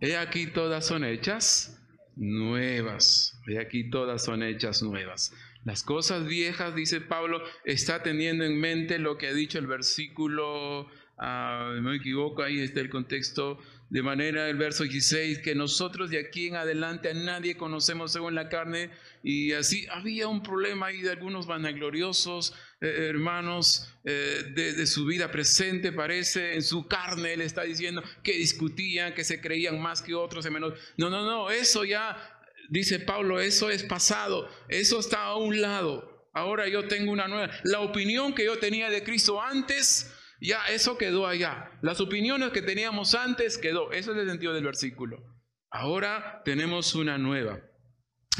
he 0.00 0.16
aquí 0.16 0.46
todas 0.46 0.86
son 0.86 1.04
hechas 1.04 1.78
nuevas. 2.16 3.38
He 3.46 3.58
aquí 3.58 3.90
todas 3.90 4.24
son 4.24 4.42
hechas 4.42 4.82
nuevas. 4.82 5.32
Las 5.64 5.84
cosas 5.84 6.26
viejas, 6.26 6.74
dice 6.74 7.00
Pablo, 7.00 7.40
está 7.64 8.02
teniendo 8.02 8.44
en 8.44 8.58
mente 8.58 8.98
lo 8.98 9.16
que 9.16 9.28
ha 9.28 9.32
dicho 9.32 9.58
el 9.58 9.68
versículo, 9.68 10.88
ah, 11.18 11.72
no 11.76 11.90
me 11.90 11.96
equivoco, 11.96 12.42
ahí 12.42 12.60
está 12.60 12.80
el 12.80 12.90
contexto, 12.90 13.58
de 13.88 14.02
manera 14.02 14.48
el 14.48 14.56
verso 14.56 14.82
16, 14.84 15.38
que 15.38 15.54
nosotros 15.54 16.10
de 16.10 16.18
aquí 16.18 16.48
en 16.48 16.56
adelante 16.56 17.10
a 17.10 17.14
nadie 17.14 17.56
conocemos 17.56 18.10
según 18.10 18.34
la 18.34 18.48
carne, 18.48 18.90
y 19.22 19.52
así 19.52 19.86
había 19.90 20.26
un 20.26 20.42
problema 20.42 20.86
ahí 20.86 21.02
de 21.02 21.10
algunos 21.10 21.46
vanagloriosos 21.46 22.54
eh, 22.80 23.06
hermanos 23.10 23.94
eh, 24.04 24.50
de, 24.54 24.72
de, 24.72 24.86
su 24.86 25.04
vida 25.04 25.30
presente, 25.30 25.92
parece, 25.92 26.54
en 26.54 26.62
su 26.62 26.88
carne, 26.88 27.34
él 27.34 27.42
está 27.42 27.62
diciendo 27.62 28.02
que 28.24 28.32
discutían, 28.32 29.14
que 29.14 29.22
se 29.22 29.40
creían 29.40 29.80
más 29.80 30.02
que 30.02 30.14
otros, 30.14 30.50
menos. 30.50 30.72
No, 30.96 31.08
no, 31.08 31.24
no, 31.24 31.50
eso 31.50 31.84
ya 31.84 32.31
dice 32.72 32.98
Pablo, 32.98 33.38
eso 33.38 33.68
es 33.68 33.82
pasado, 33.82 34.48
eso 34.68 34.98
está 34.98 35.24
a 35.24 35.36
un 35.36 35.60
lado. 35.60 36.30
Ahora 36.32 36.66
yo 36.68 36.88
tengo 36.88 37.12
una 37.12 37.28
nueva. 37.28 37.52
La 37.64 37.80
opinión 37.80 38.34
que 38.34 38.46
yo 38.46 38.58
tenía 38.58 38.88
de 38.88 39.04
Cristo 39.04 39.42
antes, 39.42 40.10
ya 40.40 40.64
eso 40.68 40.96
quedó 40.96 41.26
allá. 41.26 41.70
Las 41.82 42.00
opiniones 42.00 42.50
que 42.50 42.62
teníamos 42.62 43.14
antes 43.14 43.58
quedó. 43.58 43.92
Eso 43.92 44.12
es 44.12 44.18
el 44.18 44.28
sentido 44.28 44.54
del 44.54 44.64
versículo. 44.64 45.22
Ahora 45.70 46.40
tenemos 46.46 46.94
una 46.94 47.18
nueva, 47.18 47.60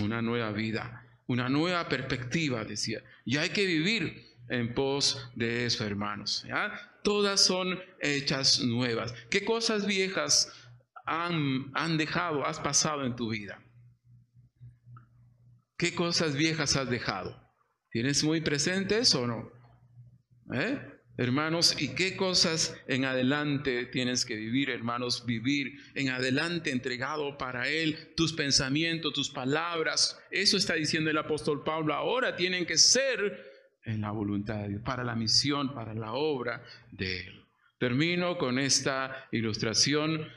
una 0.02 0.22
nueva 0.22 0.50
vida, 0.52 1.06
una 1.26 1.50
nueva 1.50 1.86
perspectiva, 1.90 2.64
decía. 2.64 3.02
Y 3.26 3.36
hay 3.36 3.50
que 3.50 3.66
vivir 3.66 4.24
en 4.48 4.72
pos 4.72 5.30
de 5.34 5.66
eso, 5.66 5.84
hermanos. 5.84 6.46
¿ya? 6.48 6.72
Todas 7.04 7.44
son 7.44 7.78
hechas 8.00 8.60
nuevas. 8.60 9.12
¿Qué 9.30 9.44
cosas 9.44 9.84
viejas 9.84 10.50
han, 11.04 11.70
han 11.74 11.98
dejado, 11.98 12.46
has 12.46 12.58
pasado 12.58 13.04
en 13.04 13.14
tu 13.14 13.28
vida? 13.28 13.62
¿Qué 15.82 15.96
cosas 15.96 16.36
viejas 16.36 16.76
has 16.76 16.88
dejado? 16.88 17.36
¿Tienes 17.90 18.22
muy 18.22 18.40
presentes 18.40 19.16
o 19.16 19.26
no? 19.26 19.50
¿Eh? 20.54 20.78
Hermanos, 21.16 21.74
¿y 21.76 21.96
qué 21.96 22.16
cosas 22.16 22.76
en 22.86 23.04
adelante 23.04 23.86
tienes 23.86 24.24
que 24.24 24.36
vivir, 24.36 24.70
hermanos? 24.70 25.26
Vivir 25.26 25.72
en 25.96 26.10
adelante 26.10 26.70
entregado 26.70 27.36
para 27.36 27.66
Él, 27.68 28.14
tus 28.16 28.32
pensamientos, 28.32 29.12
tus 29.12 29.30
palabras. 29.30 30.16
Eso 30.30 30.56
está 30.56 30.74
diciendo 30.74 31.10
el 31.10 31.18
apóstol 31.18 31.64
Pablo. 31.64 31.94
Ahora 31.94 32.36
tienen 32.36 32.64
que 32.64 32.78
ser 32.78 33.50
en 33.84 34.02
la 34.02 34.12
voluntad 34.12 34.62
de 34.62 34.68
Dios, 34.68 34.82
para 34.84 35.02
la 35.02 35.16
misión, 35.16 35.74
para 35.74 35.94
la 35.94 36.12
obra 36.12 36.62
de 36.92 37.22
Él. 37.22 37.44
Termino 37.80 38.38
con 38.38 38.60
esta 38.60 39.26
ilustración 39.32 40.28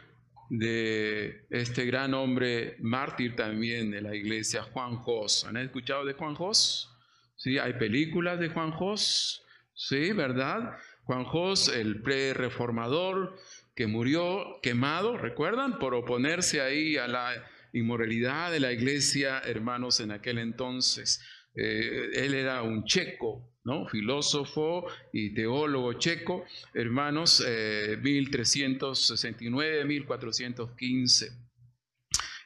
de 0.49 1.45
este 1.49 1.85
gran 1.85 2.13
hombre 2.13 2.77
mártir 2.79 3.35
también 3.35 3.91
de 3.91 4.01
la 4.01 4.15
iglesia, 4.15 4.63
Juan 4.63 4.97
Jos. 4.97 5.45
¿Han 5.45 5.57
escuchado 5.57 6.05
de 6.05 6.13
Juan 6.13 6.35
Jos? 6.35 6.91
Sí, 7.35 7.57
hay 7.57 7.73
películas 7.73 8.39
de 8.39 8.49
Juan 8.49 8.71
Jos, 8.71 9.43
sí, 9.73 10.11
¿verdad? 10.13 10.77
Juan 11.03 11.25
Jos, 11.25 11.69
el 11.69 12.01
pre-reformador 12.01 13.37
que 13.75 13.87
murió 13.87 14.59
quemado, 14.61 15.17
¿recuerdan? 15.17 15.79
Por 15.79 15.93
oponerse 15.93 16.61
ahí 16.61 16.97
a 16.97 17.07
la 17.07 17.33
inmoralidad 17.73 18.51
de 18.51 18.61
la 18.61 18.71
iglesia, 18.71 19.39
hermanos, 19.39 19.99
en 19.99 20.11
aquel 20.11 20.37
entonces. 20.37 21.21
Eh, 21.55 22.09
él 22.13 22.33
era 22.33 22.61
un 22.61 22.83
checo, 22.85 23.49
¿no? 23.63 23.87
filósofo 23.87 24.85
y 25.13 25.33
teólogo 25.33 25.93
checo, 25.93 26.45
hermanos, 26.73 27.43
1369, 28.01 29.81
eh, 29.81 29.85
1415. 29.85 31.31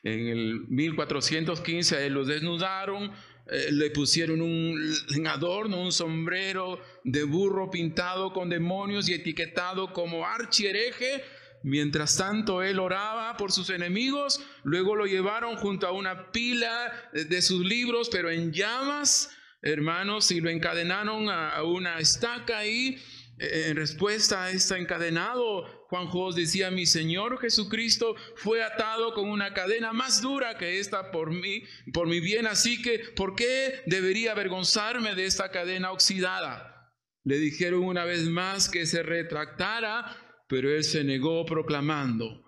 En 0.04 0.28
el 0.28 0.68
1415 0.70 1.96
a 1.96 2.02
él 2.02 2.14
lo 2.14 2.24
desnudaron, 2.24 3.12
eh, 3.52 3.70
le 3.72 3.90
pusieron 3.90 4.42
un 4.42 5.28
adorno, 5.28 5.82
un 5.82 5.92
sombrero 5.92 6.80
de 7.04 7.24
burro 7.24 7.70
pintado 7.70 8.32
con 8.32 8.48
demonios 8.50 9.10
y 9.10 9.14
etiquetado 9.14 9.92
como 9.92 10.26
archiereje. 10.26 11.24
Mientras 11.64 12.18
tanto 12.18 12.64
él 12.64 12.80
oraba 12.80 13.36
por 13.38 13.52
sus 13.52 13.70
enemigos, 13.70 14.42
luego 14.64 14.96
lo 14.96 15.06
llevaron 15.06 15.56
junto 15.58 15.88
a 15.88 15.92
una 15.92 16.32
pila 16.32 17.10
de 17.14 17.42
sus 17.42 17.66
libros, 17.66 18.10
pero 18.10 18.30
en 18.30 18.54
llamas, 18.54 19.32
hermanos, 19.62 20.32
y 20.32 20.40
lo 20.40 20.50
encadenaron 20.50 21.30
a 21.30 21.62
una 21.64 22.00
estaca 22.00 22.60
ahí. 22.60 22.98
En 23.42 23.78
respuesta 23.78 24.44
a 24.44 24.52
este 24.52 24.78
encadenado, 24.78 25.66
Juan 25.88 26.08
Jos 26.08 26.36
decía, 26.36 26.72
mi 26.72 26.86
Señor 26.86 27.40
Jesucristo 27.40 28.16
fue 28.36 28.62
atado 28.62 29.14
con 29.14 29.30
una 29.30 29.54
cadena 29.54 29.94
más 29.94 30.22
dura 30.22 30.58
que 30.58 30.80
esta 30.80 31.12
por 31.12 31.32
mí, 31.32 31.64
por 31.94 32.08
mi 32.08 32.20
bien, 32.20 32.48
así 32.48 32.82
que 32.82 33.00
¿por 33.16 33.36
qué 33.36 33.82
debería 33.86 34.34
avergonzarme 34.34 35.16
de 35.16 35.26
esta 35.26 35.52
cadena 35.52 35.92
oxidada? 35.92 36.94
Le 37.24 37.40
dijeron 37.40 37.84
una 37.84 38.04
vez 38.04 38.26
más 38.26 38.68
que 38.68 38.86
se 38.86 39.04
retractara, 39.04 40.29
pero 40.50 40.76
él 40.76 40.84
se 40.84 41.04
negó 41.06 41.46
proclamando, 41.46 42.44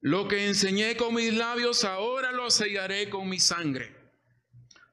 lo 0.00 0.26
que 0.26 0.46
enseñé 0.46 0.96
con 0.96 1.14
mis 1.14 1.32
labios 1.32 1.84
ahora 1.84 2.32
lo 2.32 2.50
sellaré 2.50 3.08
con 3.08 3.28
mi 3.28 3.38
sangre. 3.38 3.94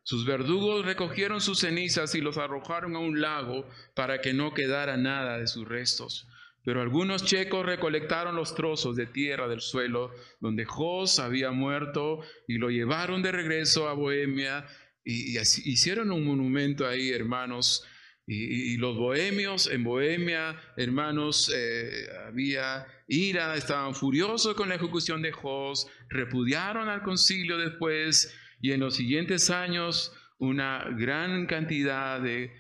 Sus 0.04 0.26
verdugos 0.26 0.86
recogieron 0.86 1.42
sus 1.42 1.60
cenizas 1.60 2.14
y 2.14 2.22
los 2.22 2.38
arrojaron 2.38 2.96
a 2.96 3.00
un 3.00 3.22
lago 3.22 3.68
para 3.96 4.22
que 4.22 4.34
no 4.34 4.54
quedara 4.54 4.98
nada 4.98 5.40
de 5.40 5.48
sus 5.48 5.68
restos. 5.68 6.28
Pero 6.64 6.82
algunos 6.82 7.26
checos 7.26 7.66
recolectaron 7.66 8.36
los 8.36 8.54
trozos 8.54 8.96
de 8.96 9.08
tierra 9.08 9.48
del 9.48 9.62
suelo 9.62 10.12
donde 10.40 10.66
Jos 10.66 11.20
había 11.20 11.52
muerto 11.52 12.20
y 12.48 12.58
lo 12.58 12.70
llevaron 12.70 13.24
de 13.24 13.32
regreso 13.32 13.88
a 13.88 13.94
Bohemia 13.94 14.68
y, 15.04 15.40
hicieron 15.40 16.12
un 16.12 16.26
monumento 16.26 16.86
ahí, 16.86 17.12
hermanos. 17.12 17.86
Y, 18.32 18.78
los 18.78 18.96
bohemios 18.96 19.66
en 19.72 19.84
Bohemia, 19.84 20.56
hermanos, 20.78 21.52
eh, 21.52 22.08
había 22.28 22.86
ira, 23.08 23.56
estaban 23.56 23.96
furiosos 23.96 24.54
con 24.54 24.70
la 24.70 24.76
ejecución 24.76 25.24
de 25.24 25.32
Jos, 25.32 25.88
repudiaron 26.10 26.90
al 26.90 27.02
concilio 27.02 27.58
después 27.58 28.32
y 28.62 28.72
en 28.72 28.82
los 28.82 28.96
siguientes 28.98 29.50
años 29.50 30.14
una 30.38 30.86
gran 30.96 31.48
cantidad 31.48 32.22
de 32.22 32.52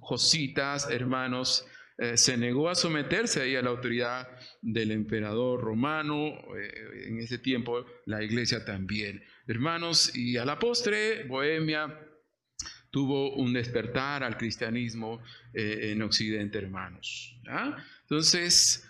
jositas, 0.00 0.88
hermanos, 0.88 1.66
eh, 1.98 2.16
se 2.16 2.36
negó 2.36 2.68
a 2.68 2.76
someterse 2.76 3.42
ahí 3.42 3.56
a 3.56 3.62
la 3.62 3.70
autoridad 3.70 4.28
del 4.60 4.92
emperador 4.92 5.62
romano, 5.62 6.28
eh, 6.56 7.06
en 7.08 7.18
ese 7.18 7.38
tiempo 7.38 7.84
la 8.06 8.22
iglesia 8.22 8.64
también. 8.64 9.24
Hermanos, 9.48 10.14
y 10.14 10.36
a 10.36 10.44
la 10.44 10.60
postre, 10.60 11.24
Bohemia 11.24 11.98
tuvo 12.92 13.34
un 13.34 13.52
despertar 13.52 14.22
al 14.22 14.36
cristianismo 14.36 15.20
eh, 15.52 15.90
en 15.92 16.02
Occidente, 16.02 16.58
hermanos. 16.58 17.36
Entonces, 18.04 18.88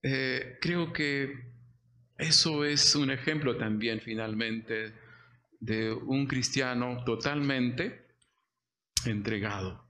creo 0.00 0.92
que 0.92 1.50
eso 2.16 2.64
es 2.64 2.94
un 2.94 3.10
ejemplo 3.10 3.56
también 3.56 4.00
finalmente 4.00 4.92
de 5.58 5.92
un 5.92 6.26
cristiano 6.26 7.02
totalmente 7.04 8.06
entregado, 9.04 9.84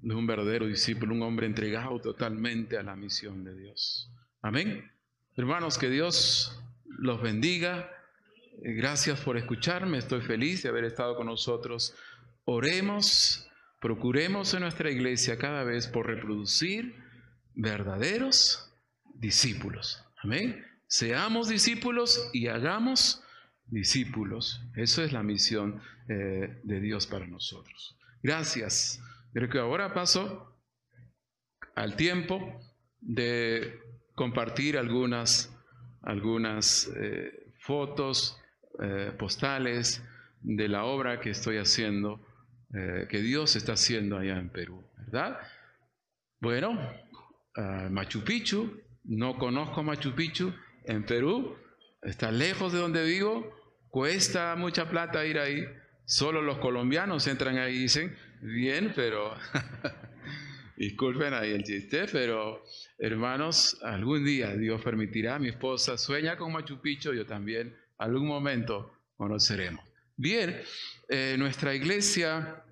de 0.00 0.14
un 0.14 0.26
verdadero 0.26 0.66
discípulo, 0.66 1.14
un 1.14 1.22
hombre 1.22 1.46
entregado 1.46 2.00
totalmente 2.00 2.76
a 2.76 2.82
la 2.82 2.96
misión 2.96 3.44
de 3.44 3.56
Dios. 3.56 4.12
Amén. 4.42 4.90
Hermanos, 5.36 5.78
que 5.78 5.88
Dios 5.88 6.60
los 6.84 7.22
bendiga. 7.22 7.90
Gracias 8.62 9.20
por 9.20 9.36
escucharme, 9.36 9.98
estoy 9.98 10.20
feliz 10.20 10.62
de 10.62 10.68
haber 10.68 10.84
estado 10.84 11.16
con 11.16 11.26
nosotros. 11.26 11.94
Oremos, 12.44 13.48
procuremos 13.80 14.54
en 14.54 14.60
nuestra 14.60 14.90
iglesia 14.90 15.38
cada 15.38 15.64
vez 15.64 15.86
por 15.86 16.06
reproducir 16.06 16.94
verdaderos 17.54 18.72
discípulos. 19.14 20.04
Amén. 20.22 20.64
Seamos 20.86 21.48
discípulos 21.48 22.30
y 22.32 22.48
hagamos 22.48 23.22
discípulos. 23.66 24.60
Eso 24.74 25.04
es 25.04 25.12
la 25.12 25.22
misión 25.22 25.80
eh, 26.08 26.60
de 26.64 26.80
Dios 26.80 27.06
para 27.06 27.26
nosotros. 27.26 27.96
Gracias. 28.22 29.00
Creo 29.32 29.48
que 29.48 29.58
ahora 29.58 29.94
paso 29.94 30.58
al 31.76 31.96
tiempo 31.96 32.60
de 33.00 33.78
compartir 34.14 34.76
algunas, 34.76 35.56
algunas 36.02 36.90
eh, 36.96 37.54
fotos, 37.60 38.38
eh, 38.82 39.12
postales 39.18 40.02
de 40.40 40.68
la 40.68 40.84
obra 40.84 41.20
que 41.20 41.30
estoy 41.30 41.58
haciendo, 41.58 42.20
que 42.72 43.20
Dios 43.20 43.56
está 43.56 43.72
haciendo 43.72 44.16
allá 44.16 44.38
en 44.38 44.50
Perú, 44.50 44.84
¿verdad? 44.96 45.38
Bueno, 46.40 46.78
Machu 47.90 48.22
Picchu, 48.22 48.80
no 49.04 49.38
conozco 49.38 49.82
Machu 49.82 50.14
Picchu 50.14 50.54
en 50.84 51.04
Perú, 51.04 51.56
está 52.02 52.30
lejos 52.30 52.72
de 52.72 52.78
donde 52.78 53.04
vivo, 53.04 53.60
Cuesta 53.90 54.54
mucha 54.54 54.88
plata 54.88 55.26
ir 55.26 55.38
ahí. 55.38 55.66
Solo 56.04 56.42
los 56.42 56.58
colombianos 56.58 57.26
entran 57.26 57.58
ahí 57.58 57.74
y 57.74 57.78
dicen, 57.82 58.16
bien, 58.40 58.92
pero 58.94 59.36
disculpen 60.76 61.34
ahí 61.34 61.50
el 61.50 61.64
chiste, 61.64 62.06
pero 62.10 62.64
hermanos, 62.98 63.78
algún 63.82 64.24
día 64.24 64.54
Dios 64.54 64.80
permitirá, 64.82 65.40
mi 65.40 65.48
esposa 65.48 65.98
sueña 65.98 66.36
con 66.36 66.52
Machu 66.52 66.80
Picchu, 66.80 67.12
yo 67.12 67.26
también, 67.26 67.76
algún 67.98 68.28
momento 68.28 68.92
conoceremos. 69.16 69.89
Bien, 70.20 70.60
eh, 71.08 71.36
nuestra 71.38 71.74
iglesia, 71.74 72.62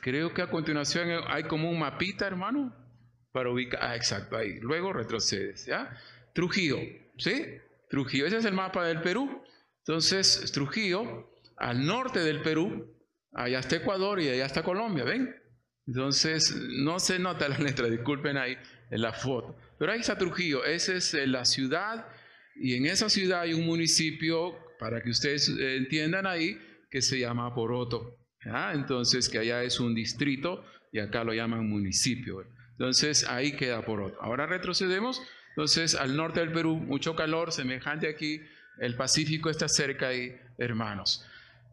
creo 0.00 0.32
que 0.32 0.40
a 0.40 0.48
continuación 0.48 1.08
hay 1.26 1.42
como 1.42 1.68
un 1.68 1.80
mapita, 1.80 2.28
hermano, 2.28 2.72
para 3.32 3.50
ubicar, 3.50 3.80
ah, 3.82 3.96
exacto, 3.96 4.36
ahí, 4.36 4.60
luego 4.60 4.92
retrocedes, 4.92 5.66
¿ya? 5.66 6.00
Trujillo, 6.32 6.78
¿sí? 7.18 7.44
Trujillo, 7.90 8.26
ese 8.26 8.36
es 8.36 8.44
el 8.44 8.54
mapa 8.54 8.86
del 8.86 9.00
Perú. 9.02 9.42
Entonces, 9.78 10.52
Trujillo, 10.52 11.28
al 11.56 11.84
norte 11.84 12.20
del 12.20 12.40
Perú, 12.40 12.88
allá 13.32 13.58
está 13.58 13.74
Ecuador 13.74 14.20
y 14.20 14.28
allá 14.28 14.46
está 14.46 14.62
Colombia, 14.62 15.02
¿ven? 15.02 15.34
Entonces, 15.88 16.54
no 16.54 17.00
se 17.00 17.18
nota 17.18 17.48
la 17.48 17.58
letra, 17.68 17.88
disculpen 17.88 18.36
ahí 18.36 18.56
en 18.92 19.02
la 19.02 19.12
foto. 19.12 19.56
Pero 19.76 19.90
ahí 19.90 19.98
está 19.98 20.16
Trujillo, 20.16 20.64
esa 20.64 20.94
es 20.94 21.14
eh, 21.14 21.26
la 21.26 21.46
ciudad 21.46 22.06
y 22.54 22.76
en 22.76 22.86
esa 22.86 23.10
ciudad 23.10 23.40
hay 23.40 23.54
un 23.54 23.66
municipio, 23.66 24.56
para 24.84 25.00
que 25.00 25.08
ustedes 25.08 25.48
eh, 25.48 25.76
entiendan 25.78 26.26
ahí, 26.26 26.60
que 26.90 27.00
se 27.00 27.18
llama 27.18 27.54
Poroto. 27.54 28.18
Entonces, 28.74 29.30
que 29.30 29.38
allá 29.38 29.62
es 29.62 29.80
un 29.80 29.94
distrito 29.94 30.62
y 30.92 30.98
acá 30.98 31.24
lo 31.24 31.32
llaman 31.32 31.66
municipio. 31.66 32.44
Entonces, 32.72 33.26
ahí 33.26 33.52
queda 33.52 33.82
Poroto. 33.82 34.20
Ahora 34.20 34.44
retrocedemos. 34.46 35.22
Entonces, 35.48 35.94
al 35.94 36.14
norte 36.18 36.40
del 36.40 36.52
Perú, 36.52 36.76
mucho 36.76 37.16
calor, 37.16 37.50
semejante 37.50 38.08
aquí 38.08 38.42
el 38.78 38.94
Pacífico 38.94 39.48
está 39.48 39.68
cerca 39.68 40.08
ahí, 40.08 40.36
hermanos. 40.58 41.24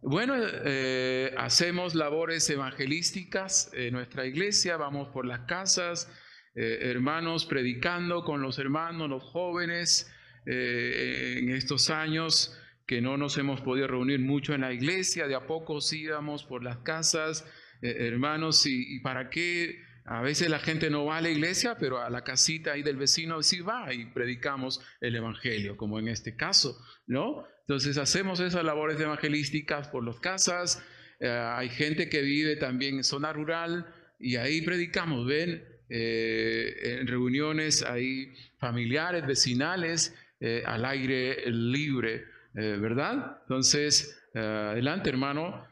Bueno, 0.01 0.35
eh, 0.39 1.35
hacemos 1.37 1.95
labores 1.95 2.49
evangelísticas 2.49 3.71
en 3.73 3.91
nuestra 3.91 4.25
iglesia, 4.25 4.77
vamos 4.77 5.09
por 5.09 5.25
las 5.25 5.41
casas, 5.41 6.09
eh, 6.55 6.79
hermanos, 6.83 7.45
predicando 7.45 8.23
con 8.23 8.41
los 8.41 8.57
hermanos, 8.57 9.09
los 9.09 9.23
jóvenes, 9.23 10.09
en 10.43 11.49
estos 11.49 11.91
años 11.91 12.57
que 12.91 12.99
no 12.99 13.15
nos 13.15 13.37
hemos 13.37 13.61
podido 13.61 13.87
reunir 13.87 14.19
mucho 14.19 14.53
en 14.53 14.59
la 14.59 14.73
iglesia, 14.73 15.25
de 15.25 15.33
a 15.33 15.47
poco 15.47 15.79
íbamos 15.93 16.43
por 16.43 16.61
las 16.61 16.79
casas, 16.79 17.45
hermanos, 17.81 18.65
y, 18.65 18.99
para 18.99 19.29
qué 19.29 19.79
a 20.03 20.21
veces 20.21 20.49
la 20.49 20.59
gente 20.59 20.89
no 20.89 21.05
va 21.05 21.15
a 21.15 21.21
la 21.21 21.29
iglesia, 21.29 21.77
pero 21.79 22.01
a 22.01 22.09
la 22.09 22.25
casita 22.25 22.73
ahí 22.73 22.83
del 22.83 22.97
vecino 22.97 23.41
sí 23.43 23.61
va 23.61 23.93
y 23.93 24.07
predicamos 24.07 24.81
el 24.99 25.15
evangelio, 25.15 25.77
como 25.77 25.99
en 25.99 26.09
este 26.09 26.35
caso, 26.35 26.77
¿no? 27.07 27.47
Entonces 27.61 27.97
hacemos 27.97 28.41
esas 28.41 28.65
labores 28.65 28.99
evangelísticas 28.99 29.87
por 29.87 30.03
las 30.03 30.19
casas. 30.19 30.83
Eh, 31.21 31.29
hay 31.29 31.69
gente 31.69 32.09
que 32.09 32.21
vive 32.21 32.57
también 32.57 32.95
en 32.95 33.05
zona 33.05 33.31
rural 33.31 33.87
y 34.19 34.35
ahí 34.35 34.63
predicamos, 34.63 35.25
ven, 35.25 35.63
eh, 35.87 36.97
en 36.99 37.07
reuniones 37.07 37.83
ahí 37.83 38.33
familiares, 38.59 39.25
vecinales, 39.25 40.13
eh, 40.41 40.63
al 40.65 40.83
aire 40.83 41.49
libre, 41.49 42.25
¿verdad? 42.53 43.37
Entonces, 43.43 44.21
adelante 44.33 45.09
hermano, 45.09 45.65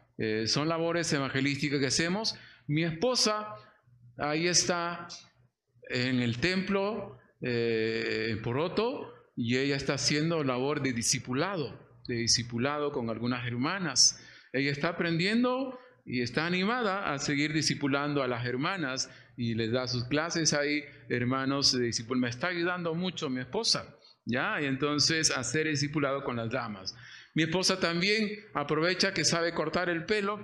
son 0.46 0.70
labores 0.70 1.12
evangelísticas 1.14 1.80
que 1.80 1.88
hacemos. 1.88 2.38
Mi 2.68 2.84
esposa 2.84 3.56
ahí 4.18 4.48
está 4.48 5.08
en 5.90 6.22
el 6.22 6.40
templo 6.40 7.18
eh, 7.42 8.28
en 8.30 8.42
Poroto 8.42 9.14
y 9.36 9.58
ella 9.58 9.76
está 9.76 9.94
haciendo 9.94 10.44
labor 10.44 10.82
de 10.82 10.94
discipulado, 10.94 11.80
de 12.08 12.16
discipulado 12.16 12.92
con 12.92 13.10
algunas 13.10 13.46
hermanas. 13.48 14.24
Ella 14.54 14.72
está 14.72 14.90
aprendiendo 14.90 15.80
y 16.06 16.22
está 16.22 16.46
animada 16.46 17.14
a 17.14 17.20
seguir 17.20 17.54
discipulando 17.54 18.22
a 18.24 18.28
las 18.28 18.46
hermanas 18.46 19.10
y 19.38 19.54
les 19.56 19.72
da 19.72 19.88
sus 19.88 20.06
clases 20.06 20.54
ahí, 20.54 20.84
hermanos 21.08 21.72
de 21.72 21.86
discipulado. 21.86 22.22
Me 22.22 22.30
está 22.30 22.48
ayudando 22.48 22.94
mucho 22.94 23.30
mi 23.30 23.40
esposa, 23.40 23.96
¿ya? 24.30 24.62
Y 24.62 24.66
entonces 24.66 25.32
hacer 25.32 25.68
discipulado 25.68 26.24
con 26.24 26.38
las 26.38 26.50
damas. 26.50 26.96
Mi 27.34 27.44
esposa 27.44 27.80
también 27.80 28.30
aprovecha 28.54 29.14
que 29.14 29.26
sabe 29.26 29.54
cortar 29.54 29.90
el 29.90 30.06
pelo 30.06 30.40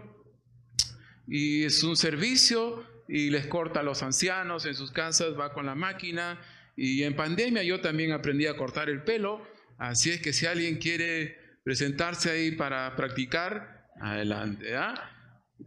y 1.27 1.63
es 1.63 1.83
un 1.83 1.95
servicio 1.95 2.83
y 3.07 3.29
les 3.29 3.47
corta 3.47 3.81
a 3.81 3.83
los 3.83 4.01
ancianos 4.03 4.65
en 4.65 4.75
sus 4.75 4.91
casas, 4.91 5.39
va 5.39 5.53
con 5.53 5.65
la 5.65 5.75
máquina. 5.75 6.39
Y 6.75 7.03
en 7.03 7.15
pandemia 7.15 7.63
yo 7.63 7.79
también 7.81 8.11
aprendí 8.11 8.47
a 8.47 8.57
cortar 8.57 8.89
el 8.89 9.03
pelo, 9.03 9.47
así 9.77 10.09
es 10.09 10.21
que 10.21 10.33
si 10.33 10.45
alguien 10.45 10.77
quiere 10.77 11.37
presentarse 11.63 12.31
ahí 12.31 12.51
para 12.51 12.95
practicar, 12.95 13.89
adelante. 14.01 14.75
¿ah? 14.75 14.93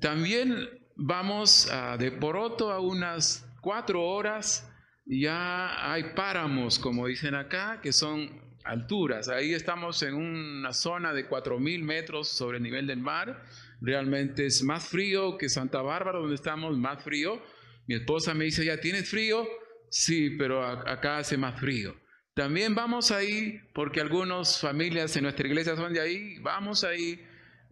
También 0.00 0.68
vamos 0.96 1.70
a, 1.70 1.96
de 1.96 2.12
Poroto 2.12 2.70
a 2.70 2.80
unas 2.80 3.46
cuatro 3.60 4.02
horas, 4.02 4.70
ya 5.08 5.90
hay 5.90 6.12
páramos, 6.14 6.78
como 6.78 7.06
dicen 7.06 7.34
acá, 7.34 7.80
que 7.82 7.92
son 7.92 8.42
alturas. 8.64 9.28
Ahí 9.28 9.54
estamos 9.54 10.02
en 10.02 10.14
una 10.14 10.72
zona 10.72 11.12
de 11.12 11.28
4.000 11.28 11.82
metros 11.82 12.28
sobre 12.28 12.58
el 12.58 12.62
nivel 12.62 12.86
del 12.86 13.00
mar. 13.00 13.42
Realmente 13.80 14.46
es 14.46 14.62
más 14.62 14.86
frío 14.86 15.38
que 15.38 15.48
Santa 15.48 15.80
Bárbara, 15.80 16.18
donde 16.18 16.34
estamos, 16.34 16.76
más 16.76 17.02
frío. 17.02 17.42
Mi 17.86 17.94
esposa 17.94 18.34
me 18.34 18.44
dice, 18.44 18.64
¿ya 18.64 18.78
tienes 18.80 19.08
frío? 19.08 19.48
Sí, 19.90 20.30
pero 20.30 20.64
acá 20.64 21.18
hace 21.18 21.38
más 21.38 21.58
frío. 21.58 21.96
También 22.34 22.74
vamos 22.74 23.10
ahí, 23.10 23.60
porque 23.74 24.00
algunas 24.00 24.60
familias 24.60 25.16
en 25.16 25.24
nuestra 25.24 25.46
iglesia 25.46 25.74
son 25.74 25.92
de 25.92 26.00
ahí, 26.00 26.38
vamos 26.38 26.84
ahí, 26.84 27.20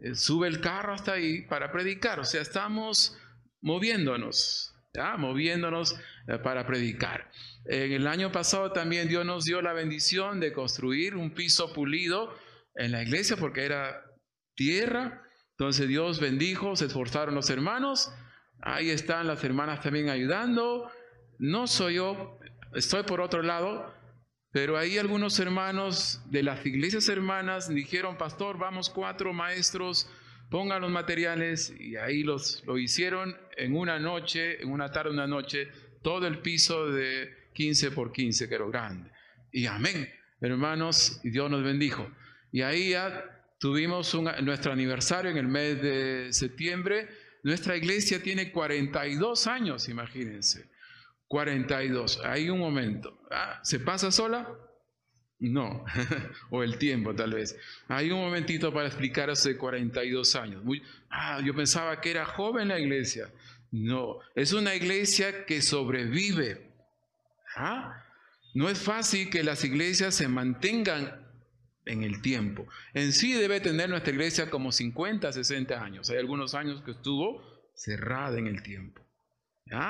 eh, 0.01 0.15
sube 0.15 0.49
el 0.49 0.61
carro 0.61 0.95
hasta 0.95 1.13
ahí 1.13 1.43
para 1.43 1.71
predicar. 1.71 2.19
O 2.19 2.25
sea, 2.25 2.41
estamos 2.41 3.17
moviéndonos, 3.61 4.76
¿ya? 4.97 5.17
moviéndonos 5.17 5.95
eh, 6.27 6.39
para 6.39 6.67
predicar. 6.67 7.31
En 7.67 7.93
el 7.93 8.07
año 8.07 8.33
pasado 8.33 8.73
también 8.73 9.09
Dios 9.09 9.25
nos 9.25 9.45
dio 9.45 9.61
la 9.63 9.73
bendición 9.73 10.41
de 10.41 10.53
construir 10.53 11.15
un 11.15 11.31
piso 11.31 11.73
pulido 11.73 12.35
en 12.75 12.93
la 12.93 13.03
iglesia 13.03 13.37
porque 13.37 13.65
era 13.65 14.05
tierra. 14.55 15.23
Entonces 15.53 15.89
Dios 15.89 16.21
bendijo, 16.21 16.77
se 16.77 16.87
esforzaron 16.87 17.35
los 17.35 17.51
hermanos. 17.51 18.13
Ahí 18.61 18.91
están 18.91 19.27
las 19.27 19.45
hermanas 19.45 19.83
también 19.83 20.09
ayudando. 20.09 20.91
No 21.39 21.67
soy 21.67 21.95
yo, 21.95 22.39
estoy 22.75 23.03
por 23.03 23.21
otro 23.21 23.43
lado, 23.43 23.95
pero 24.53 24.79
ahí 24.79 24.97
algunos 24.97 25.39
hermanos 25.39 26.23
de 26.31 26.43
las 26.43 26.65
iglesias 26.65 27.09
hermanas 27.09 27.69
dijeron, 27.69 28.17
pastor, 28.17 28.59
vamos 28.59 28.89
cuatro 28.89 29.33
maestros, 29.33 30.09
pongan 30.51 30.83
los 30.83 30.91
materiales 30.91 31.73
y 31.79 31.97
ahí 31.97 32.23
los, 32.23 32.63
lo 32.67 32.79
hicieron 32.79 33.37
en 33.57 33.77
una 33.77 33.99
noche, 33.99 34.63
en 34.63 34.71
una 34.71 34.91
tarde, 34.91 35.11
una 35.11 35.27
noche, 35.27 35.69
todo 36.03 36.27
el 36.27 36.39
piso 36.39 36.91
de 36.91 37.51
15 37.55 37.91
por 37.91 38.13
15, 38.13 38.49
que 38.49 38.55
era 38.55 38.67
grande. 38.67 39.11
Y 39.51 39.67
amén, 39.67 40.09
hermanos, 40.41 41.21
y 41.25 41.31
Dios 41.31 41.51
nos 41.51 41.63
bendijo. 41.63 42.11
Y 42.53 42.63
ahí 42.63 42.91
ya 42.91 43.25
tuvimos 43.59 44.15
nuestro 44.43 44.73
aniversario 44.73 45.31
en 45.31 45.37
el 45.39 45.49
mes 45.49 45.83
de 45.83 46.33
septiembre. 46.33 47.09
Nuestra 47.43 47.77
iglesia 47.77 48.23
tiene 48.23 48.53
42 48.53 49.47
años, 49.47 49.89
imagínense. 49.89 50.69
42. 51.29 52.21
Hay 52.25 52.51
un 52.51 52.59
momento. 52.59 53.19
Ah, 53.31 53.61
¿Se 53.63 53.81
pasa 53.81 54.11
sola? 54.11 54.49
No, 55.39 55.85
o 56.51 56.63
el 56.63 56.79
tiempo 56.79 57.15
tal 57.15 57.35
vez. 57.35 57.57
Hay 57.89 58.11
un 58.11 58.21
momentito 58.21 58.73
para 58.73 58.87
explicar 58.87 59.31
hace 59.31 59.57
42 59.57 60.35
años. 60.37 60.65
Muy, 60.65 60.83
ah, 61.11 61.41
yo 61.45 61.55
pensaba 61.55 62.01
que 62.01 62.11
era 62.11 62.25
joven 62.25 62.69
la 62.69 62.79
iglesia. 62.79 63.31
No, 63.71 64.21
es 64.35 64.53
una 64.53 64.75
iglesia 64.75 65.45
que 65.45 65.61
sobrevive 65.61 66.67
¿Ah? 67.57 68.05
No 68.55 68.69
es 68.69 68.79
fácil 68.79 69.31
que 69.31 69.43
las 69.43 69.65
iglesias 69.65 70.15
se 70.15 70.29
mantengan 70.29 71.27
en 71.87 72.03
el 72.03 72.21
tiempo. 72.21 72.67
En 72.95 73.13
sí 73.13 73.33
debe 73.33 73.61
tener 73.61 73.89
nuestra 73.89 74.13
iglesia 74.13 74.51
como 74.51 74.73
50, 74.73 75.33
60 75.33 75.83
años. 75.83 76.11
Hay 76.11 76.19
algunos 76.19 76.55
años 76.55 76.83
que 76.83 76.93
estuvo 76.93 77.43
cerrada 77.75 78.39
en 78.39 78.47
el 78.47 78.63
tiempo. 78.63 79.03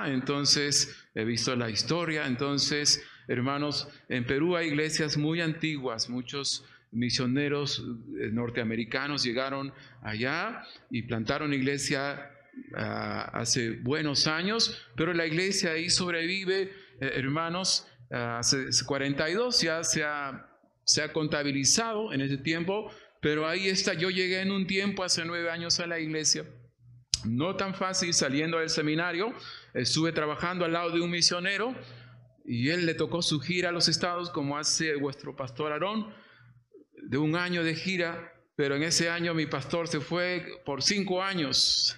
Entonces, 0.07 0.97
he 1.15 1.25
visto 1.25 1.55
la 1.55 1.69
historia. 1.69 2.27
Entonces, 2.27 3.03
hermanos, 3.29 3.89
en 4.09 4.25
Perú 4.25 4.57
hay 4.57 4.69
iglesias 4.69 5.17
muy 5.17 5.41
antiguas. 5.41 6.09
Muchos 6.09 6.65
misioneros 6.93 7.85
eh, 8.21 8.31
norteamericanos 8.33 9.23
llegaron 9.25 9.73
allá 10.03 10.63
y 10.91 11.03
plantaron 11.03 11.53
iglesia 11.53 12.31
ah, 12.77 13.31
hace 13.35 13.71
buenos 13.83 14.27
años, 14.27 14.87
pero 14.97 15.13
la 15.13 15.27
iglesia 15.27 15.73
ahí 15.73 15.91
sobrevive 15.91 16.73
eh, 17.01 17.13
hermanos, 17.15 17.87
hace 18.11 18.69
42 18.87 19.61
ya 19.61 19.83
se 19.83 20.05
ha, 20.05 20.49
se 20.85 21.03
ha 21.03 21.13
contabilizado 21.13 22.13
en 22.13 22.21
ese 22.21 22.39
tiempo, 22.39 22.91
pero 23.21 23.49
ahí 23.49 23.69
está, 23.69 23.95
yo 23.95 24.11
llegué 24.11 24.41
en 24.41 24.53
un 24.53 24.67
tiempo, 24.67 25.03
hace 25.03 25.25
nueve 25.25 25.51
años 25.51 25.81
a 25.81 25.87
la 25.87 25.99
iglesia, 25.99 26.45
no 27.25 27.57
tan 27.57 27.75
fácil 27.75 28.15
saliendo 28.15 28.59
del 28.59 28.71
seminario, 28.71 29.35
estuve 29.75 30.13
trabajando 30.13 30.65
al 30.65 30.73
lado 30.73 30.91
de 30.91 31.01
un 31.01 31.11
misionero 31.11 31.75
y 32.47 32.71
él 32.71 32.87
le 32.87 32.95
tocó 32.95 33.23
su 33.23 33.41
gira 33.41 33.71
a 33.71 33.73
los 33.73 33.89
estados 33.89 34.31
como 34.31 34.57
hace 34.57 34.95
vuestro 34.97 35.35
pastor 35.35 35.73
Aarón, 35.73 36.13
de 37.09 37.19
un 37.19 37.37
año 37.37 37.65
de 37.65 37.75
gira, 37.75 38.33
pero 38.57 38.77
en 38.77 38.83
ese 38.83 39.11
año 39.11 39.35
mi 39.35 39.47
pastor 39.47 39.89
se 39.89 40.01
fue 40.01 40.63
por 40.65 40.83
cinco 40.83 41.23
años 41.23 41.97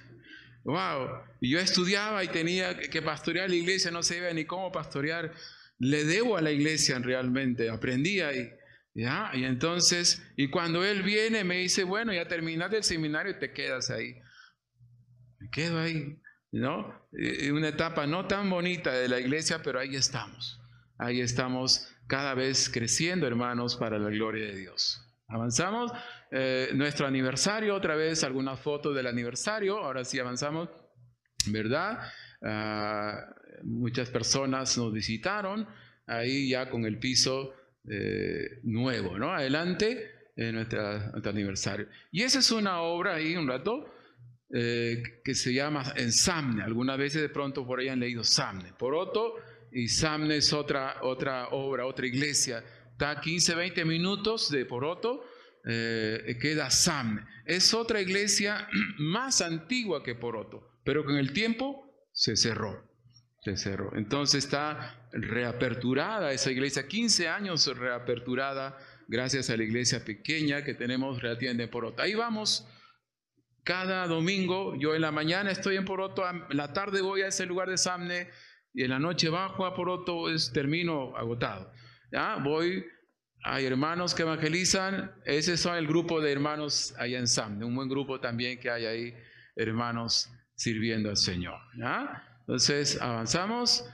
Wow. 0.69 1.23
Y 1.41 1.51
yo 1.53 1.61
estudiaba 1.61 2.23
y 2.23 2.29
tenía 2.29 2.79
que 2.79 3.01
pastorear 3.01 3.49
la 3.49 3.57
iglesia, 3.57 3.91
no 3.91 4.03
sabía 4.03 4.35
ni 4.35 4.45
cómo 4.45 4.71
pastorear. 4.71 5.33
Le 5.79 6.05
debo 6.05 6.37
a 6.37 6.43
la 6.43 6.51
iglesia 6.51 6.99
realmente, 6.99 7.71
aprendía 7.71 8.35
y, 8.35 8.51
¿ya? 8.95 9.31
y 9.33 9.45
entonces, 9.45 10.23
y 10.37 10.51
cuando 10.51 10.85
él 10.85 11.03
viene 11.03 11.43
me 11.43 11.57
dice, 11.57 11.85
bueno, 11.85 12.13
ya 12.13 12.29
terminaste 12.29 12.77
el 12.77 12.85
seminario 12.85 13.33
y 13.33 13.39
te 13.39 13.53
quedas 13.53 13.89
ahí. 13.89 14.17
Me 15.39 15.49
quedo 15.51 15.79
ahí, 15.79 16.19
¿no? 16.53 17.09
Una 17.53 17.69
etapa 17.69 18.07
no 18.07 18.27
tan 18.27 18.49
bonita 18.49 18.93
de 18.93 19.09
la 19.09 19.21
iglesia, 19.21 19.63
pero 19.63 19.81
ahí 19.81 19.97
estamos. 19.97 20.61
Ahí 20.99 21.21
estamos 21.21 21.89
cada 22.07 22.35
vez 22.35 22.71
creciendo, 22.71 23.27
hermanos, 23.27 23.77
para 23.77 23.99
la 23.99 24.11
gloria 24.11 24.47
de 24.47 24.57
Dios. 24.57 25.05
Avanzamos. 25.29 25.93
Eh, 26.31 26.71
nuestro 26.75 27.07
aniversario, 27.07 27.75
otra 27.75 27.95
vez 27.95 28.25
algunas 28.25 28.61
fotos 28.61 28.95
del 28.95 29.07
aniversario, 29.07 29.79
ahora 29.79 30.05
sí 30.05 30.19
avanzamos, 30.19 30.69
¿verdad? 31.47 32.01
Ah, 32.43 33.27
muchas 33.63 34.11
personas 34.11 34.77
nos 34.77 34.93
visitaron 34.93 35.67
ahí 36.07 36.49
ya 36.49 36.71
con 36.71 36.85
el 36.85 36.99
piso 36.99 37.55
eh, 37.89 38.61
nuevo, 38.63 39.19
¿no? 39.19 39.33
Adelante, 39.33 40.11
en 40.37 40.55
nuestro 40.55 41.31
aniversario. 41.31 41.89
Y 42.13 42.23
esa 42.23 42.39
es 42.39 42.51
una 42.51 42.81
obra 42.81 43.15
ahí, 43.15 43.37
un 43.37 43.49
rato, 43.49 43.93
eh, 44.51 45.03
que 45.25 45.35
se 45.35 45.53
llama 45.53 45.93
En 45.97 46.13
Samne. 46.13 46.63
Algunas 46.63 46.99
veces 46.99 47.23
de 47.23 47.29
pronto 47.29 47.67
por 47.67 47.81
ahí 47.81 47.89
han 47.89 48.01
leído 48.01 48.25
Samne. 48.25 48.73
Por 48.73 48.95
otro, 48.95 49.37
y 49.73 49.89
Samne 49.89 50.37
es 50.37 50.53
otra, 50.53 50.99
otra 51.03 51.49
obra, 51.49 51.87
otra 51.87 52.07
iglesia. 52.07 52.65
Está 52.93 53.21
15, 53.21 53.55
20 53.55 53.85
minutos 53.85 54.51
de 54.51 54.65
Poroto 54.65 55.25
eh, 55.65 56.39
queda 56.41 56.71
Sam. 56.71 57.25
Es 57.45 57.75
otra 57.75 58.01
iglesia 58.01 58.69
más 58.99 59.43
antigua 59.43 60.03
que 60.03 60.15
Poroto, 60.15 60.81
pero 60.85 61.05
con 61.05 61.17
el 61.17 61.33
tiempo 61.33 62.09
se 62.13 62.37
cerró. 62.37 62.89
Se 63.43 63.57
cerró. 63.57 63.93
Entonces 63.95 64.45
está 64.45 65.09
reaperturada 65.13 66.33
esa 66.33 66.51
iglesia, 66.51 66.89
15 66.89 67.29
años 67.29 67.67
reaperturada 67.67 68.79
gracias 69.07 69.49
a 69.51 69.57
la 69.57 69.63
iglesia 69.63 70.05
pequeña 70.05 70.65
que 70.65 70.75
tenemos 70.75 71.23
relativamente 71.23 71.65
en 71.65 71.71
Poroto. 71.71 72.03
Ahí 72.03 72.15
vamos 72.15 72.67
cada 73.69 74.07
domingo, 74.07 74.75
yo 74.81 74.95
en 74.95 75.03
la 75.03 75.13
mañana 75.13 75.51
estoy 75.51 75.77
en 75.77 75.85
Poroto, 75.85 76.27
en 76.27 76.57
la 76.57 76.73
tarde 76.73 77.03
voy 77.03 77.21
a 77.21 77.27
ese 77.27 77.45
lugar 77.45 77.69
de 77.69 77.77
Samne 77.77 78.31
y 78.73 78.85
en 78.85 78.89
la 78.89 78.99
noche 78.99 79.29
bajo 79.29 79.67
a 79.67 79.75
Poroto, 79.75 80.31
es, 80.31 80.51
termino 80.55 81.15
agotado. 81.15 81.71
¿Ya? 82.11 82.37
Voy 82.37 82.87
hay 83.45 83.67
hermanos 83.67 84.15
que 84.15 84.23
evangelizan, 84.23 85.13
ese 85.27 85.59
son 85.59 85.77
el 85.77 85.87
grupo 85.87 86.23
de 86.23 86.33
hermanos 86.33 86.95
allá 86.97 87.19
en 87.19 87.29
Sam, 87.29 87.63
un 87.63 87.75
buen 87.75 87.91
grupo 87.91 88.21
también 88.21 88.59
que 88.59 88.71
hay 88.71 88.87
ahí, 88.87 89.15
hermanos 89.55 90.31
sirviendo 90.55 91.11
al 91.11 91.19
Señor. 91.19 91.61
Entonces, 92.41 92.99
avanzamos. 93.03 93.85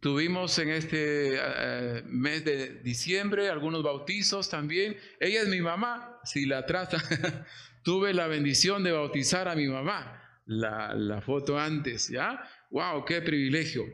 Tuvimos 0.00 0.56
en 0.60 0.68
este 0.68 1.38
eh, 1.38 2.02
mes 2.06 2.44
de 2.44 2.80
diciembre 2.82 3.48
algunos 3.48 3.82
bautizos 3.82 4.48
también. 4.48 4.96
Ella 5.18 5.42
es 5.42 5.48
mi 5.48 5.60
mamá, 5.60 6.20
si 6.22 6.46
la 6.46 6.64
trata. 6.66 6.98
Tuve 7.84 8.14
la 8.14 8.26
bendición 8.26 8.82
de 8.82 8.92
bautizar 8.92 9.46
a 9.46 9.54
mi 9.54 9.68
mamá, 9.68 10.40
la, 10.46 11.20
foto 11.20 11.58
antes, 11.58 12.08
¿ya? 12.08 12.42
¡Wow! 12.70 13.04
¡Qué 13.04 13.20
privilegio! 13.20 13.84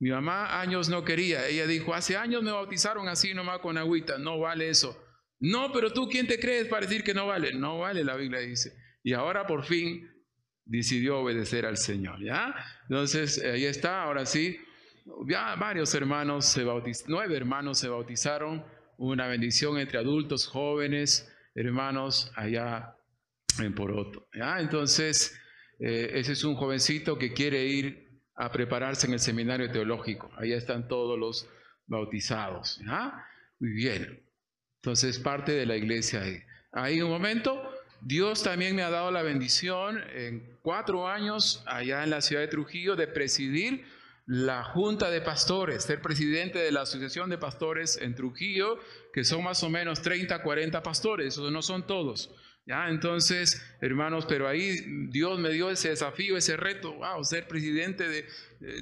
Mi 0.00 0.10
mamá 0.10 0.60
años 0.60 0.88
no 0.88 1.04
quería. 1.04 1.46
Ella 1.46 1.66
dijo, 1.66 1.94
hace 1.94 2.16
años 2.16 2.42
me 2.42 2.50
bautizaron 2.50 3.06
así 3.06 3.34
nomás 3.34 3.58
con 3.58 3.76
agüita. 3.76 4.16
No 4.16 4.38
vale 4.38 4.70
eso. 4.70 4.98
No, 5.40 5.70
pero 5.72 5.92
tú, 5.92 6.08
¿quién 6.08 6.26
te 6.26 6.40
crees 6.40 6.68
para 6.68 6.86
decir 6.86 7.04
que 7.04 7.12
no 7.12 7.26
vale? 7.26 7.52
No 7.52 7.80
vale, 7.80 8.02
la 8.02 8.16
Biblia 8.16 8.40
dice. 8.40 8.72
Y 9.02 9.12
ahora 9.12 9.46
por 9.46 9.64
fin 9.64 10.10
decidió 10.64 11.18
obedecer 11.18 11.66
al 11.66 11.76
Señor, 11.76 12.24
¿ya? 12.24 12.54
Entonces, 12.88 13.42
ahí 13.44 13.66
está, 13.66 14.04
ahora 14.04 14.24
sí. 14.24 14.58
Ya 15.26 15.54
varios 15.56 15.94
hermanos 15.94 16.46
se 16.46 16.64
bautizaron, 16.64 17.10
nueve 17.10 17.36
hermanos 17.36 17.78
se 17.78 17.88
bautizaron, 17.88 18.64
una 18.96 19.26
bendición 19.26 19.78
entre 19.78 19.98
adultos, 19.98 20.46
jóvenes, 20.46 21.30
hermanos, 21.54 22.32
allá 22.36 22.96
en 23.60 23.74
Poroto. 23.74 24.28
Entonces, 24.32 25.38
eh, 25.78 26.10
ese 26.14 26.32
es 26.32 26.44
un 26.44 26.56
jovencito 26.56 27.18
que 27.18 27.32
quiere 27.32 27.64
ir 27.64 28.04
a 28.34 28.50
prepararse 28.50 29.06
en 29.06 29.12
el 29.14 29.20
seminario 29.20 29.70
teológico. 29.70 30.30
Allá 30.36 30.56
están 30.56 30.88
todos 30.88 31.18
los 31.18 31.48
bautizados. 31.86 32.80
Muy 33.60 33.70
bien. 33.70 34.22
Entonces, 34.82 35.18
parte 35.18 35.52
de 35.52 35.66
la 35.66 35.76
iglesia 35.76 36.22
ahí. 36.22 36.42
Ahí 36.72 37.00
un 37.00 37.10
momento, 37.10 37.62
Dios 38.00 38.42
también 38.42 38.74
me 38.74 38.82
ha 38.82 38.90
dado 38.90 39.10
la 39.10 39.22
bendición 39.22 40.02
en 40.14 40.58
cuatro 40.62 41.08
años 41.08 41.62
allá 41.66 42.02
en 42.02 42.10
la 42.10 42.20
ciudad 42.20 42.42
de 42.42 42.48
Trujillo 42.48 42.96
de 42.96 43.06
presidir 43.06 43.84
la 44.26 44.64
Junta 44.64 45.10
de 45.10 45.20
Pastores, 45.20 45.84
ser 45.84 46.00
presidente 46.00 46.58
de 46.58 46.72
la 46.72 46.82
Asociación 46.82 47.30
de 47.30 47.38
Pastores 47.38 47.98
en 48.00 48.14
Trujillo, 48.14 48.78
que 49.12 49.24
son 49.24 49.44
más 49.44 49.62
o 49.62 49.70
menos 49.70 50.02
30, 50.02 50.42
40 50.42 50.82
pastores, 50.82 51.34
esos 51.34 51.52
no 51.52 51.62
son 51.62 51.86
todos. 51.86 52.34
¿Ya? 52.66 52.88
Entonces, 52.88 53.62
hermanos, 53.80 54.26
pero 54.26 54.48
ahí 54.48 55.08
Dios 55.08 55.38
me 55.38 55.50
dio 55.50 55.70
ese 55.70 55.90
desafío, 55.90 56.36
ese 56.36 56.56
reto, 56.56 56.94
wow, 56.94 57.24
ser 57.24 57.46
presidente 57.46 58.08
de, 58.08 58.26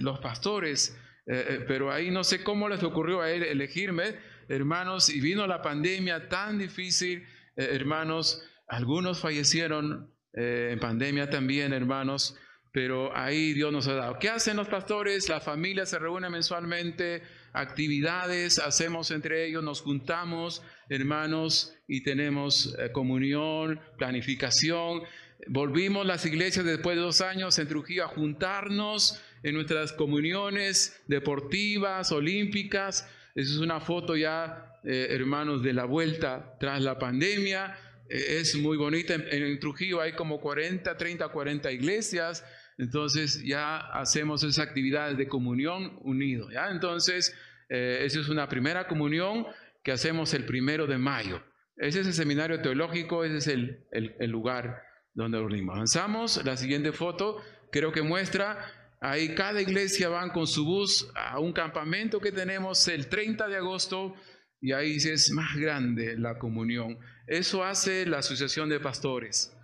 los 0.00 0.20
pastores, 0.20 0.96
eh, 1.26 1.46
eh, 1.48 1.64
pero 1.66 1.92
ahí 1.92 2.10
no 2.10 2.24
sé 2.24 2.42
cómo 2.42 2.68
les 2.68 2.82
ocurrió 2.82 3.20
a 3.20 3.30
él 3.30 3.42
elegirme, 3.42 4.16
hermanos, 4.48 5.08
y 5.08 5.20
vino 5.20 5.46
la 5.46 5.62
pandemia 5.62 6.28
tan 6.28 6.58
difícil, 6.58 7.26
eh, 7.56 7.68
hermanos, 7.72 8.44
algunos 8.68 9.20
fallecieron 9.20 10.10
en 10.34 10.78
pandemia 10.78 11.28
también, 11.28 11.74
hermanos, 11.74 12.38
pero 12.72 13.14
ahí 13.14 13.52
Dios 13.52 13.70
nos 13.70 13.86
ha 13.86 13.94
dado. 13.94 14.18
¿Qué 14.18 14.30
hacen 14.30 14.56
los 14.56 14.66
pastores? 14.66 15.28
La 15.28 15.40
familia 15.40 15.84
se 15.84 15.98
reúne 15.98 16.30
mensualmente, 16.30 17.22
actividades 17.52 18.58
hacemos 18.58 19.10
entre 19.10 19.46
ellos, 19.46 19.62
nos 19.62 19.82
juntamos, 19.82 20.62
hermanos, 20.88 21.74
y 21.86 22.02
tenemos 22.02 22.74
eh, 22.78 22.90
comunión, 22.90 23.78
planificación. 23.98 25.02
Volvimos 25.48 26.06
las 26.06 26.24
iglesias 26.24 26.64
después 26.64 26.96
de 26.96 27.02
dos 27.02 27.20
años 27.20 27.58
en 27.58 27.68
Trujillo 27.68 28.04
a 28.04 28.08
juntarnos 28.08 29.20
en 29.42 29.54
nuestras 29.54 29.92
comuniones 29.92 31.02
deportivas, 31.08 32.10
olímpicas. 32.10 33.06
Esa 33.34 33.52
es 33.52 33.58
una 33.58 33.80
foto 33.80 34.16
ya, 34.16 34.78
eh, 34.84 35.08
hermanos, 35.10 35.62
de 35.62 35.74
la 35.74 35.84
vuelta 35.84 36.56
tras 36.58 36.80
la 36.80 36.98
pandemia. 36.98 37.76
Eh, 38.08 38.38
es 38.40 38.54
muy 38.54 38.78
bonita. 38.78 39.12
En, 39.12 39.26
en 39.30 39.58
Trujillo 39.58 40.00
hay 40.00 40.12
como 40.12 40.40
40, 40.40 40.96
30, 40.96 41.28
40 41.28 41.70
iglesias 41.70 42.44
entonces 42.78 43.42
ya 43.44 43.78
hacemos 43.78 44.42
esas 44.42 44.66
actividades 44.66 45.16
de 45.16 45.28
comunión 45.28 45.98
unido. 46.02 46.50
¿ya? 46.50 46.70
Entonces, 46.70 47.34
eh, 47.68 48.02
esa 48.04 48.20
es 48.20 48.28
una 48.28 48.48
primera 48.48 48.86
comunión 48.86 49.46
que 49.82 49.92
hacemos 49.92 50.34
el 50.34 50.44
primero 50.44 50.86
de 50.86 50.98
mayo. 50.98 51.42
Ese 51.76 52.00
es 52.00 52.06
el 52.06 52.14
seminario 52.14 52.60
teológico, 52.60 53.24
ese 53.24 53.38
es 53.38 53.46
el, 53.48 53.84
el, 53.90 54.30
lugar 54.30 54.82
donde 55.14 55.38
dormimos. 55.38 55.74
Avanzamos, 55.74 56.44
la 56.44 56.56
siguiente 56.56 56.92
foto 56.92 57.42
creo 57.70 57.92
que 57.92 58.02
muestra, 58.02 58.58
ahí 59.00 59.34
cada 59.34 59.60
iglesia 59.60 60.08
van 60.08 60.30
con 60.30 60.46
su 60.46 60.64
bus 60.64 61.10
a 61.14 61.38
un 61.40 61.52
campamento 61.52 62.20
que 62.20 62.30
tenemos 62.30 62.86
el 62.88 63.08
30 63.08 63.48
de 63.48 63.56
agosto 63.56 64.14
y 64.60 64.72
ahí 64.72 64.96
es 64.96 65.32
más 65.32 65.56
grande 65.56 66.16
la 66.16 66.38
comunión. 66.38 66.98
Eso 67.26 67.64
hace 67.64 68.06
la 68.06 68.18
Asociación 68.18 68.68
de 68.68 68.78
Pastores. 68.78 69.56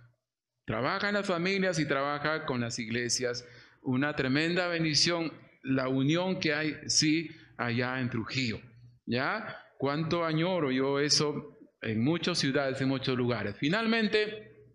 Trabaja 0.69 1.09
en 1.09 1.15
las 1.15 1.25
familias 1.25 1.79
y 1.79 1.87
trabaja 1.87 2.45
con 2.45 2.61
las 2.61 2.77
iglesias. 2.77 3.43
Una 3.81 4.15
tremenda 4.15 4.67
bendición, 4.67 5.33
la 5.63 5.87
unión 5.87 6.39
que 6.39 6.53
hay, 6.53 6.77
sí, 6.85 7.31
allá 7.57 7.99
en 7.99 8.11
Trujillo. 8.11 8.61
¿Ya? 9.07 9.65
Cuánto 9.79 10.23
añoro 10.23 10.69
yo 10.71 10.99
eso 10.99 11.57
en 11.81 12.03
muchas 12.03 12.37
ciudades, 12.37 12.79
en 12.81 12.87
muchos 12.87 13.17
lugares. 13.17 13.55
Finalmente, 13.57 14.67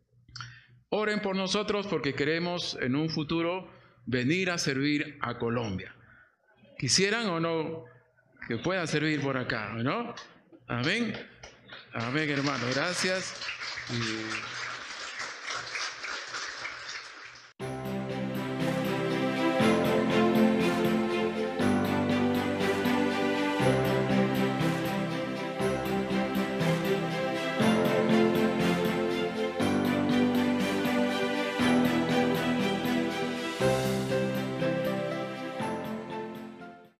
oren 0.88 1.20
por 1.20 1.36
nosotros 1.36 1.86
porque 1.86 2.12
queremos 2.12 2.76
en 2.80 2.96
un 2.96 3.08
futuro 3.08 3.70
venir 4.04 4.50
a 4.50 4.58
servir 4.58 5.16
a 5.20 5.38
Colombia. 5.38 5.94
¿Quisieran 6.76 7.28
o 7.28 7.38
no 7.38 7.84
que 8.48 8.56
puedan 8.56 8.88
servir 8.88 9.20
por 9.20 9.36
acá, 9.36 9.72
no? 9.74 10.12
Amén. 10.66 11.14
Amén, 11.92 12.28
hermano. 12.30 12.64
Gracias. 12.74 13.32